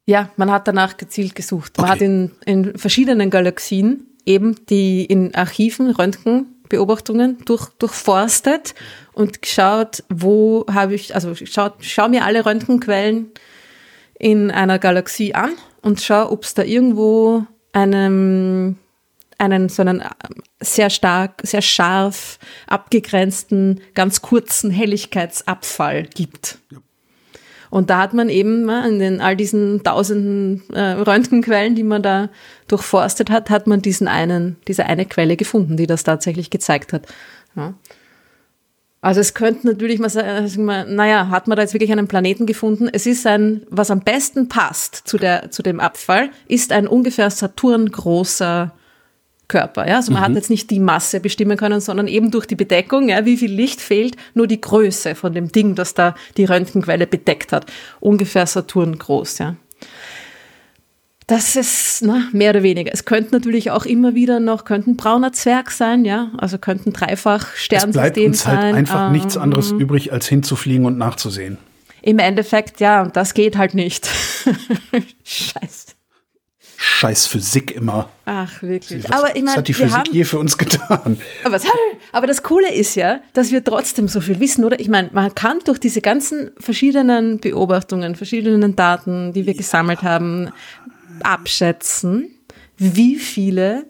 Ja, 0.07 0.31
man 0.37 0.51
hat 0.51 0.69
danach 0.69 0.97
gezielt 0.97 1.35
gesucht. 1.35 1.77
Man 1.77 1.85
Okay. 1.85 1.93
hat 1.93 2.01
in, 2.03 2.31
in 2.47 2.79
verschiedenen 2.79 3.31
Galaxien 3.31 4.07
eben 4.25 4.55
die 4.71 5.05
in 5.05 5.35
Archiven, 5.35 5.91
Röntgenbeobachtungen 5.91 7.39
durch, 7.45 7.67
durchforstet 7.79 8.75
und 9.19 9.43
geschaut, 9.43 10.05
wo 10.09 10.65
habe 10.73 10.95
ich, 10.95 11.13
also 11.17 11.35
schau, 11.35 11.71
schau 11.81 12.09
mir 12.09 12.25
alle 12.25 12.47
Röntgenquellen 12.47 13.33
in 14.17 14.53
einer 14.53 14.79
Galaxie 14.79 15.35
an 15.35 15.51
und 15.83 16.01
schau, 16.01 16.31
ob 16.31 16.45
es 16.45 16.55
da 16.55 16.63
irgendwo 16.63 17.45
einen, 17.73 18.79
einen 19.37 19.69
so 19.69 19.83
einen 19.83 20.03
äh, 20.03 20.09
sehr 20.61 20.89
stark, 20.89 21.41
sehr 21.43 21.63
scharf 21.63 22.39
abgegrenzten, 22.69 23.81
ganz 23.95 24.23
kurzen 24.23 24.71
Helligkeitsabfall 24.71 26.05
gibt. 26.05 26.59
Und 27.71 27.91
da 27.91 27.99
hat 27.99 28.15
man 28.15 28.29
eben 28.29 28.69
äh, 28.69 28.87
in 28.87 29.01
den, 29.01 29.21
all 29.21 29.35
diesen 29.35 29.83
tausenden 29.83 30.63
äh, 30.73 30.93
Röntgenquellen, 30.93 31.75
die 31.75 31.83
man 31.83 32.05
da 32.05 32.29
durchforstet 32.69 33.31
hat, 33.31 33.51
hat 33.51 33.67
man 33.67 33.83
diesen 33.83 34.07
einen, 34.07 34.59
diese 34.69 34.87
eine 34.87 35.07
Quelle 35.07 35.37
gefunden, 35.37 35.77
die 35.77 35.89
das 35.89 36.05
tatsächlich 36.05 36.51
gezeigt 36.51 36.93
hat. 36.93 37.09
Ja. 37.57 37.75
Also 39.01 39.21
es 39.21 39.35
könnte 39.35 39.67
natürlich 39.67 40.01
mal 40.01 40.09
sagen, 40.09 40.65
naja, 40.65 41.29
hat 41.29 41.47
man 41.47 41.57
da 41.57 41.63
jetzt 41.63 41.73
wirklich 41.73 41.93
einen 41.93 42.09
Planeten 42.09 42.47
gefunden? 42.47 42.89
Es 42.93 43.07
ist 43.07 43.27
ein, 43.27 43.63
was 43.71 43.91
am 43.91 44.01
besten 44.01 44.49
passt 44.49 45.03
zu, 45.05 45.19
der, 45.19 45.51
zu 45.53 45.63
dem 45.63 45.79
Abfall, 45.79 46.31
ist 46.49 46.73
ein 46.73 46.89
ungefähr 46.89 47.31
Saturn 47.31 47.91
großer 47.91 48.73
Körper. 49.47 49.89
Ja? 49.89 49.97
Also 49.97 50.13
man 50.13 50.23
hat 50.23 50.35
jetzt 50.35 50.51
nicht 50.51 50.71
die 50.71 50.81
Masse 50.81 51.21
bestimmen 51.21 51.57
können, 51.57 51.81
sondern 51.81 52.09
eben 52.09 52.31
durch 52.31 52.47
die 52.47 52.57
Bedeckung, 52.57 53.09
ja, 53.09 53.25
wie 53.25 53.37
viel 53.37 53.53
Licht 53.53 53.81
fehlt, 53.81 54.17
nur 54.35 54.47
die 54.47 54.61
Größe 54.61 55.15
von 55.15 55.33
dem 55.33 55.53
Ding, 55.53 55.77
das 55.77 55.95
da 55.95 56.15
die 56.37 56.45
Röntgenquelle 56.45 57.07
bedeckt 57.07 57.53
hat. 57.53 57.67
Ungefähr 58.01 58.47
Saturn 58.47 58.99
groß. 58.99 59.39
Ja? 59.39 59.57
Das 61.29 61.57
ist 61.57 62.01
na, 62.01 62.27
mehr 62.33 62.51
oder 62.51 62.63
weniger. 62.63 62.91
Es 62.91 63.05
könnte 63.05 63.33
natürlich 63.33 63.71
auch 63.71 63.85
immer 63.85 64.15
wieder 64.15 64.41
noch, 64.41 64.65
könnte 64.65 64.91
ein 64.91 64.97
brauner 64.97 65.31
Zwerg 65.35 65.71
sein, 65.71 66.07
ja. 66.07 66.31
Also 66.39 66.57
könnten 66.57 66.95
dreifach 66.95 67.55
Sternsystem 67.55 67.93
sein. 67.93 68.07
Es 68.07 68.13
bleibt 68.15 68.27
uns 68.27 68.47
halt 68.47 68.75
einfach 68.75 69.07
ähm, 69.09 69.13
nichts 69.13 69.37
anderes 69.37 69.71
übrig, 69.73 70.11
als 70.11 70.27
hinzufliegen 70.27 70.87
und 70.87 70.97
nachzusehen. 70.97 71.59
Im 72.01 72.19
Endeffekt, 72.19 72.81
ja, 72.81 73.03
und 73.03 73.15
das 73.15 73.35
geht 73.35 73.59
halt 73.59 73.75
nicht. 73.75 74.09
Scheiße. 75.23 75.89
Scheiß 76.81 77.27
Physik 77.27 77.73
immer. 77.73 78.09
Ach, 78.25 78.63
wirklich. 78.63 79.05
Was, 79.05 79.11
aber 79.11 79.37
ich 79.37 79.43
mein, 79.43 79.49
was 79.49 79.57
hat 79.59 79.69
die 79.69 79.75
Physik 79.75 79.99
haben, 79.99 80.11
je 80.13 80.25
für 80.25 80.39
uns 80.39 80.57
getan? 80.57 81.21
Aber, 81.45 81.61
aber 82.13 82.27
das 82.27 82.43
Coole 82.43 82.73
ist 82.73 82.95
ja, 82.95 83.21
dass 83.35 83.51
wir 83.51 83.63
trotzdem 83.63 84.09
so 84.09 84.23
viel 84.23 84.41
wissen, 84.41 84.65
oder? 84.65 84.81
Ich 84.81 84.89
meine, 84.89 85.11
man 85.13 85.35
kann 85.35 85.59
durch 85.67 85.79
diese 85.79 86.01
ganzen 86.01 86.53
verschiedenen 86.59 87.39
Beobachtungen, 87.41 88.15
verschiedenen 88.15 88.77
Daten, 88.77 89.35
die 89.35 89.45
wir 89.45 89.55
gesammelt 89.55 90.03
haben, 90.03 90.51
abschätzen, 91.23 92.31
wie 92.77 93.17
viele 93.17 93.87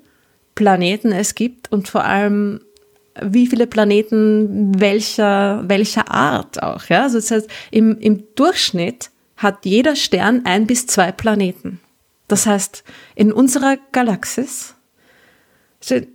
Planeten 0.55 1.13
es 1.13 1.35
gibt 1.35 1.71
und 1.71 1.89
vor 1.89 2.05
allem 2.05 2.61
wie 3.23 3.47
viele 3.47 3.67
Planeten 3.67 4.81
welcher, 4.81 5.65
welcher 5.69 6.11
Art 6.11 6.63
auch. 6.63 6.85
Ja? 6.85 7.03
Also 7.05 7.19
das 7.19 7.31
heißt, 7.31 7.51
im, 7.71 7.99
im 7.99 8.25
Durchschnitt 8.35 9.11
hat 9.37 9.65
jeder 9.65 9.97
Stern 9.97 10.43
ein 10.45 10.67
bis 10.67 10.87
zwei 10.87 11.13
Planeten. 11.13 11.81
Das 12.29 12.47
heißt, 12.47 12.85
in 13.15 13.33
unserer 13.33 13.77
Galaxis 13.93 14.75
sind 15.81 16.09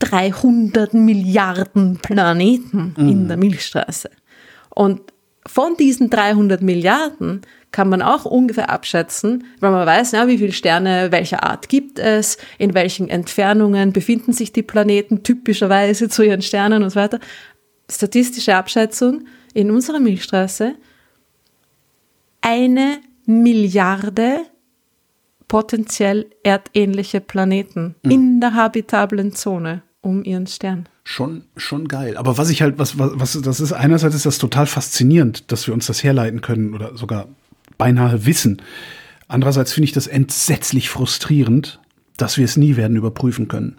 300 0.00 0.94
Milliarden 0.94 1.98
Planeten 1.98 2.94
mhm. 2.96 3.08
in 3.08 3.28
der 3.28 3.36
Milchstraße. 3.36 4.10
Und 4.70 5.00
von 5.46 5.76
diesen 5.76 6.10
300 6.10 6.62
Milliarden 6.62 7.42
kann 7.70 7.88
man 7.88 8.02
auch 8.02 8.24
ungefähr 8.24 8.70
abschätzen, 8.70 9.44
weil 9.60 9.70
man 9.70 9.86
weiß, 9.86 10.12
ja, 10.12 10.26
wie 10.26 10.38
viele 10.38 10.52
Sterne 10.52 11.12
welcher 11.12 11.44
Art 11.44 11.68
gibt 11.68 11.98
es, 11.98 12.38
in 12.56 12.74
welchen 12.74 13.08
Entfernungen 13.08 13.92
befinden 13.92 14.32
sich 14.32 14.52
die 14.52 14.62
Planeten 14.62 15.22
typischerweise 15.22 16.08
zu 16.08 16.22
ihren 16.22 16.42
Sternen 16.42 16.82
und 16.82 16.90
so 16.90 16.96
weiter. 16.96 17.20
Statistische 17.90 18.54
Abschätzung 18.54 19.26
in 19.54 19.70
unserer 19.70 20.00
Milchstraße 20.00 20.74
eine 22.40 22.98
Milliarde 23.26 24.42
potenziell 25.48 26.26
erdähnliche 26.42 27.20
Planeten 27.20 27.94
mhm. 28.02 28.10
in 28.10 28.40
der 28.40 28.54
habitablen 28.54 29.34
Zone 29.34 29.82
um 30.00 30.22
ihren 30.24 30.46
Stern. 30.46 30.88
Schon, 31.04 31.44
schon 31.56 31.88
geil. 31.88 32.16
Aber 32.16 32.38
was 32.38 32.50
ich 32.50 32.62
halt, 32.62 32.78
was, 32.78 32.98
was, 32.98 33.12
was, 33.14 33.42
das 33.42 33.60
ist 33.60 33.72
einerseits 33.72 34.14
ist 34.14 34.26
das 34.26 34.38
total 34.38 34.66
faszinierend, 34.66 35.50
dass 35.50 35.66
wir 35.66 35.74
uns 35.74 35.86
das 35.86 36.04
herleiten 36.04 36.40
können 36.40 36.74
oder 36.74 36.96
sogar 36.96 37.28
beinahe 37.78 38.26
wissen. 38.26 38.60
Andererseits 39.28 39.72
finde 39.72 39.86
ich 39.86 39.92
das 39.92 40.06
entsetzlich 40.06 40.90
frustrierend, 40.90 41.80
dass 42.16 42.36
wir 42.36 42.44
es 42.44 42.56
nie 42.56 42.76
werden 42.76 42.96
überprüfen 42.96 43.48
können. 43.48 43.76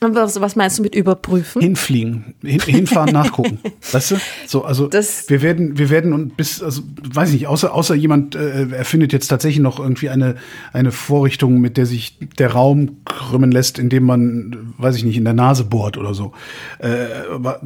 Was, 0.00 0.40
was 0.40 0.56
meinst 0.56 0.78
du 0.78 0.82
mit 0.82 0.94
überprüfen? 0.94 1.62
Hinfliegen, 1.62 2.34
hin, 2.42 2.60
hinfahren, 2.60 3.12
nachgucken. 3.12 3.58
Weißt 3.92 4.10
du? 4.10 4.16
So, 4.46 4.64
also 4.64 4.88
das 4.88 5.30
wir 5.30 5.40
werden, 5.40 5.78
wir 5.78 5.88
werden 5.88 6.12
und 6.12 6.36
bis, 6.36 6.62
also 6.62 6.82
weiß 7.02 7.28
ich 7.28 7.34
nicht, 7.34 7.46
außer, 7.46 7.72
außer 7.72 7.94
jemand 7.94 8.34
äh, 8.34 8.68
erfindet 8.70 9.12
jetzt 9.12 9.28
tatsächlich 9.28 9.62
noch 9.62 9.78
irgendwie 9.78 10.10
eine, 10.10 10.36
eine 10.72 10.90
Vorrichtung, 10.90 11.60
mit 11.60 11.76
der 11.76 11.86
sich 11.86 12.18
der 12.38 12.52
Raum 12.52 12.98
krümmen 13.04 13.52
lässt, 13.52 13.78
indem 13.78 14.04
man, 14.04 14.74
weiß 14.78 14.96
ich 14.96 15.04
nicht, 15.04 15.16
in 15.16 15.24
der 15.24 15.32
Nase 15.32 15.64
bohrt 15.64 15.96
oder 15.96 16.12
so. 16.12 16.32
Äh, 16.80 17.06
aber 17.32 17.60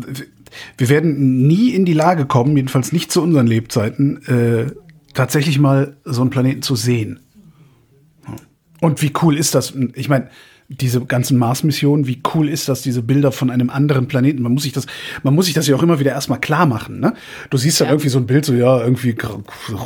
wir 0.76 0.88
werden 0.88 1.46
nie 1.46 1.70
in 1.70 1.84
die 1.84 1.92
Lage 1.92 2.26
kommen, 2.26 2.56
jedenfalls 2.56 2.92
nicht 2.92 3.12
zu 3.12 3.22
unseren 3.22 3.46
Lebzeiten, 3.46 4.22
äh, 4.26 4.72
tatsächlich 5.14 5.58
mal 5.58 5.96
so 6.04 6.20
einen 6.20 6.30
Planeten 6.30 6.62
zu 6.62 6.76
sehen. 6.76 7.20
Und 8.80 9.02
wie 9.02 9.12
cool 9.22 9.36
ist 9.36 9.54
das? 9.54 9.74
Ich 9.94 10.08
meine, 10.08 10.28
diese 10.68 11.00
ganzen 11.00 11.38
Mars-Missionen, 11.38 12.06
wie 12.06 12.20
cool 12.34 12.48
ist 12.48 12.68
das, 12.68 12.82
diese 12.82 13.02
Bilder 13.02 13.32
von 13.32 13.50
einem 13.50 13.70
anderen 13.70 14.06
Planeten? 14.06 14.42
Man 14.42 14.52
muss 14.52 14.64
sich 14.64 14.72
das, 14.72 14.86
man 15.22 15.34
muss 15.34 15.46
sich 15.46 15.54
das 15.54 15.66
ja 15.66 15.74
auch 15.74 15.82
immer 15.82 15.98
wieder 15.98 16.12
erstmal 16.12 16.40
klar 16.40 16.66
machen, 16.66 17.00
ne? 17.00 17.14
Du 17.48 17.56
siehst 17.56 17.80
dann 17.80 17.86
ja. 17.86 17.92
irgendwie 17.94 18.10
so 18.10 18.18
ein 18.18 18.26
Bild, 18.26 18.44
so 18.44 18.52
ja, 18.52 18.78
irgendwie 18.78 19.16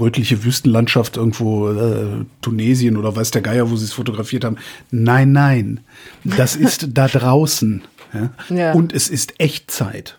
rötliche 0.01 0.43
Wüstenlandschaft 0.45 1.17
irgendwo, 1.17 1.71
äh, 1.71 2.25
Tunesien 2.41 2.97
oder 2.97 3.15
weiß 3.15 3.31
der 3.31 3.43
Geier, 3.43 3.71
wo 3.71 3.77
sie 3.77 3.85
es 3.85 3.93
fotografiert 3.93 4.45
haben. 4.45 4.57
Nein, 4.91 5.31
nein. 5.31 5.81
Das 6.25 6.57
ist 6.57 6.89
da 6.93 7.07
draußen. 7.07 7.83
Ja? 8.13 8.31
ja? 8.55 8.73
Und 8.73 8.93
es 8.93 9.09
ist 9.09 9.39
Echtzeit. 9.39 10.19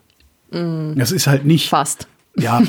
Mhm. 0.53 0.95
Das 0.97 1.11
ist 1.11 1.27
halt 1.27 1.45
nicht. 1.45 1.69
Fast. 1.69 2.07
Ja, 2.35 2.63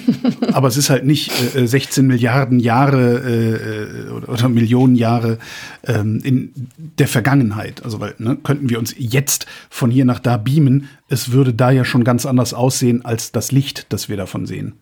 aber 0.52 0.68
es 0.68 0.76
ist 0.76 0.90
halt 0.90 1.06
nicht 1.06 1.30
äh, 1.56 1.66
16 1.66 2.06
Milliarden 2.06 2.60
Jahre 2.60 3.20
äh, 3.20 4.10
oder, 4.10 4.28
oder, 4.28 4.48
Millionen 4.50 4.94
Jahre 4.94 5.38
ähm, 5.84 6.20
in 6.22 6.68
der 6.76 7.08
Vergangenheit. 7.08 7.82
Also 7.82 7.98
weil 7.98 8.14
ne, 8.18 8.36
könnten 8.36 8.68
wir 8.68 8.78
uns 8.78 8.94
jetzt 8.98 9.46
von 9.70 9.90
hier 9.90 10.04
nach 10.04 10.18
da 10.18 10.36
beamen, 10.36 10.90
es 11.08 11.32
würde 11.32 11.54
da 11.54 11.70
ja 11.70 11.86
schon 11.86 12.04
ganz 12.04 12.26
anders 12.26 12.52
aussehen 12.52 13.06
als 13.06 13.32
das 13.32 13.52
Licht, 13.52 13.86
das 13.88 14.10
wir 14.10 14.18
davon 14.18 14.44
sehen. 14.44 14.74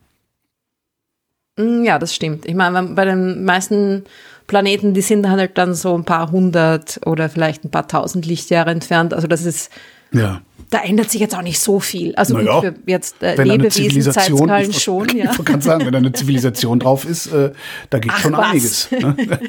Mm, 1.57 1.85
ja, 1.85 2.01
das 2.01 2.13
stimmt. 2.13 2.45
Ich 2.47 2.55
meine, 2.55 2.83
bei 2.83 3.05
den 3.05 3.45
meisten 3.45 4.03
Planeten, 4.49 4.95
die 4.95 5.01
sind 5.01 5.29
halt 5.29 5.59
dann 5.59 5.75
so 5.75 5.95
ein 5.95 6.05
paar 6.05 6.33
hundert 6.33 7.01
oder 7.07 7.29
vielleicht 7.29 7.65
ein 7.65 7.71
paar 7.71 7.87
tausend 7.87 8.27
Lichtjahre 8.27 8.71
entfernt. 8.71 9.15
Also 9.15 9.29
das 9.29 9.45
ist 9.45 9.71
ja 10.13 10.43
da 10.73 10.81
ändert 10.83 11.11
sich 11.11 11.21
jetzt 11.21 11.37
auch 11.37 11.43
nicht 11.43 11.61
so 11.61 11.81
viel. 11.81 12.15
Also 12.15 12.39
naja, 12.39 12.63
für 12.63 12.75
jetzt 12.87 13.23
äh, 13.23 13.35
Lebewesen-Zeitskalen 13.43 14.73
schon. 14.73 15.03
Ja. 15.13 15.31
Ich 15.39 15.45
kann 15.45 15.61
sagen, 15.61 15.85
wenn 15.85 15.93
da 15.93 15.99
eine 15.99 16.13
Zivilisation 16.13 16.79
drauf 16.79 17.05
ist, 17.05 17.27
äh, 17.27 17.53
da 17.91 17.99
geht 17.99 18.13
Ach, 18.15 18.21
schon 18.21 18.33
was. 18.33 18.47
einiges. 18.47 18.91
Ne? 18.91 19.15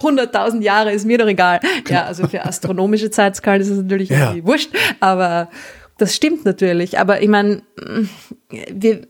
100.000 0.00 0.62
Jahre 0.62 0.92
ist 0.92 1.04
mir 1.04 1.18
doch 1.18 1.26
egal. 1.26 1.60
Genau. 1.84 2.00
Ja, 2.00 2.06
also 2.06 2.26
für 2.26 2.46
astronomische 2.46 3.10
Zeitskalen 3.10 3.60
ist 3.60 3.68
es 3.68 3.76
natürlich 3.76 4.08
ja. 4.08 4.34
wurscht, 4.42 4.70
aber 5.00 5.50
das 5.98 6.16
stimmt 6.16 6.46
natürlich. 6.46 6.98
Aber 6.98 7.20
ich 7.20 7.28
meine, 7.28 7.62
wir 8.48 9.02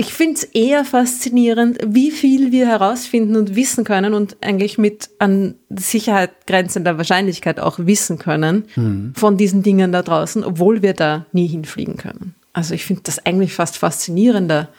ich 0.00 0.14
finde 0.14 0.36
es 0.36 0.44
eher 0.44 0.86
faszinierend, 0.86 1.78
wie 1.84 2.10
viel 2.10 2.52
wir 2.52 2.66
herausfinden 2.66 3.36
und 3.36 3.54
wissen 3.54 3.84
können 3.84 4.14
und 4.14 4.38
eigentlich 4.40 4.78
mit 4.78 5.10
an 5.18 5.56
Sicherheit 5.68 6.46
grenzender 6.46 6.96
Wahrscheinlichkeit 6.96 7.60
auch 7.60 7.78
wissen 7.80 8.18
können 8.18 8.64
mhm. 8.76 9.12
von 9.14 9.36
diesen 9.36 9.62
Dingen 9.62 9.92
da 9.92 10.00
draußen, 10.00 10.42
obwohl 10.42 10.80
wir 10.80 10.94
da 10.94 11.26
nie 11.32 11.46
hinfliegen 11.46 11.98
können. 11.98 12.34
Also 12.54 12.72
ich 12.72 12.86
finde 12.86 13.02
das 13.04 13.26
eigentlich 13.26 13.52
fast 13.52 13.76
faszinierender, 13.76 14.70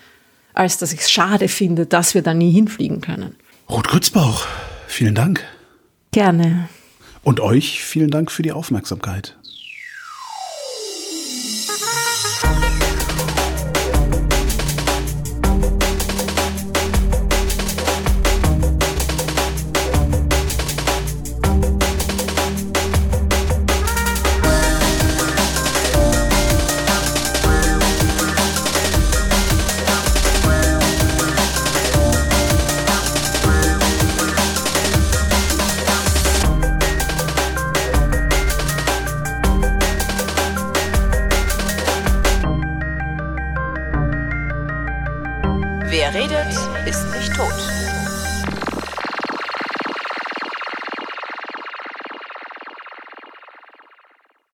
als 0.56 0.80
dass 0.80 0.92
ich 0.92 1.02
es 1.02 1.12
schade 1.12 1.50
finde, 1.50 1.86
dass 1.86 2.16
wir 2.16 2.24
da 2.24 2.34
nie 2.34 2.52
hinfliegen 2.52 3.02
können. 3.02 3.36
Ruth 3.70 3.90
Grützbauch, 3.90 4.48
vielen 4.88 5.14
Dank. 5.14 5.44
Gerne. 6.10 6.68
Und 7.22 7.42
euch 7.42 7.84
vielen 7.84 8.10
Dank 8.10 8.32
für 8.32 8.42
die 8.42 8.54
Aufmerksamkeit. 8.54 9.38